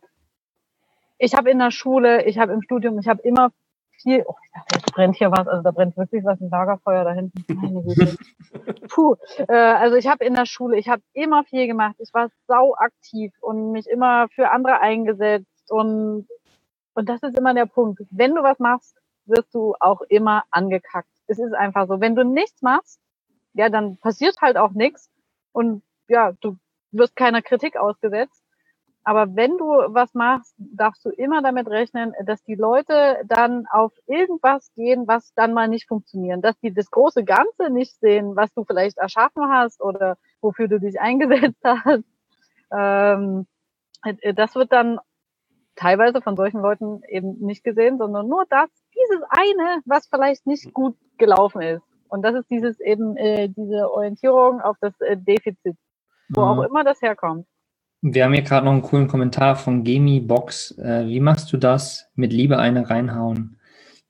ich 1.18 1.34
habe 1.34 1.50
in 1.50 1.58
der 1.58 1.70
Schule, 1.70 2.24
ich 2.24 2.38
habe 2.38 2.52
im 2.52 2.62
Studium, 2.62 2.98
ich 2.98 3.08
habe 3.08 3.22
immer 3.22 3.50
viel, 4.02 4.24
oh, 4.26 4.34
ich 4.44 4.52
dachte, 4.52 4.76
jetzt 4.76 4.92
brennt 4.92 5.16
hier 5.16 5.30
was, 5.30 5.46
also 5.46 5.62
da 5.62 5.70
brennt 5.72 5.96
wirklich 5.96 6.24
was, 6.24 6.40
ein 6.40 6.50
Lagerfeuer 6.50 7.04
da 7.04 7.12
hinten. 7.12 7.44
Meine 7.54 7.82
Güte. 7.82 8.16
Puh, 8.88 9.16
äh, 9.48 9.52
also 9.52 9.96
ich 9.96 10.06
habe 10.06 10.24
in 10.24 10.34
der 10.34 10.46
Schule, 10.46 10.78
ich 10.78 10.88
habe 10.88 11.02
immer 11.12 11.44
viel 11.44 11.66
gemacht. 11.66 11.96
Ich 11.98 12.14
war 12.14 12.28
sau 12.46 12.74
aktiv 12.76 13.32
und 13.40 13.72
mich 13.72 13.86
immer 13.88 14.28
für 14.28 14.50
andere 14.50 14.80
eingesetzt 14.80 15.70
und 15.70 16.26
und 16.98 17.08
das 17.08 17.22
ist 17.22 17.38
immer 17.38 17.54
der 17.54 17.66
Punkt. 17.66 18.02
Wenn 18.10 18.34
du 18.34 18.42
was 18.42 18.58
machst, 18.58 18.96
wirst 19.24 19.54
du 19.54 19.76
auch 19.78 20.00
immer 20.08 20.42
angekackt. 20.50 21.08
Es 21.28 21.38
ist 21.38 21.54
einfach 21.54 21.86
so. 21.86 22.00
Wenn 22.00 22.16
du 22.16 22.24
nichts 22.24 22.60
machst, 22.60 22.98
ja, 23.52 23.68
dann 23.68 23.98
passiert 23.98 24.40
halt 24.40 24.56
auch 24.56 24.72
nichts 24.72 25.08
und 25.52 25.84
ja, 26.08 26.32
du 26.40 26.56
wirst 26.90 27.14
keiner 27.14 27.40
Kritik 27.40 27.76
ausgesetzt. 27.76 28.42
Aber 29.04 29.36
wenn 29.36 29.56
du 29.58 29.66
was 29.66 30.12
machst, 30.14 30.56
darfst 30.58 31.04
du 31.04 31.10
immer 31.10 31.40
damit 31.40 31.68
rechnen, 31.68 32.14
dass 32.24 32.42
die 32.42 32.56
Leute 32.56 33.22
dann 33.26 33.66
auf 33.70 33.92
irgendwas 34.06 34.72
gehen, 34.74 35.06
was 35.06 35.32
dann 35.34 35.54
mal 35.54 35.68
nicht 35.68 35.86
funktioniert. 35.86 36.44
Dass 36.44 36.58
die 36.58 36.74
das 36.74 36.90
große 36.90 37.22
Ganze 37.22 37.70
nicht 37.70 37.94
sehen, 38.00 38.34
was 38.34 38.52
du 38.54 38.64
vielleicht 38.64 38.98
erschaffen 38.98 39.48
hast 39.48 39.80
oder 39.80 40.18
wofür 40.40 40.66
du 40.66 40.80
dich 40.80 41.00
eingesetzt 41.00 41.60
hast. 41.64 42.02
Ähm, 42.72 43.46
das 44.34 44.56
wird 44.56 44.72
dann 44.72 44.98
teilweise 45.78 46.20
von 46.20 46.36
solchen 46.36 46.60
Leuten 46.60 47.02
eben 47.08 47.38
nicht 47.38 47.64
gesehen, 47.64 47.98
sondern 47.98 48.28
nur 48.28 48.44
das, 48.50 48.68
dieses 48.94 49.22
eine, 49.30 49.80
was 49.86 50.08
vielleicht 50.08 50.46
nicht 50.46 50.74
gut 50.74 50.96
gelaufen 51.18 51.62
ist. 51.62 51.82
Und 52.08 52.22
das 52.22 52.34
ist 52.34 52.50
dieses 52.50 52.80
eben 52.80 53.16
äh, 53.16 53.48
diese 53.48 53.90
Orientierung 53.90 54.60
auf 54.60 54.76
das 54.80 54.98
äh, 55.00 55.16
Defizit, 55.16 55.76
wo 56.28 56.40
mhm. 56.40 56.46
auch 56.46 56.62
immer 56.64 56.84
das 56.84 57.00
herkommt. 57.00 57.46
Wir 58.00 58.24
haben 58.24 58.32
hier 58.32 58.42
gerade 58.42 58.64
noch 58.64 58.72
einen 58.72 58.82
coolen 58.82 59.08
Kommentar 59.08 59.56
von 59.56 59.84
Gemi 59.84 60.20
Box. 60.20 60.76
Äh, 60.78 61.06
wie 61.06 61.20
machst 61.20 61.52
du 61.52 61.56
das? 61.56 62.08
Mit 62.14 62.32
Liebe 62.32 62.58
eine 62.58 62.88
reinhauen. 62.88 63.58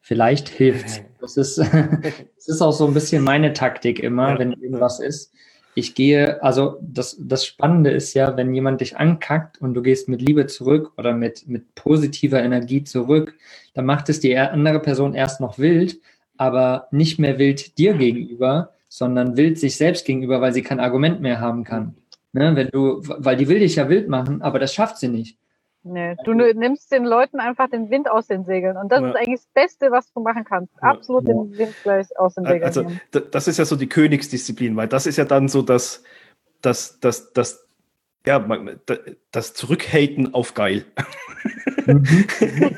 Vielleicht 0.01 0.49
hilft. 0.49 1.03
Das 1.21 1.37
ist, 1.37 1.59
das 2.37 2.49
ist 2.49 2.63
auch 2.63 2.73
so 2.73 2.87
ein 2.87 2.95
bisschen 2.95 3.25
meine 3.25 3.53
Taktik 3.53 3.99
immer, 3.99 4.39
wenn 4.39 4.53
irgendwas 4.53 5.01
ist 5.01 5.33
ich 5.79 5.95
gehe, 5.95 6.43
also 6.43 6.79
das, 6.83 7.17
das 7.21 7.47
Spannende 7.47 7.91
ist 7.91 8.13
ja, 8.15 8.37
wenn 8.37 8.53
jemand 8.53 8.81
dich 8.81 8.97
ankackt 8.97 9.61
und 9.61 9.75
du 9.75 9.83
gehst 9.83 10.09
mit 10.09 10.21
Liebe 10.21 10.47
zurück 10.47 10.93
oder 10.97 11.13
mit, 11.13 11.47
mit 11.47 11.75
positiver 11.77 12.43
Energie 12.43 12.83
zurück, 12.83 13.35
dann 13.75 13.87
macht 13.87 14.09
es 14.09 14.19
die 14.19 14.37
andere 14.37 14.81
Person 14.81 15.15
erst 15.15 15.41
noch 15.41 15.59
wild, 15.59 16.01
aber 16.37 16.89
nicht 16.91 17.21
mehr 17.21 17.39
wild 17.39 17.79
dir 17.79 17.95
gegenüber, 17.95 18.75
sondern 18.89 19.37
wild 19.37 19.59
sich 19.59 19.77
selbst 19.77 20.05
gegenüber, 20.05 20.41
weil 20.41 20.53
sie 20.53 20.63
kein 20.63 20.81
Argument 20.81 21.21
mehr 21.21 21.41
haben 21.41 21.63
kann. 21.63 21.95
Ne? 22.33 22.57
Wenn 22.57 22.69
du, 22.69 23.01
weil 23.03 23.37
die 23.37 23.49
will 23.49 23.61
dich 23.61 23.77
ja 23.77 23.89
wild 23.89 24.09
machen, 24.09 24.43
aber 24.43 24.59
das 24.59 24.75
schafft 24.75 24.99
sie 24.99 25.09
nicht. 25.09 25.39
Nee, 25.93 26.17
du 26.25 26.35
nimmst 26.35 26.93
den 26.93 27.05
Leuten 27.05 27.41
einfach 27.41 27.69
den 27.71 27.91
Wind 27.91 28.11
aus 28.11 28.27
den 28.27 28.45
Segeln. 28.45 28.77
Und 28.77 28.93
das 28.93 29.01
ja. 29.01 29.09
ist 29.09 29.17
eigentlich 29.17 29.41
das 29.41 29.49
Beste, 29.55 29.91
was 29.91 30.13
du 30.13 30.21
machen 30.21 30.45
kannst. 30.45 30.73
Absolut 30.83 31.29
ja. 31.29 31.35
den 31.35 31.59
Wind 31.59 31.75
gleich 31.83 32.07
aus 32.19 32.35
den 32.35 32.45
Segeln. 32.45 32.65
Also, 32.65 32.83
nehmen. 32.83 33.01
das 33.31 33.49
ist 33.49 33.59
ja 33.59 33.65
so 33.65 33.77
die 33.77 33.89
Königsdisziplin, 33.89 34.77
weil 34.77 34.89
das 34.89 35.07
ist 35.07 35.17
ja 35.17 35.25
dann 35.25 35.49
so 35.49 35.63
das, 35.63 36.03
das, 36.63 37.01
das, 37.01 37.33
das, 37.33 37.67
ja, 38.27 38.45
das 39.31 39.55
Zurückhaten 39.55 40.35
auf 40.35 40.55
geil. 40.55 40.85
Mhm. 41.87 42.05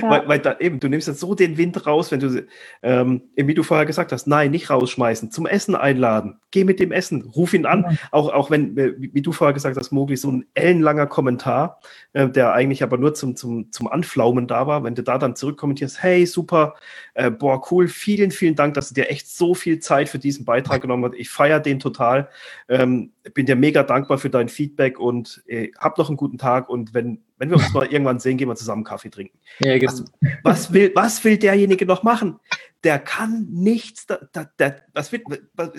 Ja. 0.00 0.10
Weil, 0.10 0.28
weil 0.28 0.38
da 0.38 0.56
eben, 0.58 0.80
du 0.80 0.88
nimmst 0.88 1.08
jetzt 1.08 1.20
so 1.20 1.34
den 1.34 1.56
Wind 1.56 1.86
raus, 1.86 2.10
wenn 2.10 2.20
du, 2.20 2.46
ähm, 2.82 3.22
wie 3.36 3.54
du 3.54 3.62
vorher 3.62 3.86
gesagt 3.86 4.12
hast, 4.12 4.26
nein, 4.26 4.50
nicht 4.50 4.70
rausschmeißen, 4.70 5.30
zum 5.30 5.46
Essen 5.46 5.74
einladen, 5.74 6.38
geh 6.50 6.64
mit 6.64 6.80
dem 6.80 6.92
Essen, 6.92 7.22
ruf 7.22 7.54
ihn 7.54 7.66
an. 7.66 7.82
Ja. 7.82 7.96
Auch, 8.10 8.32
auch 8.32 8.50
wenn, 8.50 8.76
äh, 8.76 8.92
wie 8.96 9.22
du 9.22 9.32
vorher 9.32 9.54
gesagt 9.54 9.76
hast, 9.76 9.90
Mogli, 9.92 10.16
so 10.16 10.30
ein 10.30 10.46
ellenlanger 10.54 11.06
Kommentar, 11.06 11.80
äh, 12.12 12.28
der 12.28 12.52
eigentlich 12.52 12.82
aber 12.82 12.98
nur 12.98 13.14
zum, 13.14 13.36
zum, 13.36 13.72
zum 13.72 13.88
Anflaumen 13.88 14.46
da 14.46 14.66
war, 14.66 14.84
wenn 14.84 14.94
du 14.94 15.02
da 15.02 15.18
dann 15.18 15.36
zurückkommentierst, 15.36 16.02
hey, 16.02 16.26
super, 16.26 16.74
äh, 17.14 17.30
boah, 17.30 17.62
cool, 17.70 17.88
vielen, 17.88 18.30
vielen 18.30 18.54
Dank, 18.54 18.74
dass 18.74 18.88
du 18.88 18.94
dir 18.94 19.10
echt 19.10 19.28
so 19.28 19.54
viel 19.54 19.80
Zeit 19.80 20.08
für 20.08 20.18
diesen 20.18 20.44
Beitrag 20.44 20.82
genommen 20.82 21.04
hast. 21.04 21.18
Ich 21.18 21.30
feiere 21.30 21.60
den 21.60 21.78
total. 21.78 22.28
Ähm, 22.68 23.12
bin 23.34 23.46
dir 23.46 23.56
mega 23.56 23.82
dankbar 23.82 24.18
für 24.18 24.30
dein 24.30 24.48
Feedback 24.48 24.98
und 24.98 25.42
äh, 25.46 25.70
hab 25.78 25.98
noch 25.98 26.08
einen 26.08 26.16
guten 26.16 26.38
Tag 26.38 26.68
und 26.68 26.94
wenn 26.94 27.20
wenn 27.42 27.50
wir 27.50 27.56
uns 27.56 27.72
mal 27.74 27.86
irgendwann 27.86 28.20
sehen, 28.20 28.36
gehen 28.36 28.48
wir 28.48 28.54
zusammen 28.54 28.84
Kaffee 28.84 29.10
trinken. 29.10 29.36
Ja, 29.58 29.76
genau. 29.76 29.92
was, 29.92 30.04
was, 30.44 30.72
will, 30.72 30.92
was 30.94 31.24
will 31.24 31.36
derjenige 31.36 31.84
noch 31.86 32.04
machen? 32.04 32.38
Der 32.84 33.00
kann 33.00 33.48
nichts. 33.50 34.06
Da, 34.06 34.20
da, 34.32 34.46
da, 34.56 34.76
was 34.94 35.10
will, 35.10 35.22
was, 35.54 35.70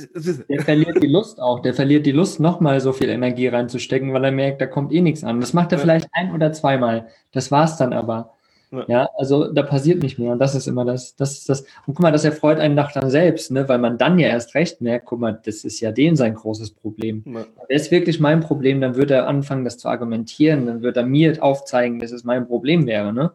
der 0.49 0.62
verliert 0.62 1.02
die 1.02 1.08
Lust 1.08 1.39
auch. 1.39 1.62
Der 1.62 1.73
verliert 1.73 2.06
die 2.06 2.12
Lust, 2.12 2.41
nochmal 2.41 2.82
so 2.82 2.91
viel 2.91 3.10
Energie 3.10 3.47
reinzustecken, 3.47 4.13
weil 4.13 4.26
er 4.26 4.32
merkt, 4.32 4.62
da 4.62 4.67
kommt 4.67 4.91
eh 4.91 5.02
nichts 5.02 5.23
an. 5.23 5.39
Das 5.39 5.54
macht 5.54 5.71
er 5.71 5.80
vielleicht 5.80 6.08
ein 6.12 6.34
oder 6.34 6.52
zweimal. 6.52 7.08
Das 7.32 7.49
war's 7.49 7.78
dann 7.78 7.93
aber. 7.93 8.36
Ja. 8.74 8.86
ja. 8.88 9.10
also 9.18 9.52
da 9.54 9.62
passiert 9.62 10.02
nicht 10.02 10.18
mehr. 10.18 10.32
Und 10.32 10.40
das 10.40 10.56
ist 10.56 10.68
immer 10.68 10.84
das, 10.84 11.16
das 11.16 11.34
ist 11.34 11.50
das. 11.50 11.62
Und 11.86 11.94
guck 11.94 12.00
mal, 12.00 12.12
das 12.12 12.26
erfreut 12.26 12.60
einen 12.60 12.76
Dach 12.76 12.92
dann 12.92 13.10
selbst, 13.10 13.52
ne? 13.52 13.70
weil 13.70 13.78
man 13.78 13.98
dann 13.98 14.18
ja 14.18 14.28
erst 14.28 14.56
recht 14.56 14.82
merkt, 14.82 15.06
guck 15.06 15.20
mal, 15.20 15.40
das 15.46 15.64
ist 15.64 15.80
ja 15.80 15.92
den 15.92 16.16
sein 16.16 16.34
großes 16.34 16.72
Problem. 16.72 17.24
Ja. 17.26 17.46
Das 17.70 17.84
ist 17.84 17.92
wirklich 17.92 18.20
mein 18.20 18.42
Problem, 18.42 18.82
dann 18.82 18.96
wird 18.96 19.12
er 19.12 19.28
anfangen, 19.28 19.64
das 19.64 19.78
zu 19.78 19.88
argumentieren, 19.88 20.66
dann 20.66 20.82
wird 20.82 20.98
er 20.98 21.06
mir 21.06 21.42
aufzeigen, 21.42 22.00
dass 22.00 22.12
es 22.12 22.24
mein 22.24 22.48
Problem 22.48 22.88
wäre. 22.88 23.14
Ne? 23.14 23.32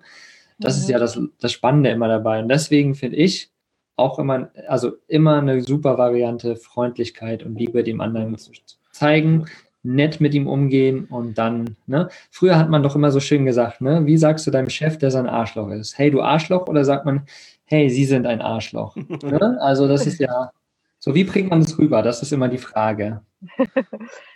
Das 0.59 0.77
mhm. 0.77 0.83
ist 0.83 0.89
ja 0.91 0.99
das, 0.99 1.21
das 1.41 1.53
Spannende 1.53 1.91
immer 1.91 2.09
dabei. 2.09 2.41
Und 2.41 2.49
deswegen 2.49 2.95
finde 2.95 3.17
ich 3.17 3.51
auch 3.97 4.19
immer, 4.19 4.51
also 4.67 4.93
immer 5.07 5.39
eine 5.39 5.61
super 5.63 5.99
Variante, 5.99 6.57
Freundlichkeit 6.57 7.45
und 7.45 7.57
Liebe 7.57 7.83
dem 7.83 8.01
anderen 8.01 8.37
zu 8.39 8.53
zeigen, 8.93 9.47
nett 9.83 10.21
mit 10.21 10.35
ihm 10.35 10.47
umgehen 10.47 11.07
und 11.07 11.39
dann, 11.39 11.77
ne? 11.87 12.09
Früher 12.31 12.59
hat 12.59 12.69
man 12.69 12.83
doch 12.83 12.97
immer 12.97 13.11
so 13.11 13.21
schön 13.21 13.45
gesagt, 13.45 13.81
ne? 13.81 14.07
Wie 14.07 14.17
sagst 14.17 14.47
du 14.47 14.51
deinem 14.51 14.71
Chef, 14.71 14.99
der 14.99 15.11
sein 15.11 15.27
Arschloch 15.27 15.71
ist? 15.71 15.99
Hey, 15.99 16.11
du 16.11 16.21
Arschloch? 16.21 16.67
Oder 16.67 16.85
sagt 16.85 17.05
man, 17.05 17.23
hey, 17.65 17.89
Sie 17.89 18.05
sind 18.05 18.27
ein 18.27 18.41
Arschloch? 18.41 18.97
ne? 19.23 19.59
Also 19.61 19.87
das 19.89 20.07
ist 20.07 20.21
ja, 20.21 20.51
so 20.99 21.15
wie 21.15 21.25
bringt 21.25 21.51
man 21.51 21.61
das 21.61 21.79
rüber? 21.79 22.03
Das 22.03 22.23
ist 22.23 22.33
immer 22.33 22.49
die 22.49 22.59
Frage. 22.59 23.23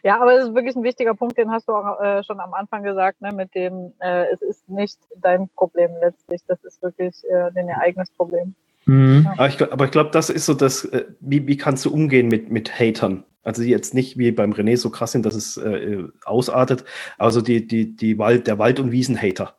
ja, 0.05 0.21
aber 0.21 0.39
es 0.39 0.49
ist 0.49 0.55
wirklich 0.55 0.77
ein 0.77 0.85
wichtiger 0.85 1.15
Punkt, 1.15 1.37
den 1.37 1.51
hast 1.51 1.69
du 1.69 1.73
auch 1.73 2.01
äh, 2.01 2.23
schon 2.23 2.39
am 2.39 2.55
Anfang 2.55 2.85
gesagt, 2.85 3.21
ne? 3.21 3.33
mit 3.33 3.55
dem, 3.55 3.93
äh, 3.99 4.27
es 4.33 4.43
ist 4.43 4.69
nicht 4.69 4.99
dein 5.17 5.49
Problem 5.49 5.91
letztlich, 6.01 6.41
das 6.47 6.63
ist 6.63 6.81
wirklich 6.83 7.15
äh, 7.29 7.51
dein 7.53 7.69
eigenes 7.71 8.11
Problem. 8.11 8.55
Mhm. 8.87 9.23
Ja. 9.25 9.33
Aber 9.33 9.49
ich, 9.49 9.61
ich 9.61 9.91
glaube, 9.91 10.11
das 10.13 10.31
ist 10.31 10.47
so 10.47 10.55
das, 10.55 10.85
äh, 10.85 11.05
wie, 11.21 11.47
wie 11.47 11.57
kannst 11.57 11.85
du 11.85 11.93
umgehen 11.93 12.29
mit, 12.29 12.51
mit 12.51 12.79
Hatern? 12.79 13.25
Also 13.43 13.63
die 13.63 13.71
jetzt 13.71 13.95
nicht 13.95 14.19
wie 14.19 14.31
beim 14.31 14.53
René 14.53 14.77
so 14.77 14.91
krass 14.91 15.13
sind, 15.13 15.27
dass 15.27 15.35
es 15.35 15.57
äh, 15.57 16.05
ausartet. 16.25 16.85
Also 17.19 17.41
die, 17.41 17.67
die, 17.67 17.97
die 17.97 18.19
Wald, 18.19 18.47
der 18.47 18.59
Wald- 18.59 18.81
und 18.81 18.93
Wiesenhater 18.93 19.57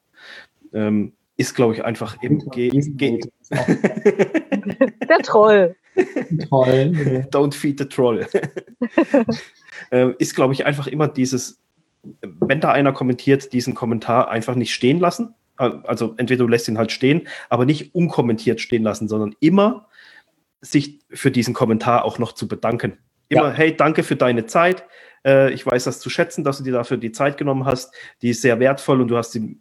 ähm, 0.74 1.14
ist, 1.36 1.56
glaube 1.56 1.74
ich, 1.74 1.84
einfach 1.84 2.22
im 2.22 2.40
Ge 2.50 2.70
Ge 2.70 3.20
Der 3.50 5.20
Troll. 5.24 5.76
Troll. 6.48 7.28
Don't 7.32 7.54
feed 7.54 7.80
the 7.80 7.86
Troll. 7.86 8.28
ähm, 9.92 10.16
ist, 10.20 10.36
glaube 10.36 10.54
ich, 10.54 10.66
einfach 10.66 10.88
immer 10.88 11.08
dieses, 11.08 11.62
wenn 12.22 12.62
da 12.62 12.72
einer 12.72 12.94
kommentiert, 12.94 13.54
diesen 13.54 13.74
Kommentar 13.74 14.30
einfach 14.30 14.56
nicht 14.56 14.74
stehen 14.74 15.00
lassen. 15.00 15.34
Also 15.56 16.16
entweder 16.18 16.46
du 16.46 16.48
lässt 16.48 16.68
ihn 16.68 16.78
halt 16.78 16.92
stehen, 16.92 17.28
aber 17.50 17.66
nicht 17.66 17.94
unkommentiert 17.94 18.60
stehen 18.60 18.84
lassen, 18.84 19.08
sondern 19.08 19.36
immer 19.40 19.88
sich 20.62 21.00
für 21.10 21.30
diesen 21.30 21.54
Kommentar 21.54 22.06
auch 22.06 22.18
noch 22.18 22.32
zu 22.32 22.48
bedanken. 22.48 22.98
Immer, 23.30 23.50
ja. 23.50 23.52
hey, 23.52 23.76
danke 23.76 24.04
für 24.04 24.16
deine 24.16 24.46
Zeit. 24.46 24.84
Äh, 25.26 25.54
ich 25.54 25.66
weiß 25.66 25.86
das 25.86 26.00
zu 26.00 26.10
schätzen, 26.10 26.44
dass 26.44 26.58
du 26.58 26.64
dir 26.64 26.74
dafür 26.74 26.98
die 26.98 27.12
Zeit 27.12 27.38
genommen 27.38 27.66
hast. 27.66 27.94
Die 28.22 28.30
ist 28.30 28.42
sehr 28.42 28.60
wertvoll 28.60 29.02
und 29.02 29.08
du 29.08 29.18
hast 29.18 29.32
die, 29.32 29.60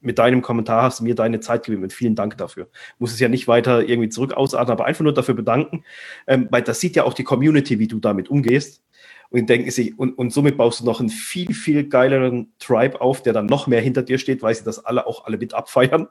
mit 0.00 0.18
deinem 0.18 0.42
Kommentar 0.42 0.82
hast 0.82 1.00
du 1.00 1.04
mir 1.04 1.14
deine 1.14 1.40
Zeit. 1.40 1.68
Und 1.68 1.92
vielen 1.92 2.14
Dank 2.14 2.36
dafür. 2.38 2.68
Muss 2.98 3.12
es 3.12 3.20
ja 3.20 3.28
nicht 3.28 3.48
weiter 3.48 3.86
irgendwie 3.86 4.08
zurück 4.08 4.34
ausatmen, 4.34 4.72
aber 4.72 4.86
einfach 4.86 5.04
nur 5.04 5.14
dafür 5.14 5.34
bedanken, 5.34 5.84
ähm, 6.26 6.48
weil 6.50 6.62
das 6.62 6.80
sieht 6.80 6.96
ja 6.96 7.04
auch 7.04 7.14
die 7.14 7.24
Community, 7.24 7.78
wie 7.78 7.88
du 7.88 7.98
damit 8.00 8.28
umgehst. 8.28 8.82
Und 9.30 9.48
denken 9.48 9.70
sich, 9.70 9.96
und, 9.98 10.18
und 10.18 10.32
somit 10.32 10.56
baust 10.56 10.80
du 10.80 10.84
noch 10.84 10.98
einen 10.98 11.08
viel, 11.08 11.54
viel 11.54 11.88
geileren 11.88 12.52
Tribe 12.58 13.00
auf, 13.00 13.22
der 13.22 13.32
dann 13.32 13.46
noch 13.46 13.68
mehr 13.68 13.80
hinter 13.80 14.02
dir 14.02 14.18
steht, 14.18 14.42
weil 14.42 14.54
sie 14.54 14.64
das 14.64 14.84
alle 14.84 15.06
auch 15.06 15.24
alle 15.24 15.38
mit 15.38 15.54
abfeiern 15.54 16.08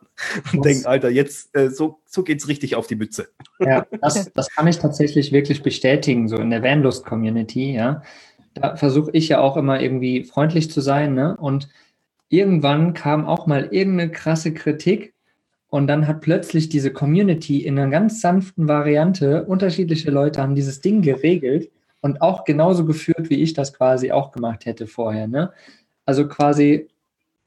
und 0.53 0.63
denken, 0.63 0.85
Alter, 0.85 1.09
jetzt 1.09 1.55
äh, 1.55 1.69
so, 1.69 1.99
so 2.05 2.23
geht's 2.23 2.47
richtig 2.47 2.75
auf 2.75 2.87
die 2.87 2.95
Mütze. 2.95 3.27
Ja, 3.59 3.85
das, 4.01 4.31
das 4.33 4.49
kann 4.49 4.67
ich 4.67 4.77
tatsächlich 4.77 5.33
wirklich 5.33 5.61
bestätigen, 5.61 6.29
so 6.29 6.37
in 6.37 6.49
der 6.49 6.63
Vanlust-Community, 6.63 7.73
ja. 7.73 8.01
Da 8.53 8.75
versuche 8.77 9.11
ich 9.13 9.29
ja 9.29 9.41
auch 9.41 9.57
immer 9.57 9.81
irgendwie 9.81 10.23
freundlich 10.23 10.71
zu 10.71 10.81
sein, 10.81 11.13
ne? 11.13 11.35
Und 11.37 11.67
irgendwann 12.29 12.93
kam 12.93 13.25
auch 13.25 13.47
mal 13.47 13.67
irgendeine 13.71 14.11
krasse 14.11 14.53
Kritik 14.53 15.13
und 15.67 15.87
dann 15.87 16.07
hat 16.07 16.21
plötzlich 16.21 16.69
diese 16.69 16.93
Community 16.93 17.63
in 17.65 17.77
einer 17.77 17.91
ganz 17.91 18.21
sanften 18.21 18.67
Variante, 18.67 19.43
unterschiedliche 19.43 20.09
Leute 20.09 20.41
haben 20.41 20.55
dieses 20.55 20.79
Ding 20.79 21.01
geregelt 21.01 21.69
und 22.01 22.21
auch 22.21 22.43
genauso 22.43 22.85
geführt, 22.85 23.29
wie 23.29 23.41
ich 23.41 23.53
das 23.53 23.73
quasi 23.73 24.11
auch 24.11 24.31
gemacht 24.31 24.65
hätte 24.65 24.87
vorher. 24.87 25.27
Ne? 25.27 25.51
Also 26.05 26.27
quasi, 26.27 26.89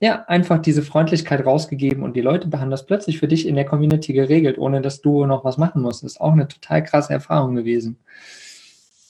ja, 0.00 0.24
einfach 0.26 0.59
diese 0.59 0.82
Freundlichkeit 0.82 1.44
rausgegeben 1.44 2.03
und 2.03 2.14
die 2.14 2.20
Leute 2.20 2.48
haben 2.59 2.70
das 2.70 2.86
plötzlich 2.86 3.18
für 3.18 3.28
dich 3.28 3.46
in 3.46 3.55
der 3.55 3.64
Community 3.64 4.12
geregelt, 4.12 4.59
ohne 4.59 4.80
dass 4.80 5.00
du 5.00 5.26
noch 5.26 5.44
was 5.44 5.59
machen 5.59 5.82
musst. 5.82 6.03
Das 6.03 6.12
ist 6.12 6.20
auch 6.20 6.32
eine 6.32 6.48
total 6.48 6.82
krasse 6.82 7.12
Erfahrung 7.12 7.55
gewesen. 7.55 7.98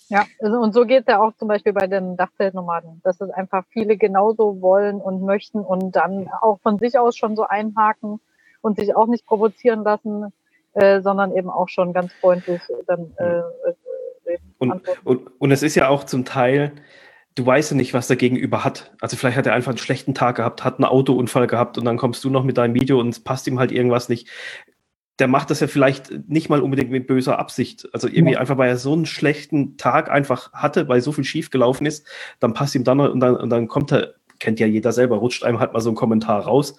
Ja, 0.09 0.27
also 0.41 0.59
und 0.59 0.75
so 0.75 0.85
geht 0.85 1.01
es 1.01 1.07
ja 1.07 1.23
auch 1.23 1.33
zum 1.39 1.49
Beispiel 1.49 1.73
bei 1.73 1.87
den 1.87 2.19
Dachzeltnomaden, 2.19 3.01
dass 3.03 3.19
es 3.23 3.31
einfach 3.31 3.65
viele 3.71 3.97
genauso 3.97 4.61
wollen 4.61 5.01
und 5.01 5.23
möchten 5.23 5.61
und 5.61 5.97
dann 5.97 6.29
auch 6.43 6.61
von 6.61 6.79
sich 6.79 6.99
aus 6.99 7.17
schon 7.17 7.35
so 7.35 7.47
einhaken 7.47 8.21
und 8.61 8.79
sich 8.79 8.95
auch 8.95 9.07
nicht 9.07 9.25
provozieren 9.25 9.85
lassen, 9.85 10.31
äh, 10.75 11.01
sondern 11.01 11.35
eben 11.35 11.49
auch 11.49 11.71
schon 11.71 11.95
ganz 11.95 12.13
freundlich 12.13 12.61
dann 12.87 13.13
äh, 13.17 13.41
und, 14.59 14.81
und, 15.05 15.31
und 15.39 15.51
es 15.51 15.63
ist 15.63 15.75
ja 15.75 15.89
auch 15.89 16.05
zum 16.05 16.25
Teil, 16.25 16.73
du 17.35 17.47
weißt 17.47 17.71
ja 17.71 17.77
nicht, 17.77 17.95
was 17.95 18.09
der 18.09 18.17
Gegenüber 18.17 18.65
hat. 18.65 18.93
Also 19.01 19.17
vielleicht 19.17 19.37
hat 19.37 19.47
er 19.47 19.55
einfach 19.55 19.71
einen 19.71 19.79
schlechten 19.79 20.15
Tag 20.15 20.37
gehabt, 20.37 20.65
hat 20.65 20.79
einen 20.79 20.85
Autounfall 20.85 21.47
gehabt 21.47 21.79
und 21.79 21.85
dann 21.85 21.97
kommst 21.97 22.23
du 22.25 22.31
noch 22.31 22.45
mit 22.45 22.59
deinem 22.59 22.75
Video 22.75 23.01
und 23.01 23.09
es 23.09 23.21
passt 23.21 23.47
ihm 23.47 23.59
halt 23.59 23.73
irgendwas 23.73 24.09
nicht. 24.09 24.29
Der 25.19 25.29
macht 25.29 25.51
das 25.51 25.61
ja 25.61 25.67
vielleicht 25.67 26.29
nicht 26.29 26.49
mal 26.49 26.61
unbedingt 26.61 26.91
mit 26.91 27.07
böser 27.07 27.39
Absicht. 27.39 27.89
Also 27.93 28.09
irgendwie 28.09 28.35
ja. 28.35 28.41
einfach, 28.41 28.59
weil 28.59 28.71
er 28.71 28.77
so 28.77 28.93
einen 28.93 29.07
schlechten 29.07 29.77
Tag 29.77 30.11
einfach 30.11 30.53
hatte, 30.53 30.89
weil 30.89 31.01
so 31.01 31.13
viel 31.13 31.25
schief 31.25 31.51
gelaufen 31.51 31.87
ist, 31.87 32.07
dann 32.41 32.55
passt 32.55 32.75
ihm 32.75 32.85
dann 32.85 33.01
und 33.01 33.21
dann, 33.21 33.37
und 33.37 33.51
dann 33.51 33.69
kommt 33.69 33.93
er, 33.93 34.15
kennt 34.39 34.59
ja 34.59 34.67
jeder 34.67 34.93
selber, 34.93 35.17
rutscht 35.17 35.45
einem 35.45 35.61
halt 35.61 35.73
mal 35.73 35.81
so 35.81 35.91
ein 35.91 35.95
Kommentar 35.95 36.43
raus. 36.43 36.77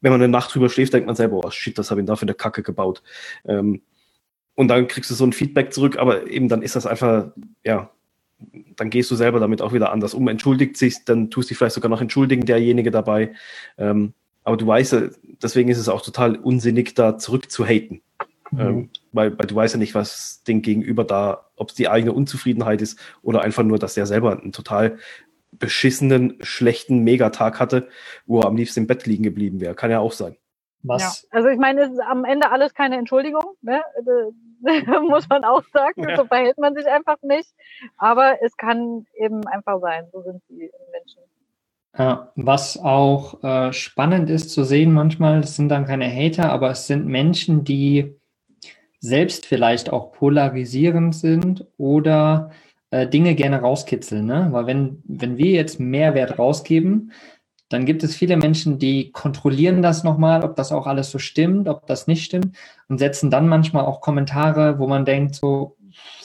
Wenn 0.00 0.12
man 0.12 0.20
eine 0.20 0.30
Nacht 0.30 0.54
drüber 0.54 0.68
schläft, 0.68 0.92
denkt 0.92 1.06
man 1.06 1.16
selber, 1.16 1.40
oh 1.44 1.50
shit, 1.50 1.78
das 1.78 1.90
habe 1.90 2.00
ich 2.00 2.06
da 2.06 2.16
für 2.16 2.22
eine 2.22 2.34
Kacke 2.34 2.62
gebaut. 2.62 3.02
Ähm, 3.46 3.82
und 4.54 4.68
dann 4.68 4.88
kriegst 4.88 5.10
du 5.10 5.14
so 5.14 5.24
ein 5.24 5.32
Feedback 5.32 5.72
zurück, 5.72 5.98
aber 5.98 6.28
eben 6.28 6.48
dann 6.48 6.62
ist 6.62 6.76
das 6.76 6.86
einfach, 6.86 7.32
ja, 7.64 7.90
dann 8.76 8.90
gehst 8.90 9.10
du 9.10 9.14
selber 9.14 9.40
damit 9.40 9.62
auch 9.62 9.72
wieder 9.72 9.92
anders 9.92 10.14
um, 10.14 10.28
entschuldigt 10.28 10.76
sich, 10.76 11.04
dann 11.04 11.30
tust 11.30 11.48
du 11.48 11.50
dich 11.50 11.58
vielleicht 11.58 11.74
sogar 11.74 11.88
noch 11.88 12.00
entschuldigen, 12.00 12.44
derjenige 12.44 12.90
dabei. 12.90 13.34
Ähm, 13.78 14.12
aber 14.42 14.56
du 14.56 14.66
weißt 14.66 14.92
ja, 14.92 15.02
deswegen 15.42 15.70
ist 15.70 15.78
es 15.78 15.88
auch 15.88 16.02
total 16.02 16.36
unsinnig, 16.36 16.94
da 16.94 17.16
zurück 17.18 17.50
zu 17.50 17.64
haten. 17.64 18.02
Mhm. 18.50 18.60
Ähm, 18.60 18.90
weil, 19.12 19.38
weil 19.38 19.46
du 19.46 19.54
weißt 19.54 19.74
ja 19.74 19.78
nicht, 19.78 19.94
was 19.94 20.42
dem 20.44 20.62
Gegenüber 20.62 21.04
da, 21.04 21.46
ob 21.56 21.70
es 21.70 21.74
die 21.74 21.88
eigene 21.88 22.12
Unzufriedenheit 22.12 22.82
ist 22.82 22.98
oder 23.22 23.42
einfach 23.42 23.62
nur, 23.62 23.78
dass 23.78 23.94
der 23.94 24.06
selber 24.06 24.38
einen 24.38 24.52
total 24.52 24.98
beschissenen, 25.52 26.38
schlechten 26.40 27.04
Megatag 27.04 27.60
hatte, 27.60 27.88
wo 28.26 28.40
er 28.40 28.46
am 28.46 28.56
liebsten 28.56 28.80
im 28.80 28.86
Bett 28.86 29.06
liegen 29.06 29.22
geblieben 29.22 29.60
wäre. 29.60 29.74
Kann 29.74 29.90
ja 29.90 30.00
auch 30.00 30.12
sein. 30.12 30.36
Was? 30.82 31.22
Ja. 31.22 31.38
Also 31.38 31.48
ich 31.48 31.58
meine, 31.58 31.82
es 31.82 31.92
ist 31.92 32.00
am 32.00 32.24
Ende 32.24 32.50
alles 32.50 32.74
keine 32.74 32.96
Entschuldigung, 32.96 33.44
ne? 33.62 33.82
muss 35.08 35.28
man 35.28 35.44
auch 35.44 35.62
sagen. 35.72 36.08
Ja. 36.08 36.16
So 36.16 36.24
verhält 36.24 36.58
man 36.58 36.74
sich 36.74 36.86
einfach 36.86 37.20
nicht. 37.22 37.48
Aber 37.96 38.42
es 38.42 38.56
kann 38.56 39.06
eben 39.18 39.46
einfach 39.46 39.80
sein. 39.80 40.06
So 40.12 40.22
sind 40.22 40.42
die 40.48 40.70
Menschen. 40.92 41.22
Ja, 41.96 42.32
was 42.34 42.76
auch 42.76 43.42
äh, 43.44 43.72
spannend 43.72 44.28
ist 44.28 44.50
zu 44.50 44.64
sehen 44.64 44.92
manchmal, 44.92 45.40
das 45.42 45.54
sind 45.54 45.68
dann 45.68 45.86
keine 45.86 46.10
Hater, 46.10 46.50
aber 46.50 46.70
es 46.70 46.88
sind 46.88 47.06
Menschen, 47.06 47.62
die 47.62 48.16
selbst 48.98 49.46
vielleicht 49.46 49.92
auch 49.92 50.10
polarisierend 50.10 51.14
sind 51.14 51.66
oder 51.76 52.50
äh, 52.90 53.06
Dinge 53.06 53.34
gerne 53.34 53.60
rauskitzeln. 53.60 54.26
Ne? 54.26 54.48
Weil 54.50 54.66
wenn, 54.66 55.02
wenn 55.04 55.36
wir 55.36 55.50
jetzt 55.50 55.78
Mehrwert 55.78 56.38
rausgeben, 56.38 57.12
dann 57.74 57.86
gibt 57.86 58.04
es 58.04 58.14
viele 58.14 58.36
Menschen, 58.36 58.78
die 58.78 59.10
kontrollieren 59.10 59.82
das 59.82 60.04
nochmal, 60.04 60.44
ob 60.44 60.54
das 60.54 60.70
auch 60.70 60.86
alles 60.86 61.10
so 61.10 61.18
stimmt, 61.18 61.68
ob 61.68 61.86
das 61.86 62.06
nicht 62.06 62.24
stimmt 62.24 62.56
und 62.88 62.98
setzen 62.98 63.30
dann 63.30 63.48
manchmal 63.48 63.84
auch 63.84 64.00
Kommentare, 64.00 64.78
wo 64.78 64.86
man 64.86 65.04
denkt 65.04 65.34
so, 65.34 65.76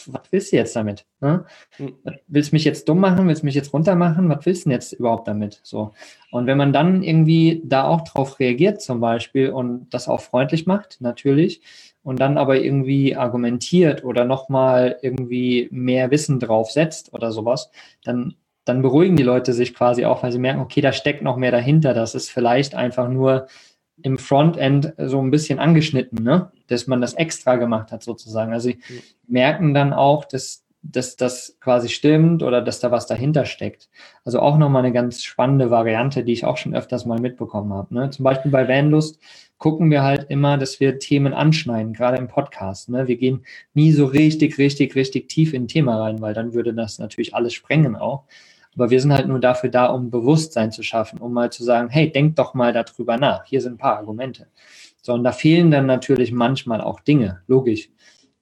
was 0.05 0.21
willst 0.31 0.51
du 0.51 0.57
jetzt 0.57 0.75
damit? 0.75 1.05
Ne? 1.21 1.45
Mhm. 1.77 1.95
Willst 2.27 2.51
du 2.51 2.55
mich 2.55 2.63
jetzt 2.63 2.87
dumm 2.87 2.99
machen? 2.99 3.27
Willst 3.27 3.41
du 3.41 3.47
mich 3.47 3.55
jetzt 3.55 3.73
runter 3.73 3.95
machen? 3.95 4.29
Was 4.29 4.45
willst 4.45 4.65
du 4.65 4.69
denn 4.69 4.75
jetzt 4.75 4.93
überhaupt 4.93 5.27
damit? 5.27 5.59
So. 5.63 5.91
Und 6.31 6.45
wenn 6.45 6.57
man 6.57 6.71
dann 6.71 7.01
irgendwie 7.01 7.61
da 7.65 7.85
auch 7.85 8.01
drauf 8.01 8.39
reagiert 8.39 8.81
zum 8.81 8.99
Beispiel 8.99 9.49
und 9.49 9.89
das 9.89 10.07
auch 10.07 10.21
freundlich 10.21 10.67
macht, 10.67 11.01
natürlich, 11.01 11.61
und 12.03 12.19
dann 12.19 12.37
aber 12.37 12.61
irgendwie 12.61 13.15
argumentiert 13.15 14.03
oder 14.03 14.23
nochmal 14.23 14.97
irgendwie 15.01 15.67
mehr 15.71 16.11
Wissen 16.11 16.39
drauf 16.39 16.71
setzt 16.71 17.13
oder 17.13 17.31
sowas, 17.31 17.71
dann 18.03 18.35
dann 18.69 18.81
beruhigen 18.81 19.17
die 19.17 19.23
Leute 19.23 19.53
sich 19.53 19.73
quasi 19.73 20.05
auch, 20.05 20.23
weil 20.23 20.31
sie 20.31 20.39
merken, 20.39 20.61
okay, 20.61 20.79
da 20.79 20.93
steckt 20.93 21.23
noch 21.23 21.35
mehr 21.35 21.51
dahinter. 21.51 21.93
Das 21.93 22.15
ist 22.15 22.29
vielleicht 22.29 22.75
einfach 22.75 23.09
nur 23.09 23.47
im 24.01 24.17
Frontend 24.17 24.93
so 24.97 25.21
ein 25.21 25.31
bisschen 25.31 25.59
angeschnitten, 25.59 26.23
ne? 26.23 26.51
dass 26.67 26.87
man 26.87 27.01
das 27.01 27.15
extra 27.15 27.55
gemacht 27.55 27.91
hat 27.91 28.03
sozusagen. 28.03 28.53
Also 28.53 28.69
sie 28.69 28.79
merken 29.27 29.73
dann 29.73 29.91
auch, 29.91 30.23
dass, 30.23 30.63
dass 30.81 31.15
das 31.17 31.57
quasi 31.59 31.89
stimmt 31.89 32.43
oder 32.43 32.61
dass 32.61 32.79
da 32.79 32.91
was 32.91 33.07
dahinter 33.07 33.45
steckt. 33.45 33.89
Also 34.23 34.39
auch 34.39 34.57
nochmal 34.57 34.83
eine 34.85 34.93
ganz 34.93 35.23
spannende 35.23 35.69
Variante, 35.69 36.23
die 36.23 36.33
ich 36.33 36.45
auch 36.45 36.57
schon 36.57 36.75
öfters 36.75 37.05
mal 37.05 37.19
mitbekommen 37.19 37.73
habe. 37.73 37.93
Ne? 37.93 38.09
Zum 38.11 38.23
Beispiel 38.23 38.51
bei 38.51 38.67
Vanlust 38.67 39.19
gucken 39.57 39.91
wir 39.91 40.03
halt 40.03 40.27
immer, 40.29 40.57
dass 40.57 40.79
wir 40.79 40.99
Themen 40.99 41.33
anschneiden, 41.33 41.93
gerade 41.93 42.17
im 42.17 42.29
Podcast. 42.29 42.89
Ne? 42.89 43.07
Wir 43.07 43.17
gehen 43.17 43.43
nie 43.73 43.91
so 43.91 44.05
richtig, 44.05 44.57
richtig, 44.57 44.95
richtig 44.95 45.27
tief 45.27 45.53
in 45.53 45.63
ein 45.63 45.67
Thema 45.67 46.01
rein, 46.01 46.21
weil 46.21 46.33
dann 46.33 46.53
würde 46.53 46.73
das 46.73 46.99
natürlich 46.99 47.35
alles 47.35 47.53
sprengen 47.53 47.97
auch. 47.97 48.23
Aber 48.75 48.89
wir 48.89 49.01
sind 49.01 49.13
halt 49.13 49.27
nur 49.27 49.39
dafür 49.39 49.69
da, 49.69 49.87
um 49.87 50.09
Bewusstsein 50.09 50.71
zu 50.71 50.83
schaffen, 50.83 51.19
um 51.19 51.33
mal 51.33 51.51
zu 51.51 51.63
sagen, 51.63 51.89
hey, 51.89 52.11
denk 52.11 52.35
doch 52.35 52.53
mal 52.53 52.71
darüber 52.71 53.17
nach. 53.17 53.45
Hier 53.45 53.61
sind 53.61 53.73
ein 53.73 53.77
paar 53.77 53.97
Argumente. 53.97 54.47
So, 55.01 55.13
und 55.13 55.23
da 55.23 55.31
fehlen 55.31 55.71
dann 55.71 55.85
natürlich 55.85 56.31
manchmal 56.31 56.81
auch 56.81 56.99
Dinge, 56.99 57.41
logisch 57.47 57.89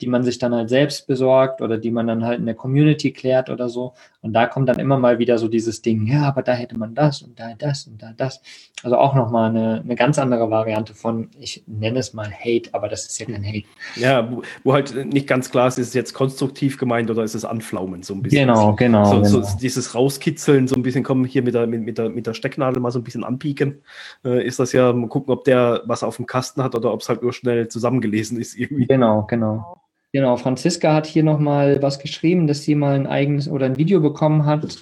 die 0.02 0.08
man 0.08 0.24
sich 0.24 0.38
dann 0.38 0.54
halt 0.54 0.70
selbst 0.70 1.08
besorgt 1.08 1.62
oder 1.62 1.78
die 1.78 1.92
man 1.92 2.08
dann 2.08 2.24
halt 2.24 2.40
in 2.40 2.46
der 2.46 2.56
Community 2.56 3.12
klärt 3.12 3.50
oder 3.50 3.68
so. 3.68 3.94
Und 4.22 4.34
da 4.34 4.46
kommt 4.46 4.70
dann 4.70 4.80
immer 4.80 4.98
mal 4.98 5.20
wieder 5.20 5.38
so 5.38 5.48
dieses 5.48 5.82
Ding, 5.82 6.06
ja, 6.06 6.24
aber 6.24 6.44
da 6.44 6.54
hätte 6.54 6.78
man 6.78 6.94
das 6.94 7.22
und 7.22 7.40
da 7.40 7.54
das 7.58 7.88
und 7.88 8.02
da 8.02 8.14
das. 8.16 8.42
Also 8.84 8.98
auch 8.98 9.16
nochmal 9.16 9.50
eine, 9.50 9.82
eine 9.84 9.96
ganz 9.96 10.20
andere 10.20 10.52
Variante 10.52 10.94
von, 10.94 11.30
ich 11.40 11.64
nenne 11.66 12.00
es 12.00 12.14
mal 12.14 12.30
Hate, 12.32 12.74
aber 12.74 12.90
das 12.90 13.08
ist 13.08 13.20
ja 13.20 13.26
kein 13.26 13.44
Hate. 13.44 13.64
Ja, 13.96 14.32
wo, 14.32 14.44
wo 14.64 14.74
halt 14.74 14.94
nicht 15.12 15.28
ganz 15.28 15.50
klar 15.50 15.68
ist, 15.68 15.80
ist 15.80 15.90
es 15.90 15.94
jetzt 15.94 16.14
konstruktiv 16.14 16.78
gemeint 16.78 17.10
oder 17.10 17.24
ist 17.24 17.34
es 17.34 17.46
Anflaumen 17.46 18.04
so 18.04 18.14
ein 18.14 18.22
bisschen. 18.22 18.48
Genau, 18.48 18.76
genau. 18.76 19.06
So, 19.06 19.22
genau. 19.22 19.46
so 19.46 19.58
dieses 19.58 19.96
Rauskitzeln, 19.96 20.68
so 20.68 20.76
ein 20.76 20.84
bisschen 20.84 21.04
kommen 21.04 21.26
hier 21.26 21.42
mit 21.42 21.56
der, 21.56 21.66
mit, 21.66 21.82
mit, 21.82 21.98
der, 21.98 22.10
mit 22.10 22.28
der 22.28 22.34
Stecknadel 22.36 22.82
mal 22.82 22.92
so 22.92 23.00
ein 23.00 23.04
bisschen 23.04 23.24
anpieken, 23.24 23.82
äh, 24.24 24.46
ist 24.46 24.60
das 24.60 24.74
ja, 24.74 24.94
mal 24.94 25.08
gucken, 25.08 25.34
ob 25.34 25.44
der 25.46 25.82
was 25.86 26.04
auf 26.04 26.18
dem 26.18 26.28
Kasten 26.28 26.62
hat 26.62 26.76
oder 26.76 26.94
ob 26.94 27.02
es 27.02 27.10
halt 27.10 27.24
nur 27.24 27.34
schnell 27.34 27.68
zusammengelesen 27.68 28.40
ist 28.40 28.56
irgendwie. 28.56 28.86
Genau, 28.86 29.24
genau. 29.24 29.78
Genau, 30.18 30.36
Franziska 30.36 30.96
hat 30.96 31.06
hier 31.06 31.22
nochmal 31.22 31.80
was 31.84 32.00
geschrieben, 32.00 32.48
dass 32.48 32.64
sie 32.64 32.74
mal 32.74 32.96
ein 32.96 33.06
eigenes 33.06 33.48
oder 33.48 33.68
ein 33.68 33.78
Video 33.78 34.00
bekommen 34.00 34.48
hat 34.48 34.80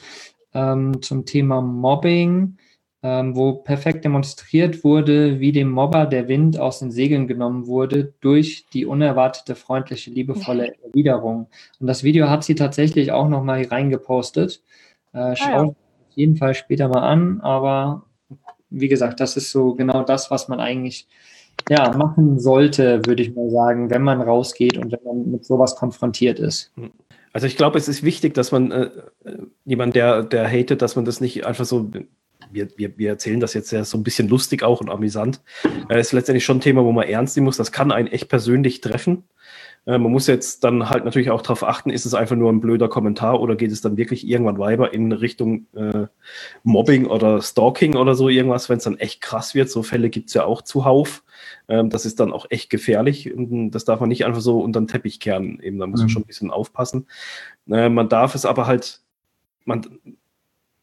ähm, 0.54 1.02
zum 1.02 1.26
Thema 1.26 1.60
Mobbing, 1.60 2.56
ähm, 3.04 3.36
wo 3.36 3.52
perfekt 3.52 4.06
demonstriert 4.06 4.86
wurde, 4.86 5.42
wie 5.42 5.52
dem 5.52 5.72
Mobber 5.72 6.06
der 6.06 6.30
Wind 6.30 6.58
aus 6.58 6.80
den 6.80 6.90
Segeln 6.90 7.28
genommen 7.28 7.68
wurde 7.68 8.14
durch 8.22 8.66
die 8.72 8.86
unerwartete, 8.86 9.56
freundliche, 9.56 10.10
liebevolle 10.10 10.74
Erwiderung. 10.82 11.50
Und 11.82 11.88
das 11.88 12.04
Video 12.04 12.30
hat 12.30 12.46
sie 12.46 12.56
tatsächlich 12.56 13.12
auch 13.12 13.28
nochmal 13.28 13.62
reingepostet. 13.66 14.64
Äh, 15.12 15.36
schaut 15.36 15.50
ah, 15.50 15.52
ja. 15.52 15.64
auf 15.64 15.76
jeden 16.12 16.38
Fall 16.38 16.54
später 16.54 16.88
mal 16.88 17.04
an, 17.04 17.42
aber 17.42 18.04
wie 18.70 18.88
gesagt, 18.88 19.20
das 19.20 19.36
ist 19.36 19.52
so 19.52 19.76
genau 19.76 20.04
das, 20.04 20.32
was 20.32 20.48
man 20.48 20.62
eigentlich 20.62 21.10
ja, 21.70 21.96
machen 21.96 22.40
sollte, 22.40 23.06
würde 23.06 23.24
ich 23.24 23.36
mal 23.36 23.50
sagen, 23.50 23.90
wenn 23.90 24.04
man 24.04 24.22
rausgeht 24.22 24.78
und 24.78 24.92
wenn 24.92 25.04
man 25.04 25.32
mit 25.32 25.46
sowas 25.46 25.76
konfrontiert 25.76 26.40
ist. 26.40 26.72
Also 27.34 27.48
ich 27.48 27.58
glaube, 27.58 27.78
es 27.78 27.88
ist 27.88 28.04
wichtig, 28.04 28.34
dass 28.34 28.52
man 28.52 28.72
äh, 28.72 28.90
jemand, 29.66 29.96
der, 29.96 30.24
der 30.24 30.48
hatet, 30.48 30.82
dass 30.82 30.96
man 30.96 31.06
das 31.06 31.20
nicht 31.22 31.46
einfach 31.46 31.66
so, 31.66 31.92
wir, 32.52 32.68
wir, 32.78 32.98
wir 32.98 33.10
erzählen 33.10 33.40
das 33.40 33.54
jetzt 33.54 33.72
ja 33.72 33.84
so 33.84 33.98
ein 33.98 34.04
bisschen 34.04 34.30
lustig 34.30 34.64
auch 34.64 34.80
und 34.80 34.90
amüsant. 34.90 35.42
Es 35.90 35.96
äh, 35.96 36.00
ist 36.00 36.12
letztendlich 36.14 36.46
schon 36.46 36.58
ein 36.58 36.62
Thema, 36.62 36.86
wo 36.86 36.92
man 36.92 37.08
ernst 37.08 37.36
nehmen 37.36 37.46
muss. 37.46 37.58
Das 37.58 37.72
kann 37.72 37.92
einen 37.92 38.08
echt 38.08 38.30
persönlich 38.30 38.82
treffen. 38.82 39.24
Äh, 39.86 39.98
man 39.98 40.12
muss 40.12 40.28
jetzt 40.28 40.64
dann 40.64 40.90
halt 40.90 41.06
natürlich 41.06 41.30
auch 41.30 41.42
darauf 41.42 41.64
achten, 41.64 41.90
ist 41.90 42.06
es 42.06 42.14
einfach 42.14 42.36
nur 42.36 42.52
ein 42.52 42.62
blöder 42.62 42.88
Kommentar 42.88 43.40
oder 43.40 43.56
geht 43.56 43.72
es 43.72 43.82
dann 43.82 43.98
wirklich 43.98 44.28
irgendwann 44.28 44.58
weiter 44.58 44.94
in 44.94 45.12
Richtung 45.12 45.68
äh, 45.76 46.08
Mobbing 46.64 47.06
oder 47.06 47.42
Stalking 47.42 47.96
oder 47.96 48.16
so 48.16 48.30
irgendwas, 48.30 48.70
wenn 48.70 48.78
es 48.78 48.84
dann 48.84 48.98
echt 48.98 49.22
krass 49.22 49.56
wird. 49.56 49.70
So 49.70 49.84
Fälle 49.84 50.10
gibt 50.10 50.30
es 50.30 50.34
ja 50.34 50.46
auch 50.46 50.62
zuhauf. 50.62 51.24
Ähm, 51.68 51.90
das 51.90 52.06
ist 52.06 52.20
dann 52.20 52.34
auch 52.34 52.46
echt 52.50 52.70
gefährlich. 52.70 53.34
Und 53.34 53.72
das 53.72 53.86
darf 53.86 54.00
man 54.00 54.10
nicht 54.10 54.26
einfach 54.26 54.42
so 54.42 54.60
unter 54.60 54.82
den 54.82 54.88
Teppich 54.88 55.20
kehren. 55.20 55.60
Eben, 55.62 55.80
da 55.80 55.88
muss 55.88 56.00
man 56.00 56.08
mhm. 56.08 56.12
schon 56.12 56.22
ein 56.24 56.28
bisschen 56.28 56.52
aufpassen. 56.52 57.08
Äh, 57.70 57.90
man 57.90 58.10
darf 58.10 58.36
es 58.36 58.46
aber 58.46 58.68
halt 58.68 59.02
man, 59.66 60.00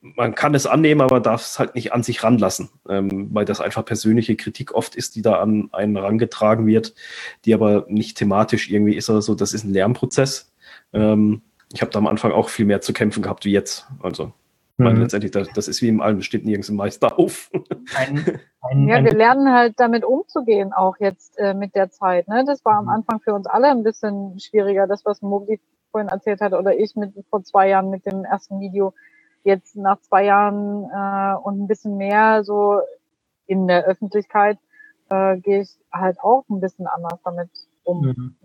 man 0.03 0.35
kann 0.35 0.55
es 0.55 0.67
annehmen, 0.67 1.01
aber 1.01 1.17
man 1.17 1.23
darf 1.23 1.43
es 1.43 1.59
halt 1.59 1.75
nicht 1.75 1.93
an 1.93 2.03
sich 2.03 2.23
ranlassen, 2.23 2.71
ähm, 2.89 3.29
weil 3.33 3.45
das 3.45 3.61
einfach 3.61 3.85
persönliche 3.85 4.37
Kritik 4.37 4.75
oft 4.75 4.97
ist, 4.97 5.15
die 5.15 5.23
da 5.23 5.41
an 5.41 5.69
einen 5.73 5.97
rangetragen 5.97 6.67
wird, 6.67 6.95
die 7.45 7.55
aber 7.55 7.87
nicht 7.89 8.19
thematisch 8.19 8.71
irgendwie 8.71 8.97
ist 8.97 9.09
oder 9.09 9.23
so. 9.23 9.35
Das 9.35 9.55
ist 9.55 9.65
ein 9.65 9.73
Lernprozess. 9.73 10.53
Ähm, 10.93 11.43
ich 11.73 11.81
habe 11.81 11.93
da 11.93 11.99
am 11.99 12.07
Anfang 12.07 12.33
auch 12.33 12.49
viel 12.49 12.67
mehr 12.67 12.81
zu 12.81 12.93
kämpfen 12.93 13.23
gehabt 13.23 13.45
wie 13.45 13.53
jetzt. 13.53 13.87
Also 14.03 14.33
weil 14.79 14.95
mhm. 14.95 15.03
letztendlich, 15.03 15.33
das, 15.33 15.49
das, 15.55 15.69
ist 15.69 15.83
wie 15.83 15.89
im 15.89 16.01
Allen, 16.01 16.23
steht 16.23 16.45
nirgends 16.45 16.69
ein 16.69 16.77
Meister 16.77 17.19
auf. 17.19 17.51
Ein, 17.97 18.41
ein, 18.63 18.89
ja, 18.89 19.05
wir 19.05 19.13
lernen 19.13 19.53
halt 19.53 19.75
damit 19.79 20.05
umzugehen, 20.05 20.73
auch 20.73 20.97
jetzt 20.99 21.37
äh, 21.39 21.53
mit 21.53 21.75
der 21.75 21.91
Zeit. 21.91 22.29
Ne? 22.29 22.45
Das 22.47 22.65
war 22.65 22.79
am 22.79 22.85
mhm. 22.85 22.91
Anfang 22.91 23.21
für 23.21 23.35
uns 23.35 23.47
alle 23.47 23.69
ein 23.69 23.83
bisschen 23.83 24.39
schwieriger, 24.39 24.87
das, 24.87 25.05
was 25.05 25.21
Mogli 25.21 25.61
vorhin 25.91 26.09
erzählt 26.09 26.41
hat, 26.41 26.53
oder 26.53 26.75
ich 26.79 26.95
mit 26.95 27.13
vor 27.29 27.43
zwei 27.43 27.69
Jahren 27.69 27.91
mit 27.91 28.07
dem 28.07 28.25
ersten 28.25 28.61
Video. 28.61 28.95
Jetzt 29.45 29.77
nach 29.77 30.01
zwei 30.01 30.25
Jahren 30.25 30.85
äh, 30.85 31.37
und 31.43 31.61
ein 31.61 31.67
bisschen 31.67 31.97
mehr 31.97 32.45
so 32.45 32.81
in 33.47 33.67
der 33.67 33.85
Öffentlichkeit 33.85 34.59
äh, 35.11 35.39
gehe 35.39 35.63
ich 35.63 35.71
halt 35.93 36.21
auch 36.21 36.45
ein 36.49 36.61
bisschen 36.61 36.87
anders 36.87 37.19
damit 37.25 37.51
um. 37.85 38.07
Mhm. 38.07 38.37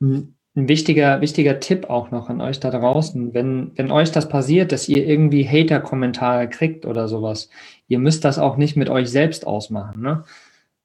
Ne? 0.00 0.28
Ein 0.56 0.68
wichtiger, 0.68 1.20
wichtiger 1.20 1.60
Tipp 1.60 1.90
auch 1.90 2.10
noch 2.10 2.30
an 2.30 2.40
euch 2.40 2.60
da 2.60 2.70
draußen. 2.70 3.34
Wenn, 3.34 3.72
wenn 3.76 3.90
euch 3.90 4.10
das 4.10 4.28
passiert, 4.28 4.72
dass 4.72 4.88
ihr 4.88 5.06
irgendwie 5.06 5.46
Hater-Kommentare 5.46 6.48
kriegt 6.48 6.86
oder 6.86 7.08
sowas, 7.08 7.50
ihr 7.88 7.98
müsst 7.98 8.24
das 8.24 8.38
auch 8.38 8.56
nicht 8.56 8.74
mit 8.74 8.88
euch 8.88 9.10
selbst 9.10 9.46
ausmachen. 9.46 10.00
Ne? 10.00 10.24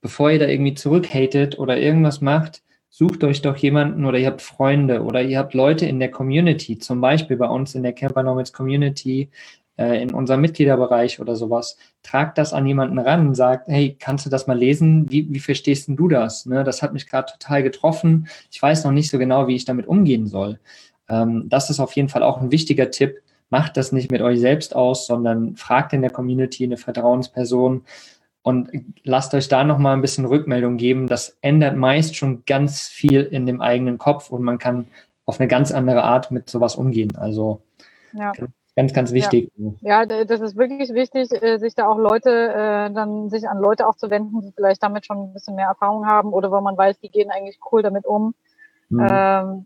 Bevor 0.02 0.30
ihr 0.30 0.40
da 0.40 0.48
irgendwie 0.48 0.74
zurückhatet 0.74 1.58
oder 1.58 1.78
irgendwas 1.78 2.20
macht, 2.20 2.64
sucht 2.92 3.24
euch 3.24 3.42
doch 3.42 3.56
jemanden 3.56 4.06
oder 4.06 4.20
ihr 4.20 4.28
habt 4.28 4.42
Freunde 4.42 5.02
oder 5.02 5.24
ihr 5.24 5.40
habt 5.40 5.54
Leute 5.54 5.86
in 5.86 6.00
der 6.00 6.12
Community, 6.12 6.78
zum 6.78 7.02
Beispiel 7.02 7.38
bei 7.38 7.48
uns 7.48 7.74
in 7.74 7.84
der 7.84 7.94
Camper 7.94 8.22
Nomads 8.22 8.52
Community, 8.52 9.30
äh, 9.78 10.02
in 10.02 10.14
unserem 10.14 10.42
Mitgliederbereich 10.42 11.22
oder 11.22 11.38
sowas, 11.38 11.78
tragt 12.04 12.38
das 12.38 12.52
an 12.52 12.68
jemanden 12.68 13.00
ran 13.00 13.28
und 13.30 13.36
sagt, 13.36 13.70
hey, 13.70 13.96
kannst 13.98 14.26
du 14.26 14.30
das 14.30 14.46
mal 14.46 14.58
lesen? 14.58 15.10
Wie, 15.10 15.34
wie 15.34 15.40
verstehst 15.40 15.88
denn 15.88 15.96
du 15.96 16.10
das? 16.10 16.46
Ne, 16.46 16.66
das 16.66 16.82
hat 16.82 16.92
mich 16.92 17.08
gerade 17.08 17.32
total 17.32 17.64
getroffen. 17.64 18.28
Ich 18.52 18.62
weiß 18.62 18.84
noch 18.84 18.92
nicht 18.92 19.10
so 19.10 19.18
genau, 19.18 19.48
wie 19.48 19.56
ich 19.56 19.64
damit 19.66 19.88
umgehen 19.88 20.28
soll. 20.28 20.60
Ähm, 21.08 21.46
das 21.48 21.70
ist 21.70 21.80
auf 21.80 21.96
jeden 21.96 22.10
Fall 22.10 22.24
auch 22.24 22.42
ein 22.42 22.52
wichtiger 22.52 22.92
Tipp. 22.92 23.22
Macht 23.50 23.78
das 23.78 23.94
nicht 23.94 24.12
mit 24.12 24.22
euch 24.22 24.40
selbst 24.42 24.76
aus, 24.76 25.08
sondern 25.08 25.56
fragt 25.56 25.94
in 25.94 26.02
der 26.02 26.12
Community 26.12 26.66
eine 26.66 26.78
Vertrauensperson 26.78 27.84
und 28.44 28.70
lasst 29.04 29.34
euch 29.34 29.48
da 29.48 29.64
nochmal 29.64 29.94
ein 29.94 30.02
bisschen 30.02 30.26
Rückmeldung 30.26 30.78
geben. 30.78 31.08
Das 31.08 31.38
ändert 31.42 31.76
meist 31.76 32.16
schon 32.16 32.44
ganz 32.46 32.88
viel 32.88 33.22
in 33.22 33.46
dem 33.46 33.62
eigenen 33.62 33.98
Kopf 33.98 34.32
und 34.32 34.42
man 34.42 34.58
kann 34.58 34.88
auf 35.26 35.40
eine 35.40 35.48
ganz 35.48 35.72
andere 35.72 36.04
Art 36.04 36.32
mit 36.32 36.50
sowas 36.50 36.76
umgehen. 36.76 37.16
Also 37.16 37.62
ja. 38.14 38.32
Ganz, 38.76 38.94
ganz 38.94 39.12
wichtig. 39.12 39.52
Ja. 39.82 40.06
ja, 40.06 40.24
das 40.24 40.40
ist 40.40 40.56
wirklich 40.56 40.94
wichtig, 40.94 41.30
äh, 41.44 41.58
sich 41.58 41.76
da 41.76 41.88
auch 41.88 41.98
Leute, 41.98 42.30
äh, 42.30 42.94
dann 42.94 43.30
sich 43.30 43.50
an 43.50 43.58
Leute 43.58 43.86
auch 43.86 43.96
zu 43.96 44.10
wenden, 44.10 44.42
die 44.42 44.54
vielleicht 44.54 44.82
damit 44.82 45.06
schon 45.06 45.18
ein 45.18 45.34
bisschen 45.34 45.56
mehr 45.56 45.68
Erfahrung 45.68 46.06
haben 46.08 46.32
oder 46.32 46.52
wo 46.52 46.62
man 46.62 46.78
weiß, 46.78 47.00
die 47.00 47.10
gehen 47.10 47.30
eigentlich 47.32 47.60
cool 47.72 47.82
damit 47.82 48.06
um. 48.06 48.34
Mhm. 48.88 49.08
Ähm, 49.10 49.66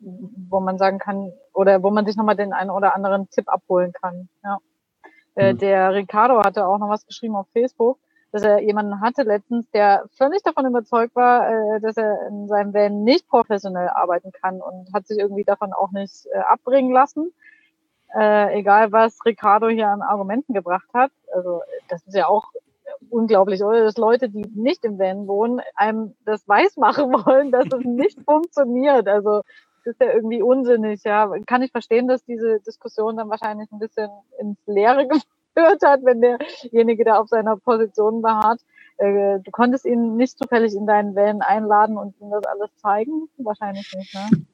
wo 0.50 0.60
man 0.60 0.78
sagen 0.78 1.00
kann, 1.00 1.34
oder 1.54 1.82
wo 1.82 1.90
man 1.90 2.06
sich 2.06 2.16
nochmal 2.16 2.36
den 2.36 2.54
einen 2.54 2.70
oder 2.70 2.96
anderen 2.96 3.28
Tipp 3.30 3.48
abholen 3.48 3.92
kann. 3.92 4.30
Ja. 4.44 4.60
Äh, 5.36 5.54
mhm. 5.54 5.58
Der 5.60 5.94
Ricardo 5.94 6.44
hatte 6.44 6.68
auch 6.68 6.78
noch 6.78 6.90
was 6.90 7.06
geschrieben 7.06 7.36
auf 7.36 7.48
Facebook, 7.52 7.98
dass 8.36 8.44
er 8.44 8.62
jemanden 8.62 9.00
hatte 9.00 9.24
letztens, 9.24 9.70
der 9.72 10.06
völlig 10.18 10.44
davon 10.44 10.66
überzeugt 10.66 11.16
war, 11.16 11.50
äh, 11.50 11.80
dass 11.80 11.96
er 11.96 12.28
in 12.28 12.48
seinem 12.48 12.74
Van 12.74 13.04
nicht 13.04 13.28
professionell 13.28 13.88
arbeiten 13.88 14.32
kann 14.32 14.62
und 14.62 14.94
hat 14.94 15.08
sich 15.08 15.20
irgendwie 15.20 15.44
davon 15.44 15.72
auch 15.74 15.92
nicht 15.92 16.26
äh, 16.34 16.40
abbringen 16.40 16.92
lassen 16.92 17.32
äh, 18.16 18.60
egal 18.60 18.92
was 18.92 19.18
Ricardo 19.26 19.68
hier 19.68 19.90
an 19.90 20.02
Argumenten 20.02 20.54
gebracht 20.54 20.88
hat. 20.94 21.12
Also 21.34 21.62
das 21.90 22.06
ist 22.08 22.16
ja 22.16 22.28
auch 22.28 22.46
unglaublich, 23.10 23.62
oder? 23.64 23.84
Dass 23.84 23.98
Leute, 23.98 24.30
die 24.30 24.46
nicht 24.56 24.86
im 24.86 24.98
Van 24.98 25.28
wohnen, 25.28 25.62
einem 25.76 26.16
das 26.26 26.48
weiß 26.48 26.78
machen 26.78 27.12
wollen, 27.26 27.52
dass 27.52 27.66
es 27.66 27.84
nicht 27.84 28.20
funktioniert. 28.24 29.08
Also 29.08 29.42
das 29.84 29.94
ist 29.94 30.02
ja 30.02 30.14
irgendwie 30.14 30.42
unsinnig, 30.42 31.04
ja. 31.04 31.30
Kann 31.46 31.62
ich 31.62 31.72
verstehen, 31.72 32.08
dass 32.08 32.24
diese 32.24 32.60
Diskussion 32.62 33.18
dann 33.18 33.30
wahrscheinlich 33.30 33.70
ein 33.72 33.80
bisschen 33.80 34.10
ins 34.40 34.58
Leere 34.66 35.08
geführt 35.56 35.82
hat, 35.84 36.02
wenn 36.04 36.22
derjenige 36.22 37.04
da 37.04 37.20
auf 37.20 37.30
seiner 37.30 37.58
Position 37.58 38.22
beharrt. 38.22 38.62
Äh, 38.98 39.40
du 39.40 39.52
konntest 39.52 39.86
ihn 39.86 40.16
nicht 40.16 40.38
zufällig 40.38 40.74
in 40.74 40.86
deinen 40.86 41.16
Van 41.16 41.42
einladen 41.42 41.98
und 41.98 42.20
ihm 42.22 42.30
das 42.30 42.46
alles 42.46 42.70
zeigen? 42.78 43.28
Wahrscheinlich 43.38 43.92
nicht, 43.96 44.14
ne? 44.14 44.46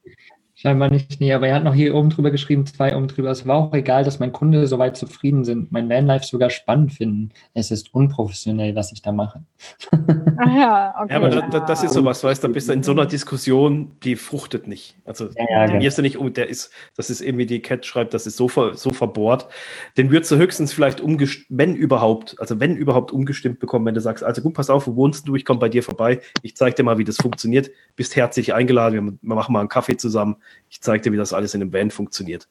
Scheinbar 0.62 0.90
nicht, 0.90 1.18
nee, 1.18 1.32
aber 1.32 1.48
er 1.48 1.56
hat 1.56 1.64
noch 1.64 1.74
hier 1.74 1.92
oben 1.92 2.08
drüber 2.08 2.30
geschrieben, 2.30 2.64
zwei 2.66 2.96
oben 2.96 3.08
drüber. 3.08 3.30
Es 3.32 3.44
war 3.48 3.56
auch 3.56 3.74
egal, 3.74 4.04
dass 4.04 4.20
mein 4.20 4.30
Kunde 4.30 4.68
soweit 4.68 4.96
zufrieden 4.96 5.42
sind, 5.42 5.72
mein 5.72 5.88
Vanlife 5.88 6.24
sogar 6.24 6.50
spannend 6.50 6.92
finden. 6.92 7.30
Es 7.52 7.72
ist 7.72 7.92
unprofessionell, 7.92 8.76
was 8.76 8.92
ich 8.92 9.02
da 9.02 9.10
mache. 9.10 9.42
Ah 9.90 10.56
ja, 10.56 10.94
okay. 11.00 11.10
Ja, 11.10 11.16
aber 11.16 11.30
da, 11.30 11.60
das 11.60 11.82
ist 11.82 11.94
sowas, 11.94 12.22
weißt 12.22 12.44
du, 12.44 12.46
da 12.46 12.52
bist 12.52 12.68
du 12.68 12.74
in 12.74 12.84
so 12.84 12.92
einer 12.92 13.06
Diskussion, 13.06 13.90
die 14.04 14.14
fruchtet 14.14 14.68
nicht. 14.68 14.94
Also, 15.04 15.30
ja, 15.36 15.46
ja, 15.50 15.66
den 15.66 15.80
wirst 15.80 15.98
du 15.98 16.02
nicht 16.02 16.16
um, 16.16 16.32
der 16.32 16.48
ist, 16.48 16.70
das 16.96 17.10
ist 17.10 17.22
irgendwie 17.22 17.46
die 17.46 17.60
Cat 17.60 17.84
schreibt, 17.84 18.14
das 18.14 18.28
ist 18.28 18.36
so, 18.36 18.46
ver, 18.46 18.74
so 18.74 18.90
verbohrt. 18.90 19.48
Den 19.96 20.12
würdest 20.12 20.30
du 20.30 20.36
höchstens 20.36 20.72
vielleicht 20.72 21.00
umgestimmt, 21.00 21.46
wenn 21.48 21.74
überhaupt, 21.74 22.36
also 22.38 22.60
wenn 22.60 22.76
überhaupt 22.76 23.10
umgestimmt 23.10 23.58
bekommen, 23.58 23.84
wenn 23.86 23.94
du 23.94 24.00
sagst, 24.00 24.22
also 24.22 24.42
gut, 24.42 24.54
pass 24.54 24.70
auf, 24.70 24.86
wo 24.86 24.94
wohnst 24.94 25.26
du? 25.26 25.34
Ich 25.34 25.44
komme 25.44 25.58
bei 25.58 25.68
dir 25.68 25.82
vorbei. 25.82 26.20
Ich 26.42 26.56
zeig 26.56 26.76
dir 26.76 26.84
mal, 26.84 26.98
wie 26.98 27.04
das 27.04 27.16
funktioniert. 27.16 27.70
Bist 27.96 28.14
herzlich 28.14 28.54
eingeladen. 28.54 29.18
Wir 29.20 29.34
machen 29.34 29.52
mal 29.52 29.60
einen 29.60 29.68
Kaffee 29.68 29.96
zusammen 29.96 30.36
ich 30.68 30.80
zeige 30.80 31.02
dir, 31.02 31.12
wie 31.12 31.16
das 31.16 31.32
alles 31.32 31.54
in 31.54 31.60
einem 31.60 31.70
Band 31.70 31.92
funktioniert. 31.92 32.48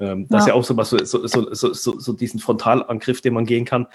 Ähm, 0.00 0.26
das 0.28 0.30
ja. 0.30 0.38
ist 0.38 0.46
ja 0.48 0.54
auch 0.54 0.64
so 0.64 0.76
was, 0.76 0.90
so, 0.90 0.98
so, 1.04 1.26
so, 1.26 1.72
so, 1.72 1.98
so 1.98 2.12
diesen 2.12 2.40
Frontalangriff, 2.40 3.20
den 3.20 3.34
man 3.34 3.46
gehen 3.46 3.64
kann. 3.64 3.86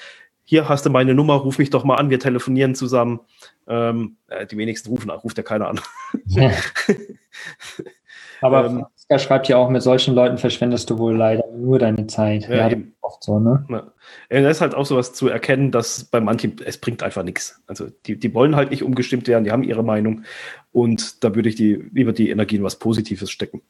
Hier 0.44 0.68
hast 0.68 0.86
du 0.86 0.90
meine 0.90 1.14
Nummer, 1.14 1.36
ruf 1.36 1.60
mich 1.60 1.70
doch 1.70 1.84
mal 1.84 1.96
an, 1.96 2.10
wir 2.10 2.20
telefonieren 2.20 2.74
zusammen. 2.74 3.20
Ähm, 3.68 4.18
äh, 4.28 4.48
die 4.48 4.58
wenigsten 4.58 4.90
rufen, 4.90 5.10
ruft 5.12 5.38
ja 5.38 5.44
keiner 5.44 5.68
an. 5.68 5.80
Ja. 6.26 6.52
Aber 8.42 8.66
ähm, 8.66 8.86
er 9.08 9.20
schreibt 9.20 9.48
ja 9.48 9.58
auch, 9.58 9.70
mit 9.70 9.82
solchen 9.82 10.14
Leuten 10.14 10.38
verschwendest 10.38 10.90
du 10.90 10.98
wohl 10.98 11.16
leider 11.16 11.44
nur 11.52 11.80
deine 11.80 12.08
Zeit. 12.08 12.48
Ja, 12.48 12.70
ja 12.70 12.78
oft 13.02 13.24
so, 13.24 13.40
ne? 13.40 13.66
Ja. 13.70 13.92
Das 14.30 14.58
ist 14.58 14.62
halt 14.62 14.76
auch 14.76 14.86
sowas 14.86 15.14
zu 15.14 15.28
erkennen, 15.28 15.72
dass 15.72 16.06
bei 16.06 16.22
manchen, 16.22 16.58
es 16.64 16.78
bringt 16.78 17.04
einfach 17.04 17.24
nichts. 17.24 17.62
Also 17.68 17.88
die, 18.06 18.18
die 18.18 18.34
wollen 18.34 18.56
halt 18.56 18.70
nicht 18.72 18.84
umgestimmt 18.84 19.28
werden, 19.28 19.44
die 19.44 19.52
haben 19.52 19.64
ihre 19.64 19.84
Meinung 19.84 20.24
und 20.72 21.24
da 21.24 21.36
würde 21.36 21.50
ich 21.50 21.56
die, 21.56 21.74
lieber 21.92 22.14
die 22.14 22.30
Energie 22.30 22.58
in 22.58 22.64
was 22.64 22.78
Positives 22.78 23.32
stecken. 23.32 23.62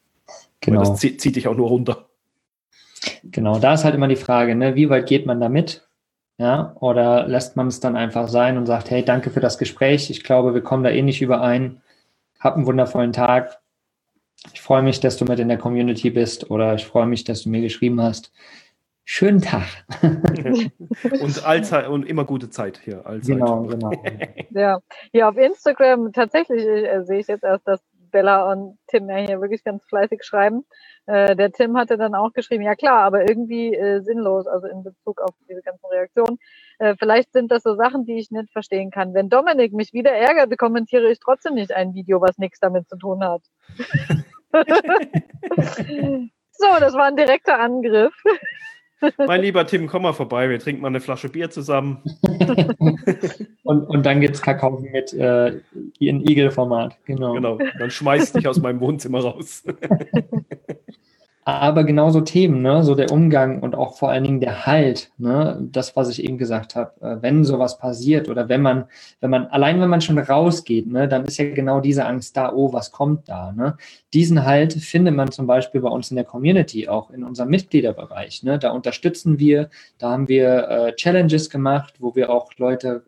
Genau. 0.61 0.81
Weil 0.81 0.87
das 0.87 0.99
zieht, 0.99 1.21
zieht 1.21 1.35
dich 1.35 1.47
auch 1.47 1.55
nur 1.55 1.69
runter. 1.69 2.09
Genau, 3.23 3.59
da 3.59 3.73
ist 3.73 3.85
halt 3.85 3.95
immer 3.95 4.09
die 4.09 4.17
Frage, 4.17 4.55
ne, 4.55 4.75
wie 4.75 4.89
weit 4.89 5.07
geht 5.07 5.25
man 5.25 5.39
damit? 5.39 5.87
Ja, 6.37 6.75
oder 6.79 7.27
lässt 7.27 7.57
man 7.57 7.67
es 7.67 7.81
dann 7.81 7.97
einfach 7.97 8.29
sein 8.29 8.57
und 8.57 8.65
sagt, 8.65 8.89
hey, 8.91 9.03
danke 9.03 9.29
für 9.29 9.41
das 9.41 9.57
Gespräch. 9.57 10.09
Ich 10.09 10.23
glaube, 10.23 10.53
wir 10.53 10.61
kommen 10.61 10.83
da 10.83 10.89
eh 10.89 11.01
nicht 11.01 11.21
überein. 11.21 11.81
Hab 12.39 12.55
einen 12.55 12.65
wundervollen 12.65 13.11
Tag 13.11 13.58
ich 14.53 14.61
freue 14.61 14.81
mich, 14.81 14.99
dass 14.99 15.17
du 15.17 15.25
mit 15.25 15.39
in 15.39 15.47
der 15.47 15.57
Community 15.57 16.09
bist 16.09 16.49
oder 16.49 16.75
ich 16.75 16.85
freue 16.85 17.07
mich, 17.07 17.23
dass 17.23 17.43
du 17.43 17.49
mir 17.49 17.61
geschrieben 17.61 18.01
hast. 18.01 18.31
Schönen 19.03 19.41
Tag. 19.41 19.65
und 21.21 21.45
allzeit 21.45 21.87
und 21.87 22.07
immer 22.07 22.25
gute 22.25 22.49
Zeit 22.49 22.79
hier. 22.83 23.05
Allzeit. 23.07 23.37
Genau, 23.37 23.63
genau. 23.63 23.91
ja, 24.51 24.79
hier 25.11 25.27
auf 25.27 25.35
Instagram 25.35 26.13
tatsächlich 26.13 26.63
äh, 26.63 27.03
sehe 27.03 27.19
ich 27.19 27.27
jetzt 27.27 27.43
erst, 27.43 27.67
dass 27.67 27.81
Bella 28.11 28.51
und 28.51 28.77
Tim 28.87 29.09
ja 29.09 29.17
hier 29.17 29.41
wirklich 29.41 29.63
ganz 29.63 29.83
fleißig 29.85 30.23
schreiben. 30.23 30.65
Äh, 31.05 31.35
der 31.35 31.51
Tim 31.51 31.77
hatte 31.77 31.97
dann 31.97 32.13
auch 32.13 32.33
geschrieben, 32.33 32.63
ja 32.63 32.75
klar, 32.75 33.03
aber 33.03 33.27
irgendwie 33.27 33.73
äh, 33.73 34.01
sinnlos, 34.01 34.47
also 34.47 34.67
in 34.67 34.83
Bezug 34.83 35.21
auf 35.21 35.33
diese 35.49 35.61
ganzen 35.61 35.87
Reaktionen. 35.87 36.37
Äh, 36.77 36.95
vielleicht 36.99 37.33
sind 37.33 37.51
das 37.51 37.63
so 37.63 37.75
Sachen, 37.75 38.05
die 38.05 38.19
ich 38.19 38.29
nicht 38.31 38.51
verstehen 38.51 38.91
kann. 38.91 39.13
Wenn 39.13 39.29
Dominik 39.29 39.73
mich 39.73 39.93
wieder 39.93 40.11
ärgert, 40.11 40.55
kommentiere 40.57 41.09
ich 41.09 41.19
trotzdem 41.19 41.55
nicht 41.55 41.71
ein 41.71 41.93
Video, 41.93 42.21
was 42.21 42.37
nichts 42.37 42.59
damit 42.59 42.87
zu 42.87 42.97
tun 42.97 43.23
hat. 43.23 43.41
so, 44.51 44.63
das 46.79 46.93
war 46.93 47.05
ein 47.05 47.15
direkter 47.15 47.59
Angriff. 47.59 48.13
Mein 49.17 49.41
lieber 49.41 49.65
Tim, 49.65 49.87
komm 49.87 50.03
mal 50.03 50.13
vorbei, 50.13 50.49
wir 50.49 50.59
trinken 50.59 50.81
mal 50.81 50.89
eine 50.89 50.99
Flasche 50.99 51.29
Bier 51.29 51.49
zusammen. 51.49 52.03
und, 53.63 53.83
und 53.83 54.05
dann 54.05 54.21
es 54.21 54.41
Kakao 54.41 54.79
mit 54.79 55.13
äh, 55.13 55.61
in 55.99 56.21
Igel-Format. 56.21 56.97
Genau. 57.05 57.33
genau. 57.33 57.57
Dann 57.77 57.89
schmeißt 57.89 58.35
dich 58.35 58.47
aus 58.47 58.59
meinem 58.59 58.81
Wohnzimmer 58.81 59.21
raus. 59.21 59.63
aber 61.57 61.83
genauso 61.83 62.21
Themen, 62.21 62.61
ne? 62.61 62.83
so 62.83 62.95
der 62.95 63.11
Umgang 63.11 63.61
und 63.61 63.75
auch 63.75 63.97
vor 63.97 64.09
allen 64.09 64.23
Dingen 64.23 64.39
der 64.39 64.65
Halt, 64.65 65.11
ne? 65.17 65.57
das, 65.71 65.95
was 65.95 66.09
ich 66.09 66.23
eben 66.23 66.37
gesagt 66.37 66.75
habe, 66.75 66.91
äh, 67.01 67.21
wenn 67.21 67.43
sowas 67.43 67.77
passiert 67.77 68.29
oder 68.29 68.49
wenn 68.49 68.61
man, 68.61 68.85
wenn 69.21 69.29
man, 69.29 69.47
allein 69.47 69.81
wenn 69.81 69.89
man 69.89 70.01
schon 70.01 70.17
rausgeht, 70.17 70.87
ne, 70.87 71.07
dann 71.07 71.25
ist 71.25 71.37
ja 71.37 71.49
genau 71.53 71.79
diese 71.81 72.05
Angst 72.05 72.37
da, 72.37 72.53
oh, 72.53 72.73
was 72.73 72.91
kommt 72.91 73.27
da? 73.29 73.51
Ne? 73.51 73.77
Diesen 74.13 74.45
Halt 74.45 74.73
findet 74.73 75.15
man 75.15 75.31
zum 75.31 75.47
Beispiel 75.47 75.81
bei 75.81 75.89
uns 75.89 76.11
in 76.11 76.15
der 76.15 76.25
Community, 76.25 76.87
auch 76.87 77.09
in 77.11 77.23
unserem 77.23 77.49
Mitgliederbereich. 77.49 78.43
Ne? 78.43 78.59
Da 78.59 78.71
unterstützen 78.71 79.39
wir, 79.39 79.69
da 79.97 80.11
haben 80.11 80.27
wir 80.27 80.69
äh, 80.69 80.95
Challenges 80.95 81.49
gemacht, 81.49 81.95
wo 81.99 82.15
wir 82.15 82.29
auch 82.29 82.51
Leute 82.57 83.03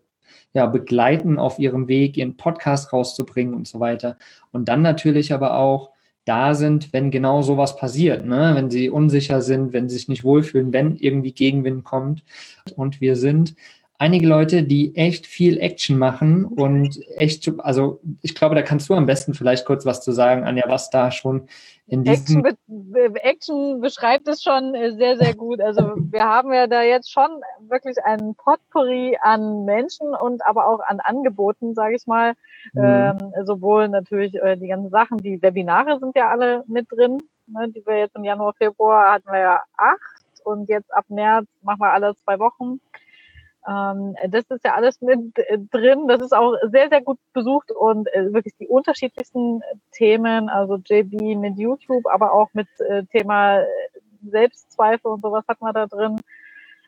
ja, 0.53 0.65
begleiten 0.65 1.39
auf 1.39 1.59
ihrem 1.59 1.87
Weg, 1.87 2.17
ihren 2.17 2.35
Podcast 2.35 2.91
rauszubringen 2.91 3.53
und 3.53 3.67
so 3.67 3.79
weiter. 3.79 4.17
Und 4.51 4.67
dann 4.67 4.81
natürlich 4.81 5.33
aber 5.33 5.57
auch 5.57 5.90
da 6.25 6.53
sind, 6.53 6.93
wenn 6.93 7.11
genau 7.11 7.41
sowas 7.41 7.75
passiert, 7.75 8.25
ne? 8.25 8.51
wenn 8.55 8.69
sie 8.69 8.89
unsicher 8.89 9.41
sind, 9.41 9.73
wenn 9.73 9.89
sie 9.89 9.97
sich 9.97 10.07
nicht 10.07 10.23
wohlfühlen, 10.23 10.71
wenn 10.71 10.95
irgendwie 10.95 11.33
Gegenwind 11.33 11.83
kommt. 11.83 12.23
Und 12.75 13.01
wir 13.01 13.15
sind 13.15 13.55
einige 14.01 14.27
Leute, 14.27 14.63
die 14.63 14.95
echt 14.95 15.27
viel 15.27 15.59
Action 15.59 15.97
machen 15.97 16.45
und 16.45 16.99
echt, 17.17 17.51
also 17.59 18.01
ich 18.23 18.33
glaube, 18.33 18.55
da 18.55 18.63
kannst 18.63 18.89
du 18.89 18.95
am 18.95 19.05
besten 19.05 19.35
vielleicht 19.35 19.65
kurz 19.65 19.85
was 19.85 20.03
zu 20.03 20.11
sagen, 20.11 20.43
Anja, 20.43 20.63
was 20.67 20.89
da 20.89 21.11
schon 21.11 21.47
in 21.91 22.05
diesem... 22.05 22.45
Action, 22.45 22.57
be 22.67 23.23
Action 23.23 23.81
beschreibt 23.81 24.27
es 24.29 24.41
schon 24.41 24.73
äh, 24.73 24.93
sehr, 24.93 25.17
sehr 25.17 25.35
gut. 25.35 25.59
Also 25.59 25.93
wir 25.97 26.23
haben 26.23 26.53
ja 26.53 26.65
da 26.67 26.81
jetzt 26.81 27.11
schon 27.11 27.29
wirklich 27.67 27.97
einen 28.05 28.33
Potpourri 28.35 29.17
an 29.21 29.65
Menschen 29.65 30.15
und 30.15 30.45
aber 30.45 30.67
auch 30.67 30.79
an 30.79 31.01
Angeboten, 31.01 31.73
sage 31.73 31.95
ich 31.95 32.07
mal. 32.07 32.33
Mhm. 32.73 32.83
Ähm, 32.83 33.33
sowohl 33.45 33.89
natürlich 33.89 34.35
äh, 34.35 34.55
die 34.55 34.69
ganzen 34.69 34.89
Sachen, 34.89 35.17
die 35.17 35.41
Webinare 35.41 35.99
sind 35.99 36.15
ja 36.15 36.29
alle 36.29 36.63
mit 36.67 36.89
drin, 36.89 37.17
ne, 37.47 37.67
die 37.69 37.85
wir 37.85 37.97
jetzt 37.97 38.15
im 38.15 38.23
Januar, 38.23 38.53
Februar 38.53 39.11
hatten 39.11 39.29
wir 39.29 39.39
ja 39.39 39.61
acht 39.75 40.45
und 40.45 40.69
jetzt 40.69 40.93
ab 40.93 41.05
März 41.09 41.47
machen 41.61 41.81
wir 41.81 41.91
alle 41.91 42.15
zwei 42.23 42.39
Wochen. 42.39 42.79
Ähm, 43.67 44.15
das 44.29 44.45
ist 44.49 44.65
ja 44.65 44.73
alles 44.73 45.01
mit 45.01 45.37
äh, 45.37 45.57
drin. 45.71 46.07
Das 46.07 46.21
ist 46.21 46.33
auch 46.33 46.55
sehr, 46.71 46.89
sehr 46.89 47.01
gut 47.01 47.19
besucht 47.33 47.71
und 47.71 48.11
äh, 48.13 48.33
wirklich 48.33 48.55
die 48.59 48.67
unterschiedlichsten 48.67 49.61
Themen, 49.91 50.49
also 50.49 50.77
JB 50.77 51.37
mit 51.37 51.57
YouTube, 51.57 52.05
aber 52.07 52.33
auch 52.33 52.49
mit 52.53 52.67
äh, 52.79 53.03
Thema 53.05 53.63
Selbstzweifel 54.27 55.11
und 55.11 55.21
sowas 55.21 55.43
hat 55.47 55.61
man 55.61 55.73
da 55.73 55.87
drin. 55.87 56.17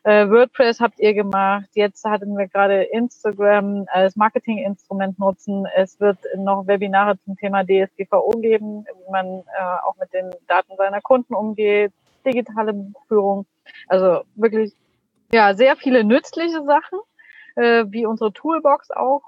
WordPress 0.06 0.80
habt 0.80 1.00
ihr 1.00 1.14
gemacht. 1.14 1.64
Jetzt 1.72 2.04
hatten 2.04 2.36
wir 2.36 2.46
gerade 2.46 2.82
Instagram 2.82 3.86
als 3.90 4.16
Marketinginstrument 4.16 5.18
nutzen. 5.18 5.66
Es 5.74 5.98
wird 5.98 6.18
noch 6.36 6.66
Webinare 6.66 7.18
zum 7.24 7.36
Thema 7.38 7.64
DSGVO 7.64 8.32
geben, 8.42 8.84
wie 8.84 9.10
man 9.10 9.42
auch 9.82 9.96
mit 9.98 10.12
den 10.12 10.30
Daten 10.46 10.76
seiner 10.76 11.00
Kunden 11.00 11.32
umgeht, 11.34 11.90
digitale 12.26 12.74
Buchführung. 12.74 13.46
Also 13.88 14.24
wirklich 14.34 14.74
ja, 15.34 15.54
sehr 15.54 15.74
viele 15.74 16.04
nützliche 16.04 16.62
Sachen, 16.62 17.00
äh, 17.56 17.84
wie 17.88 18.06
unsere 18.06 18.32
Toolbox 18.32 18.92
auch, 18.92 19.22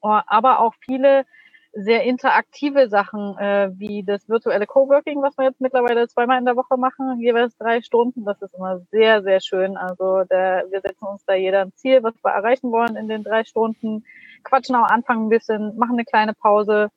oh, 0.00 0.18
aber 0.26 0.58
auch 0.58 0.74
viele 0.80 1.24
sehr 1.72 2.02
interaktive 2.02 2.88
Sachen, 2.88 3.38
äh, 3.38 3.70
wie 3.74 4.02
das 4.02 4.28
virtuelle 4.28 4.66
Coworking, 4.66 5.22
was 5.22 5.38
wir 5.38 5.44
jetzt 5.44 5.60
mittlerweile 5.60 6.08
zweimal 6.08 6.40
in 6.40 6.44
der 6.44 6.56
Woche 6.56 6.76
machen, 6.76 7.20
jeweils 7.20 7.56
drei 7.56 7.80
Stunden. 7.82 8.24
Das 8.24 8.42
ist 8.42 8.52
immer 8.52 8.80
sehr, 8.90 9.22
sehr 9.22 9.40
schön. 9.40 9.76
Also 9.76 10.24
der, 10.24 10.64
wir 10.70 10.80
setzen 10.80 11.04
uns 11.04 11.24
da 11.24 11.34
jeder 11.34 11.60
ein 11.60 11.72
Ziel, 11.74 12.02
was 12.02 12.14
wir 12.24 12.32
erreichen 12.32 12.72
wollen 12.72 12.96
in 12.96 13.06
den 13.06 13.22
drei 13.22 13.44
Stunden, 13.44 14.04
quatschen 14.42 14.74
am 14.74 14.82
Anfang 14.82 15.26
ein 15.26 15.28
bisschen, 15.28 15.78
machen 15.78 15.92
eine 15.92 16.04
kleine 16.04 16.34
Pause 16.34 16.90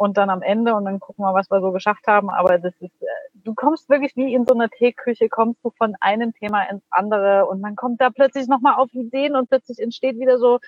und 0.00 0.16
dann 0.16 0.30
am 0.30 0.40
Ende 0.40 0.74
und 0.74 0.86
dann 0.86 0.98
gucken 0.98 1.26
wir, 1.26 1.34
was 1.34 1.50
wir 1.50 1.60
so 1.60 1.72
geschafft 1.72 2.06
haben. 2.06 2.30
Aber 2.30 2.58
das 2.58 2.72
ist, 2.80 3.02
äh, 3.02 3.06
du 3.34 3.52
kommst 3.54 3.90
wirklich 3.90 4.16
wie 4.16 4.32
in 4.32 4.46
so 4.46 4.54
einer 4.54 4.70
Teeküche, 4.70 5.28
kommst 5.28 5.62
du 5.62 5.68
von 5.76 5.94
einem 6.00 6.32
Thema 6.32 6.62
ins 6.70 6.82
andere 6.88 7.44
und 7.44 7.60
man 7.60 7.76
kommt 7.76 8.00
da 8.00 8.08
plötzlich 8.08 8.48
nochmal 8.48 8.76
auf 8.76 8.90
Ideen 8.94 9.36
und 9.36 9.50
plötzlich 9.50 9.78
entsteht 9.78 10.18
wieder 10.18 10.38
so 10.38 10.58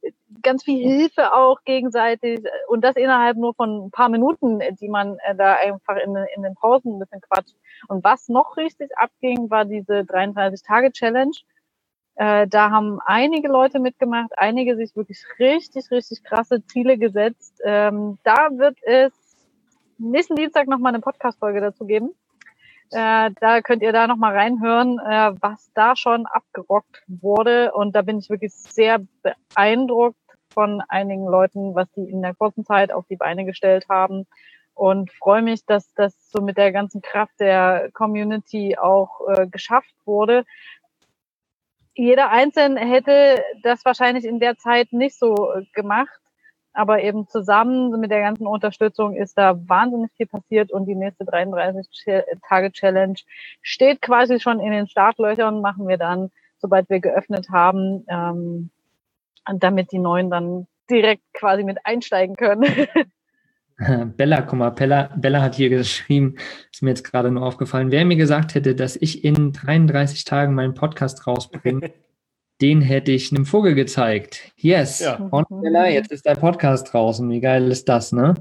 äh, 0.00 0.12
ganz 0.42 0.64
viel 0.64 0.82
Hilfe 0.82 1.34
auch 1.34 1.64
gegenseitig 1.66 2.40
und 2.68 2.82
das 2.82 2.96
innerhalb 2.96 3.36
nur 3.36 3.52
von 3.52 3.88
ein 3.88 3.90
paar 3.90 4.08
Minuten, 4.08 4.60
die 4.80 4.88
man 4.88 5.18
äh, 5.18 5.34
da 5.36 5.56
einfach 5.56 5.96
in, 6.02 6.16
in 6.34 6.42
den 6.42 6.54
Pausen 6.54 6.96
ein 6.96 6.98
bisschen 6.98 7.20
quatscht. 7.20 7.56
Und 7.88 8.02
was 8.04 8.30
noch 8.30 8.56
richtig 8.56 8.90
abging, 8.96 9.50
war 9.50 9.66
diese 9.66 10.00
33-Tage-Challenge 10.00 11.36
äh, 12.18 12.48
da 12.48 12.70
haben 12.72 12.98
einige 13.06 13.46
Leute 13.46 13.78
mitgemacht, 13.78 14.36
einige 14.36 14.74
sich 14.74 14.96
wirklich 14.96 15.22
richtig, 15.38 15.88
richtig 15.92 16.24
krasse 16.24 16.66
Ziele 16.66 16.98
gesetzt. 16.98 17.60
Ähm, 17.64 18.18
da 18.24 18.48
wird 18.50 18.76
es 18.82 19.12
nächsten 19.98 20.34
Dienstag 20.34 20.66
nochmal 20.66 20.92
eine 20.92 21.00
Podcast-Folge 21.00 21.60
dazu 21.60 21.86
geben. 21.86 22.10
Äh, 22.90 23.30
da 23.40 23.60
könnt 23.60 23.82
ihr 23.82 23.92
da 23.92 24.08
nochmal 24.08 24.34
reinhören, 24.34 24.98
äh, 24.98 25.32
was 25.40 25.70
da 25.74 25.94
schon 25.94 26.26
abgerockt 26.26 27.04
wurde. 27.06 27.72
Und 27.72 27.94
da 27.94 28.02
bin 28.02 28.18
ich 28.18 28.30
wirklich 28.30 28.52
sehr 28.52 28.98
beeindruckt 29.22 30.18
von 30.52 30.82
einigen 30.88 31.24
Leuten, 31.24 31.76
was 31.76 31.88
die 31.92 32.10
in 32.10 32.20
der 32.22 32.34
kurzen 32.34 32.64
Zeit 32.64 32.90
auf 32.90 33.06
die 33.08 33.16
Beine 33.16 33.44
gestellt 33.44 33.86
haben. 33.88 34.26
Und 34.74 35.12
freue 35.12 35.42
mich, 35.42 35.64
dass 35.66 35.94
das 35.94 36.14
so 36.30 36.42
mit 36.42 36.56
der 36.56 36.72
ganzen 36.72 37.00
Kraft 37.00 37.38
der 37.38 37.90
Community 37.92 38.76
auch 38.76 39.20
äh, 39.28 39.46
geschafft 39.46 39.94
wurde 40.04 40.44
jeder 41.98 42.30
Einzelne 42.30 42.80
hätte 42.80 43.42
das 43.62 43.84
wahrscheinlich 43.84 44.24
in 44.24 44.38
der 44.38 44.56
Zeit 44.56 44.92
nicht 44.92 45.18
so 45.18 45.52
äh, 45.52 45.64
gemacht. 45.74 46.20
Aber 46.72 47.02
eben 47.02 47.26
zusammen 47.26 47.98
mit 47.98 48.12
der 48.12 48.20
ganzen 48.20 48.46
Unterstützung 48.46 49.16
ist 49.16 49.36
da 49.36 49.58
wahnsinnig 49.68 50.12
viel 50.16 50.26
passiert 50.26 50.70
und 50.70 50.86
die 50.86 50.94
nächste 50.94 51.24
33-Tage-Challenge 51.24 53.18
steht 53.62 54.00
quasi 54.00 54.38
schon 54.38 54.60
in 54.60 54.70
den 54.70 54.86
Startlöchern, 54.86 55.60
machen 55.60 55.88
wir 55.88 55.98
dann, 55.98 56.30
sobald 56.58 56.88
wir 56.88 57.00
geöffnet 57.00 57.48
haben, 57.50 58.06
ähm, 58.08 58.70
damit 59.54 59.90
die 59.90 59.98
Neuen 59.98 60.30
dann 60.30 60.68
direkt 60.88 61.24
quasi 61.32 61.64
mit 61.64 61.78
einsteigen 61.84 62.36
können. 62.36 62.62
Bella, 64.16 64.42
guck 64.42 64.58
mal, 64.58 64.70
Bella, 64.70 65.10
Bella 65.16 65.40
hat 65.40 65.54
hier 65.54 65.68
geschrieben, 65.68 66.34
ist 66.72 66.82
mir 66.82 66.90
jetzt 66.90 67.04
gerade 67.04 67.30
nur 67.30 67.44
aufgefallen, 67.44 67.92
wer 67.92 68.04
mir 68.04 68.16
gesagt 68.16 68.54
hätte, 68.54 68.74
dass 68.74 68.96
ich 68.96 69.24
in 69.24 69.52
33 69.52 70.24
Tagen 70.24 70.54
meinen 70.54 70.74
Podcast 70.74 71.26
rausbringe, 71.26 71.92
den 72.60 72.80
hätte 72.80 73.12
ich 73.12 73.32
einem 73.32 73.46
Vogel 73.46 73.76
gezeigt. 73.76 74.52
Yes. 74.56 74.98
Ja. 75.00 75.14
Und 75.30 75.46
Bella, 75.48 75.88
jetzt 75.88 76.10
ist 76.10 76.26
dein 76.26 76.38
Podcast 76.38 76.92
draußen. 76.92 77.28
Wie 77.30 77.40
geil 77.40 77.70
ist 77.70 77.88
das, 77.88 78.10
ne? 78.10 78.34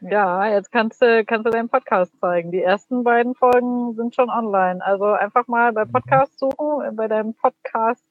Ja, 0.00 0.46
jetzt 0.46 0.70
kannst 0.70 1.02
du, 1.02 1.24
kannst 1.24 1.46
du 1.46 1.50
deinen 1.50 1.68
Podcast 1.68 2.12
zeigen. 2.20 2.52
Die 2.52 2.62
ersten 2.62 3.02
beiden 3.02 3.34
Folgen 3.34 3.94
sind 3.96 4.14
schon 4.14 4.30
online. 4.30 4.84
Also 4.84 5.06
einfach 5.06 5.48
mal 5.48 5.72
bei 5.72 5.86
Podcast 5.86 6.38
suchen, 6.38 6.94
bei 6.94 7.08
deinem 7.08 7.34
Podcast 7.34 8.04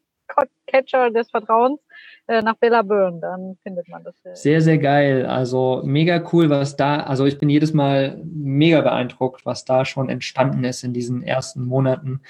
Catcher 0.67 1.11
des 1.11 1.29
Vertrauens 1.29 1.79
äh, 2.27 2.41
nach 2.41 2.55
Bella 2.55 2.81
Byrne, 2.81 3.19
dann 3.19 3.57
findet 3.63 3.89
man 3.89 4.03
das. 4.03 4.15
Sehr, 4.41 4.61
sehr 4.61 4.77
geil. 4.77 5.25
Also 5.25 5.81
mega 5.83 6.23
cool, 6.31 6.49
was 6.49 6.75
da, 6.75 7.01
also 7.01 7.25
ich 7.25 7.37
bin 7.37 7.49
jedes 7.49 7.73
Mal 7.73 8.21
mega 8.23 8.81
beeindruckt, 8.81 9.45
was 9.45 9.65
da 9.65 9.83
schon 9.83 10.09
entstanden 10.09 10.63
ist 10.63 10.83
in 10.83 10.93
diesen 10.93 11.23
ersten 11.23 11.65
Monaten 11.65 12.21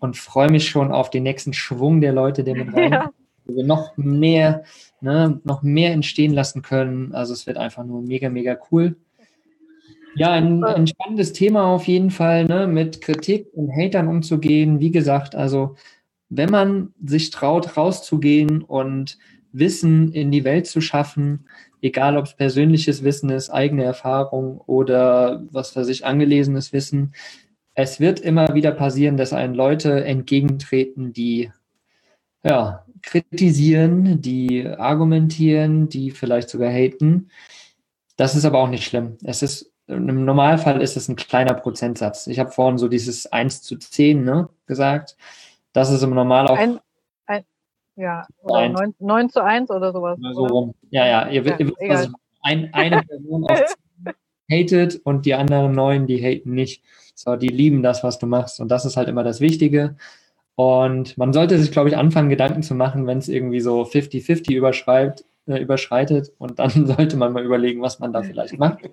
und 0.00 0.16
freue 0.16 0.50
mich 0.50 0.68
schon 0.68 0.90
auf 0.90 1.10
den 1.10 1.22
nächsten 1.22 1.52
Schwung 1.52 2.00
der 2.00 2.12
Leute, 2.12 2.42
der 2.42 2.56
mit 2.56 2.74
rein, 2.76 2.92
ja. 2.92 3.10
wo 3.44 3.56
wir 3.56 3.64
noch 3.64 3.96
mehr, 3.96 4.64
ne, 5.00 5.40
noch 5.44 5.62
mehr 5.62 5.92
entstehen 5.92 6.32
lassen 6.32 6.62
können. 6.62 7.14
Also 7.14 7.32
es 7.32 7.46
wird 7.46 7.56
einfach 7.56 7.84
nur 7.84 8.02
mega, 8.02 8.30
mega 8.30 8.58
cool. 8.72 8.96
Ja, 10.16 10.32
ein, 10.32 10.64
ein 10.64 10.88
spannendes 10.88 11.32
Thema 11.32 11.66
auf 11.66 11.84
jeden 11.84 12.10
Fall, 12.10 12.46
ne, 12.46 12.66
mit 12.66 13.00
Kritik 13.00 13.46
und 13.52 13.70
Hatern 13.70 14.08
umzugehen. 14.08 14.80
Wie 14.80 14.90
gesagt, 14.90 15.36
also 15.36 15.76
wenn 16.30 16.50
man 16.50 16.94
sich 17.04 17.30
traut, 17.30 17.76
rauszugehen 17.76 18.62
und 18.62 19.18
Wissen 19.52 20.12
in 20.12 20.30
die 20.30 20.44
Welt 20.44 20.66
zu 20.66 20.80
schaffen, 20.80 21.46
egal 21.82 22.16
ob 22.16 22.26
es 22.26 22.36
persönliches 22.36 23.02
Wissen 23.02 23.30
ist, 23.30 23.50
eigene 23.50 23.84
Erfahrung 23.84 24.60
oder 24.60 25.42
was 25.50 25.70
für 25.70 25.84
sich 25.84 26.06
angelesenes 26.06 26.72
Wissen, 26.72 27.12
es 27.74 28.00
wird 28.00 28.20
immer 28.20 28.54
wieder 28.54 28.72
passieren, 28.72 29.16
dass 29.16 29.32
einen 29.32 29.54
Leute 29.54 30.04
entgegentreten, 30.04 31.12
die 31.12 31.50
ja, 32.44 32.84
kritisieren, 33.02 34.20
die 34.20 34.66
argumentieren, 34.66 35.88
die 35.88 36.10
vielleicht 36.10 36.50
sogar 36.50 36.70
haten. 36.70 37.30
Das 38.16 38.34
ist 38.34 38.44
aber 38.44 38.58
auch 38.58 38.68
nicht 38.68 38.84
schlimm. 38.84 39.16
Es 39.24 39.42
ist, 39.42 39.72
im 39.86 40.24
Normalfall 40.24 40.82
ist 40.82 40.96
es 40.96 41.08
ein 41.08 41.16
kleiner 41.16 41.54
Prozentsatz. 41.54 42.26
Ich 42.26 42.38
habe 42.38 42.50
vorhin 42.50 42.78
so 42.78 42.88
dieses 42.88 43.26
1 43.26 43.62
zu 43.62 43.76
10 43.76 44.24
ne, 44.24 44.48
gesagt. 44.66 45.16
Das 45.72 45.90
ist 45.90 46.02
im 46.02 46.10
Normal 46.10 46.46
auch. 46.48 46.56
Ein, 46.56 46.80
ein, 47.26 47.44
ja, 47.96 48.26
oder 48.42 48.68
9, 48.68 48.94
9, 48.98 49.30
zu 49.30 49.42
1 49.42 49.70
oder 49.70 49.92
sowas. 49.92 50.18
So 50.32 50.46
rum. 50.46 50.74
Ja, 50.90 51.06
ja, 51.06 51.28
ihr, 51.28 51.42
ja, 51.44 51.58
ihr 51.58 51.68
wisst, 51.68 51.80
was 51.88 52.12
ein, 52.42 52.72
eine 52.72 53.02
Person 53.02 53.44
aus 53.44 53.76
hatet 54.50 55.00
und 55.04 55.26
die 55.26 55.34
anderen 55.34 55.72
neun, 55.72 56.06
die 56.06 56.20
haten 56.22 56.54
nicht. 56.54 56.82
So, 57.14 57.36
die 57.36 57.48
lieben 57.48 57.82
das, 57.82 58.02
was 58.02 58.18
du 58.18 58.26
machst. 58.26 58.60
Und 58.60 58.68
das 58.68 58.84
ist 58.84 58.96
halt 58.96 59.08
immer 59.08 59.22
das 59.22 59.40
Wichtige. 59.40 59.96
Und 60.54 61.16
man 61.16 61.32
sollte 61.32 61.58
sich, 61.58 61.70
glaube 61.70 61.88
ich, 61.88 61.96
anfangen, 61.96 62.28
Gedanken 62.28 62.62
zu 62.62 62.74
machen, 62.74 63.06
wenn 63.06 63.18
es 63.18 63.28
irgendwie 63.28 63.60
so 63.60 63.82
50-50 63.82 64.52
überschreibt, 64.54 65.24
äh, 65.50 65.58
überschreitet. 65.58 66.32
Und 66.38 66.58
dann 66.58 66.70
sollte 66.86 67.16
man 67.16 67.32
mal 67.32 67.44
überlegen, 67.44 67.82
was 67.82 67.98
man 67.98 68.12
da 68.12 68.22
vielleicht 68.22 68.58
macht. 68.58 68.78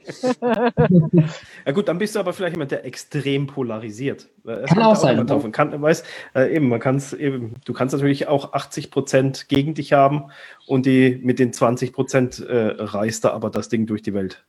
ja 1.66 1.72
gut, 1.72 1.88
dann 1.88 1.98
bist 1.98 2.16
du 2.16 2.20
aber 2.20 2.34
vielleicht 2.34 2.56
jemand, 2.56 2.72
der 2.72 2.86
extrem 2.86 3.48
polarisiert. 3.48 4.30
Das 4.44 4.70
kann 4.70 4.84
auch 4.84 4.96
sein. 4.96 5.24
Ne? 5.24 5.52
Kann, 5.52 5.82
weiß, 5.82 6.04
äh, 6.36 6.56
eben, 6.56 6.70
man 6.70 6.80
kann's 6.80 7.14
eben, 7.14 7.56
du 7.66 7.74
kannst 7.74 7.94
natürlich 7.94 8.28
auch 8.28 8.54
80 8.54 8.92
Prozent 8.92 9.50
gegen 9.50 9.74
dich 9.74 9.94
haben 9.94 10.26
und 10.66 10.86
die 10.86 11.20
mit 11.24 11.40
den 11.40 11.54
20 11.54 11.94
Prozent 11.94 12.40
äh, 12.40 12.76
reißt 12.78 13.26
da 13.26 13.32
aber 13.32 13.50
das 13.50 13.70
Ding 13.70 13.86
durch 13.86 14.02
die 14.02 14.14
Welt. 14.14 14.46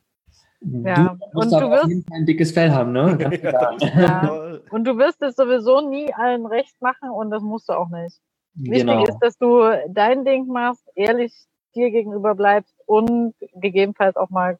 Ja. 0.61 1.17
Du 1.19 1.27
musst 1.33 1.53
und 1.53 1.61
du 1.61 1.69
wirst 1.69 2.11
ein 2.11 2.25
dickes 2.25 2.51
Fell 2.51 2.71
haben, 2.71 2.91
ne? 2.91 3.17
ja. 3.43 4.59
Und 4.71 4.83
du 4.85 4.97
wirst 4.97 5.21
es 5.21 5.35
sowieso 5.35 5.87
nie 5.87 6.13
allen 6.13 6.45
recht 6.45 6.75
machen 6.81 7.09
und 7.09 7.31
das 7.31 7.41
musst 7.41 7.69
du 7.69 7.73
auch 7.73 7.89
nicht. 7.89 8.19
Genau. 8.55 8.97
Wichtig 8.97 9.09
ist, 9.09 9.19
dass 9.19 9.37
du 9.37 9.61
dein 9.89 10.25
Ding 10.25 10.47
machst, 10.47 10.83
ehrlich 10.95 11.33
dir 11.75 11.91
gegenüber 11.91 12.35
bleibst 12.35 12.75
und 12.85 13.33
gegebenenfalls 13.55 14.15
auch 14.15 14.29
mal 14.29 14.57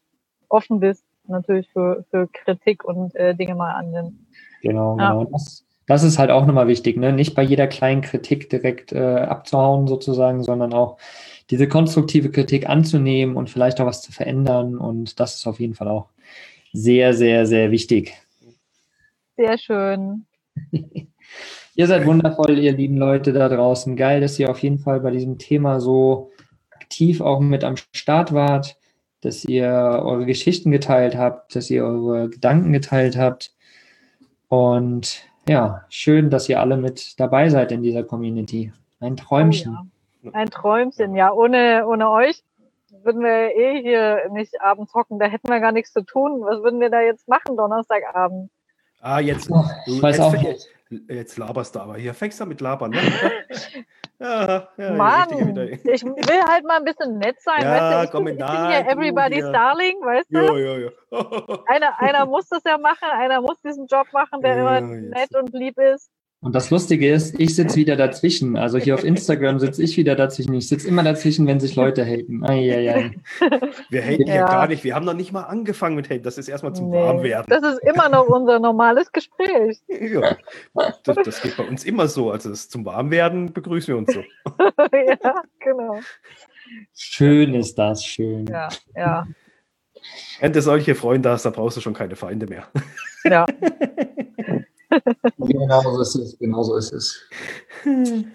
offen 0.48 0.80
bist 0.80 1.06
natürlich 1.28 1.70
für, 1.72 2.06
für 2.10 2.28
Kritik 2.28 2.84
und 2.84 3.16
äh, 3.16 3.36
Dinge 3.36 3.56
mal 3.56 3.74
annimmt. 3.74 4.14
Genau, 4.62 4.98
ja. 4.98 5.12
genau. 5.12 5.26
Das, 5.32 5.66
das 5.88 6.04
ist 6.04 6.20
halt 6.20 6.32
auch 6.32 6.46
nochmal 6.46 6.68
wichtig, 6.68 6.98
ne? 6.98 7.14
Nicht 7.14 7.36
bei 7.36 7.44
jeder 7.44 7.68
kleinen 7.68 8.02
Kritik 8.02 8.50
direkt 8.50 8.92
äh, 8.92 9.00
abzuhauen 9.00 9.88
sozusagen, 9.88 10.44
sondern 10.44 10.74
auch 10.74 10.98
diese 11.50 11.68
konstruktive 11.68 12.30
Kritik 12.30 12.70
anzunehmen 12.70 13.36
und 13.36 13.50
vielleicht 13.50 13.82
auch 13.82 13.86
was 13.86 14.02
zu 14.02 14.12
verändern. 14.12 14.78
Und 14.78 15.20
das 15.20 15.36
ist 15.36 15.48
auf 15.48 15.60
jeden 15.60 15.74
Fall 15.74 15.88
auch 15.88 16.10
sehr, 16.74 17.14
sehr, 17.14 17.46
sehr 17.46 17.72
wichtig. 17.72 18.14
Sehr 19.36 19.58
schön. 19.58 20.26
ihr 21.76 21.88
seid 21.88 22.06
wundervoll, 22.06 22.60
ihr 22.60 22.74
lieben 22.74 22.98
Leute 22.98 23.34
da 23.34 23.50
draußen. 23.50 23.96
Geil, 23.96 24.22
dass 24.22 24.38
ihr 24.38 24.50
auf 24.50 24.60
jeden 24.60 24.80
Fall 24.80 25.00
bei 25.00 25.12
diesem 25.12 25.38
Thema 25.38 25.80
so 25.80 26.32
aktiv 26.90 27.22
auch 27.22 27.40
mit 27.40 27.64
am 27.64 27.76
Start 27.94 28.34
wart, 28.34 28.76
dass 29.22 29.46
ihr 29.46 29.70
eure 29.70 30.26
Geschichten 30.26 30.72
geteilt 30.72 31.16
habt, 31.16 31.56
dass 31.56 31.70
ihr 31.70 31.86
eure 31.86 32.30
Gedanken 32.30 32.74
geteilt 32.74 33.16
habt. 33.16 33.54
Und 34.48 35.24
ja, 35.48 35.86
schön, 35.90 36.32
dass 36.32 36.50
ihr 36.50 36.60
alle 36.60 36.78
mit 36.78 37.20
dabei 37.20 37.50
seid 37.50 37.72
in 37.72 37.84
dieser 37.84 38.04
Community. 38.04 38.74
Ein 39.00 39.18
Träumchen. 39.18 39.78
Oh 39.80 39.86
ja. 40.24 40.32
Ein 40.34 40.50
Träumchen, 40.50 41.16
ja. 41.16 41.32
Ohne, 41.32 41.86
ohne 41.88 42.10
euch 42.10 42.44
würden 43.04 43.22
wir 43.22 43.56
eh 43.56 43.82
hier 43.84 44.28
nicht 44.32 44.60
abends 44.60 44.94
hocken. 44.96 45.20
Da 45.20 45.28
hätten 45.28 45.48
wir 45.48 45.60
gar 45.60 45.72
nichts 45.72 45.94
zu 45.94 46.02
tun. 46.04 46.42
Was 46.42 46.64
würden 46.64 46.80
wir 46.80 46.90
da 46.90 47.02
jetzt 47.02 47.28
machen, 47.28 47.56
Donnerstagabend? 47.56 48.50
Ah, 49.00 49.20
jetzt, 49.20 49.50
oh, 49.52 49.64
ich 49.86 50.02
weiß 50.02 50.18
jetzt, 50.18 50.26
auch 50.26 50.34
jetzt, 50.34 50.68
jetzt 51.08 51.38
laberst 51.38 51.76
du 51.76 51.82
aber. 51.82 51.98
Hier 51.98 52.16
fängst 52.16 52.40
du 52.40 52.48
mit 52.48 52.62
labern, 52.62 52.92
ne? 52.92 53.00
ja, 54.22 54.68
ja, 54.78 54.92
Mann, 54.96 55.30
ich 55.32 56.04
will 56.04 56.44
halt 56.46 56.66
mal 56.66 56.78
ein 56.78 56.84
bisschen 56.84 57.18
nett 57.20 57.42
sein, 57.42 57.62
ja, 57.62 57.72
weißt 57.72 57.96
du? 57.96 58.04
Ich, 58.04 58.12
komm, 58.12 58.26
bin, 58.26 58.38
ich 58.38 58.46
bin 58.46 58.68
hier 58.68 58.86
everybody's 58.86 59.46
ja. 59.46 59.52
darling, 59.52 59.96
weißt 60.02 60.28
du? 60.30 60.40
Ja, 60.40 60.58
ja, 60.58 60.78
ja. 60.78 61.64
einer, 61.68 62.00
einer 62.00 62.26
muss 62.26 62.50
das 62.50 62.62
ja 62.66 62.78
machen, 62.78 63.08
einer 63.10 63.40
muss 63.40 63.62
diesen 63.62 63.88
Job 63.88 64.08
machen, 64.12 64.42
der 64.42 64.58
immer 64.58 64.82
nett 64.82 65.34
und 65.36 65.54
lieb 65.54 65.78
ist. 65.80 66.12
Und 66.42 66.56
das 66.56 66.70
Lustige 66.70 67.12
ist, 67.12 67.38
ich 67.38 67.54
sitze 67.54 67.76
wieder 67.76 67.98
dazwischen. 67.98 68.56
Also 68.56 68.78
hier 68.78 68.96
auf 68.96 69.04
Instagram 69.04 69.60
sitze 69.60 69.84
ich 69.84 69.98
wieder 69.98 70.16
dazwischen. 70.16 70.54
Ich 70.54 70.70
sitze 70.70 70.88
immer 70.88 71.04
dazwischen, 71.04 71.46
wenn 71.48 71.60
sich 71.60 71.76
Leute 71.76 72.06
haten. 72.06 72.46
Eieiei. 72.46 73.12
Wir 73.90 74.02
haten 74.02 74.26
ja. 74.26 74.36
Ja. 74.36 74.48
gar 74.48 74.68
nicht. 74.68 74.86
Wir 74.86 74.96
haben 74.96 75.06
noch 75.06 75.16
nicht 75.16 75.34
mal 75.34 75.44
angefangen 75.44 75.98
mit 75.98 76.10
Haten. 76.10 76.24
Das 76.24 76.38
ist 76.38 76.48
erstmal 76.48 76.74
zum 76.74 76.92
Nee, 76.92 76.96
Warmwerden. 76.98 77.46
Das 77.50 77.74
ist 77.74 77.84
immer 77.84 78.08
noch 78.08 78.26
unser 78.28 78.60
normales 78.60 79.12
Gespräch. 79.12 79.80
Ja, 79.90 80.38
das, 81.04 81.18
das 81.26 81.42
geht 81.42 81.58
bei 81.58 81.68
uns 81.68 81.84
immer 81.84 82.08
so. 82.08 82.32
Also 82.32 82.54
zum 82.54 82.86
Warmwerden 82.86 83.52
begrüßen 83.52 83.94
wir 83.94 83.98
uns 83.98 84.14
so. 84.14 84.22
ja, 84.94 85.42
genau. 85.60 86.00
Schön 86.94 87.54
ist 87.54 87.78
das, 87.78 88.04
schön. 88.06 88.48
Ja, 88.48 88.70
ja, 88.96 89.28
Wenn 90.40 90.54
du 90.54 90.62
solche 90.62 90.96
Freunde 90.96 91.30
hast, 91.30 91.46
da 91.46 91.50
brauchst 91.50 91.78
du 91.78 91.82
schon 91.82 91.94
keine 91.94 92.16
Feinde 92.16 92.48
mehr. 92.48 92.68
ja. 93.26 93.46
Genau 95.38 95.82
so 95.82 96.02
ist 96.02 96.16
es. 96.16 96.40
Genau 96.40 96.64
so 96.64 96.76
ist 96.76 96.92
es. 96.94 97.22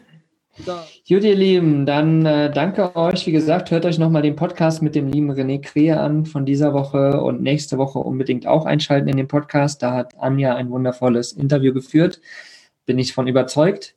Gut, 1.09 1.25
ihr 1.25 1.35
Lieben, 1.35 1.85
dann 1.85 2.25
äh, 2.25 2.49
danke 2.51 2.95
euch. 2.95 3.27
Wie 3.27 3.33
gesagt, 3.33 3.73
hört 3.73 3.85
euch 3.87 3.99
nochmal 3.99 4.23
den 4.23 4.37
Podcast 4.37 4.83
mit 4.83 4.95
dem 4.95 5.09
lieben 5.09 5.33
René 5.33 5.61
Krehe 5.61 5.99
an 5.99 6.27
von 6.27 6.47
dieser 6.47 6.73
Woche 6.73 7.21
und 7.21 7.43
nächste 7.43 7.77
Woche 7.77 7.99
unbedingt 7.99 8.47
auch 8.47 8.65
einschalten 8.65 9.09
in 9.09 9.17
den 9.17 9.27
Podcast. 9.27 9.83
Da 9.83 9.93
hat 9.93 10.15
Anja 10.17 10.55
ein 10.55 10.71
wundervolles 10.71 11.33
Interview 11.33 11.75
geführt. 11.75 12.21
Bin 12.87 13.01
ich 13.01 13.15
von 13.15 13.27
überzeugt. 13.27 13.97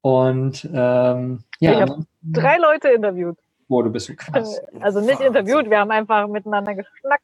Und 0.00 0.64
ähm, 0.72 1.40
ja, 1.60 1.72
Ich 1.72 1.80
hab 1.82 1.98
Drei 2.22 2.56
Leute 2.56 2.88
interviewt. 2.88 3.36
boah, 3.68 3.84
du 3.84 3.90
bist 3.90 4.06
so 4.06 4.14
krass. 4.16 4.60
Also 4.80 5.00
nicht 5.00 5.20
interviewt, 5.20 5.68
wir 5.68 5.78
haben 5.78 5.90
einfach 5.90 6.26
miteinander 6.26 6.74
geschnackt. 6.74 7.22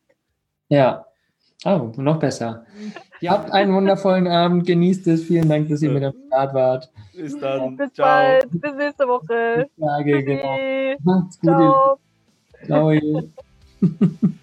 Ja. 0.68 1.07
Oh, 1.64 1.90
noch 1.96 2.18
besser. 2.18 2.66
Ihr 3.20 3.30
habt 3.30 3.50
einen 3.52 3.74
wundervollen 3.74 4.26
Abend, 4.26 4.66
genießt 4.66 5.06
es. 5.06 5.24
Vielen 5.24 5.48
Dank, 5.48 5.68
dass 5.68 5.80
ihr 5.82 5.90
mit 5.90 6.04
am 6.04 6.12
Start 6.26 6.54
wart. 6.54 6.90
Bis 7.14 7.38
dann. 7.38 7.76
Bis 7.76 7.92
Ciao. 7.92 8.06
bald, 8.06 8.50
bis 8.50 8.74
nächste 8.74 9.08
Woche. 9.08 9.66
Tage, 9.80 10.22
genau. 10.24 10.96
Macht's 11.04 11.40
gut. 11.40 11.98
Ciao. 12.66 12.92
Ciao. 13.00 14.34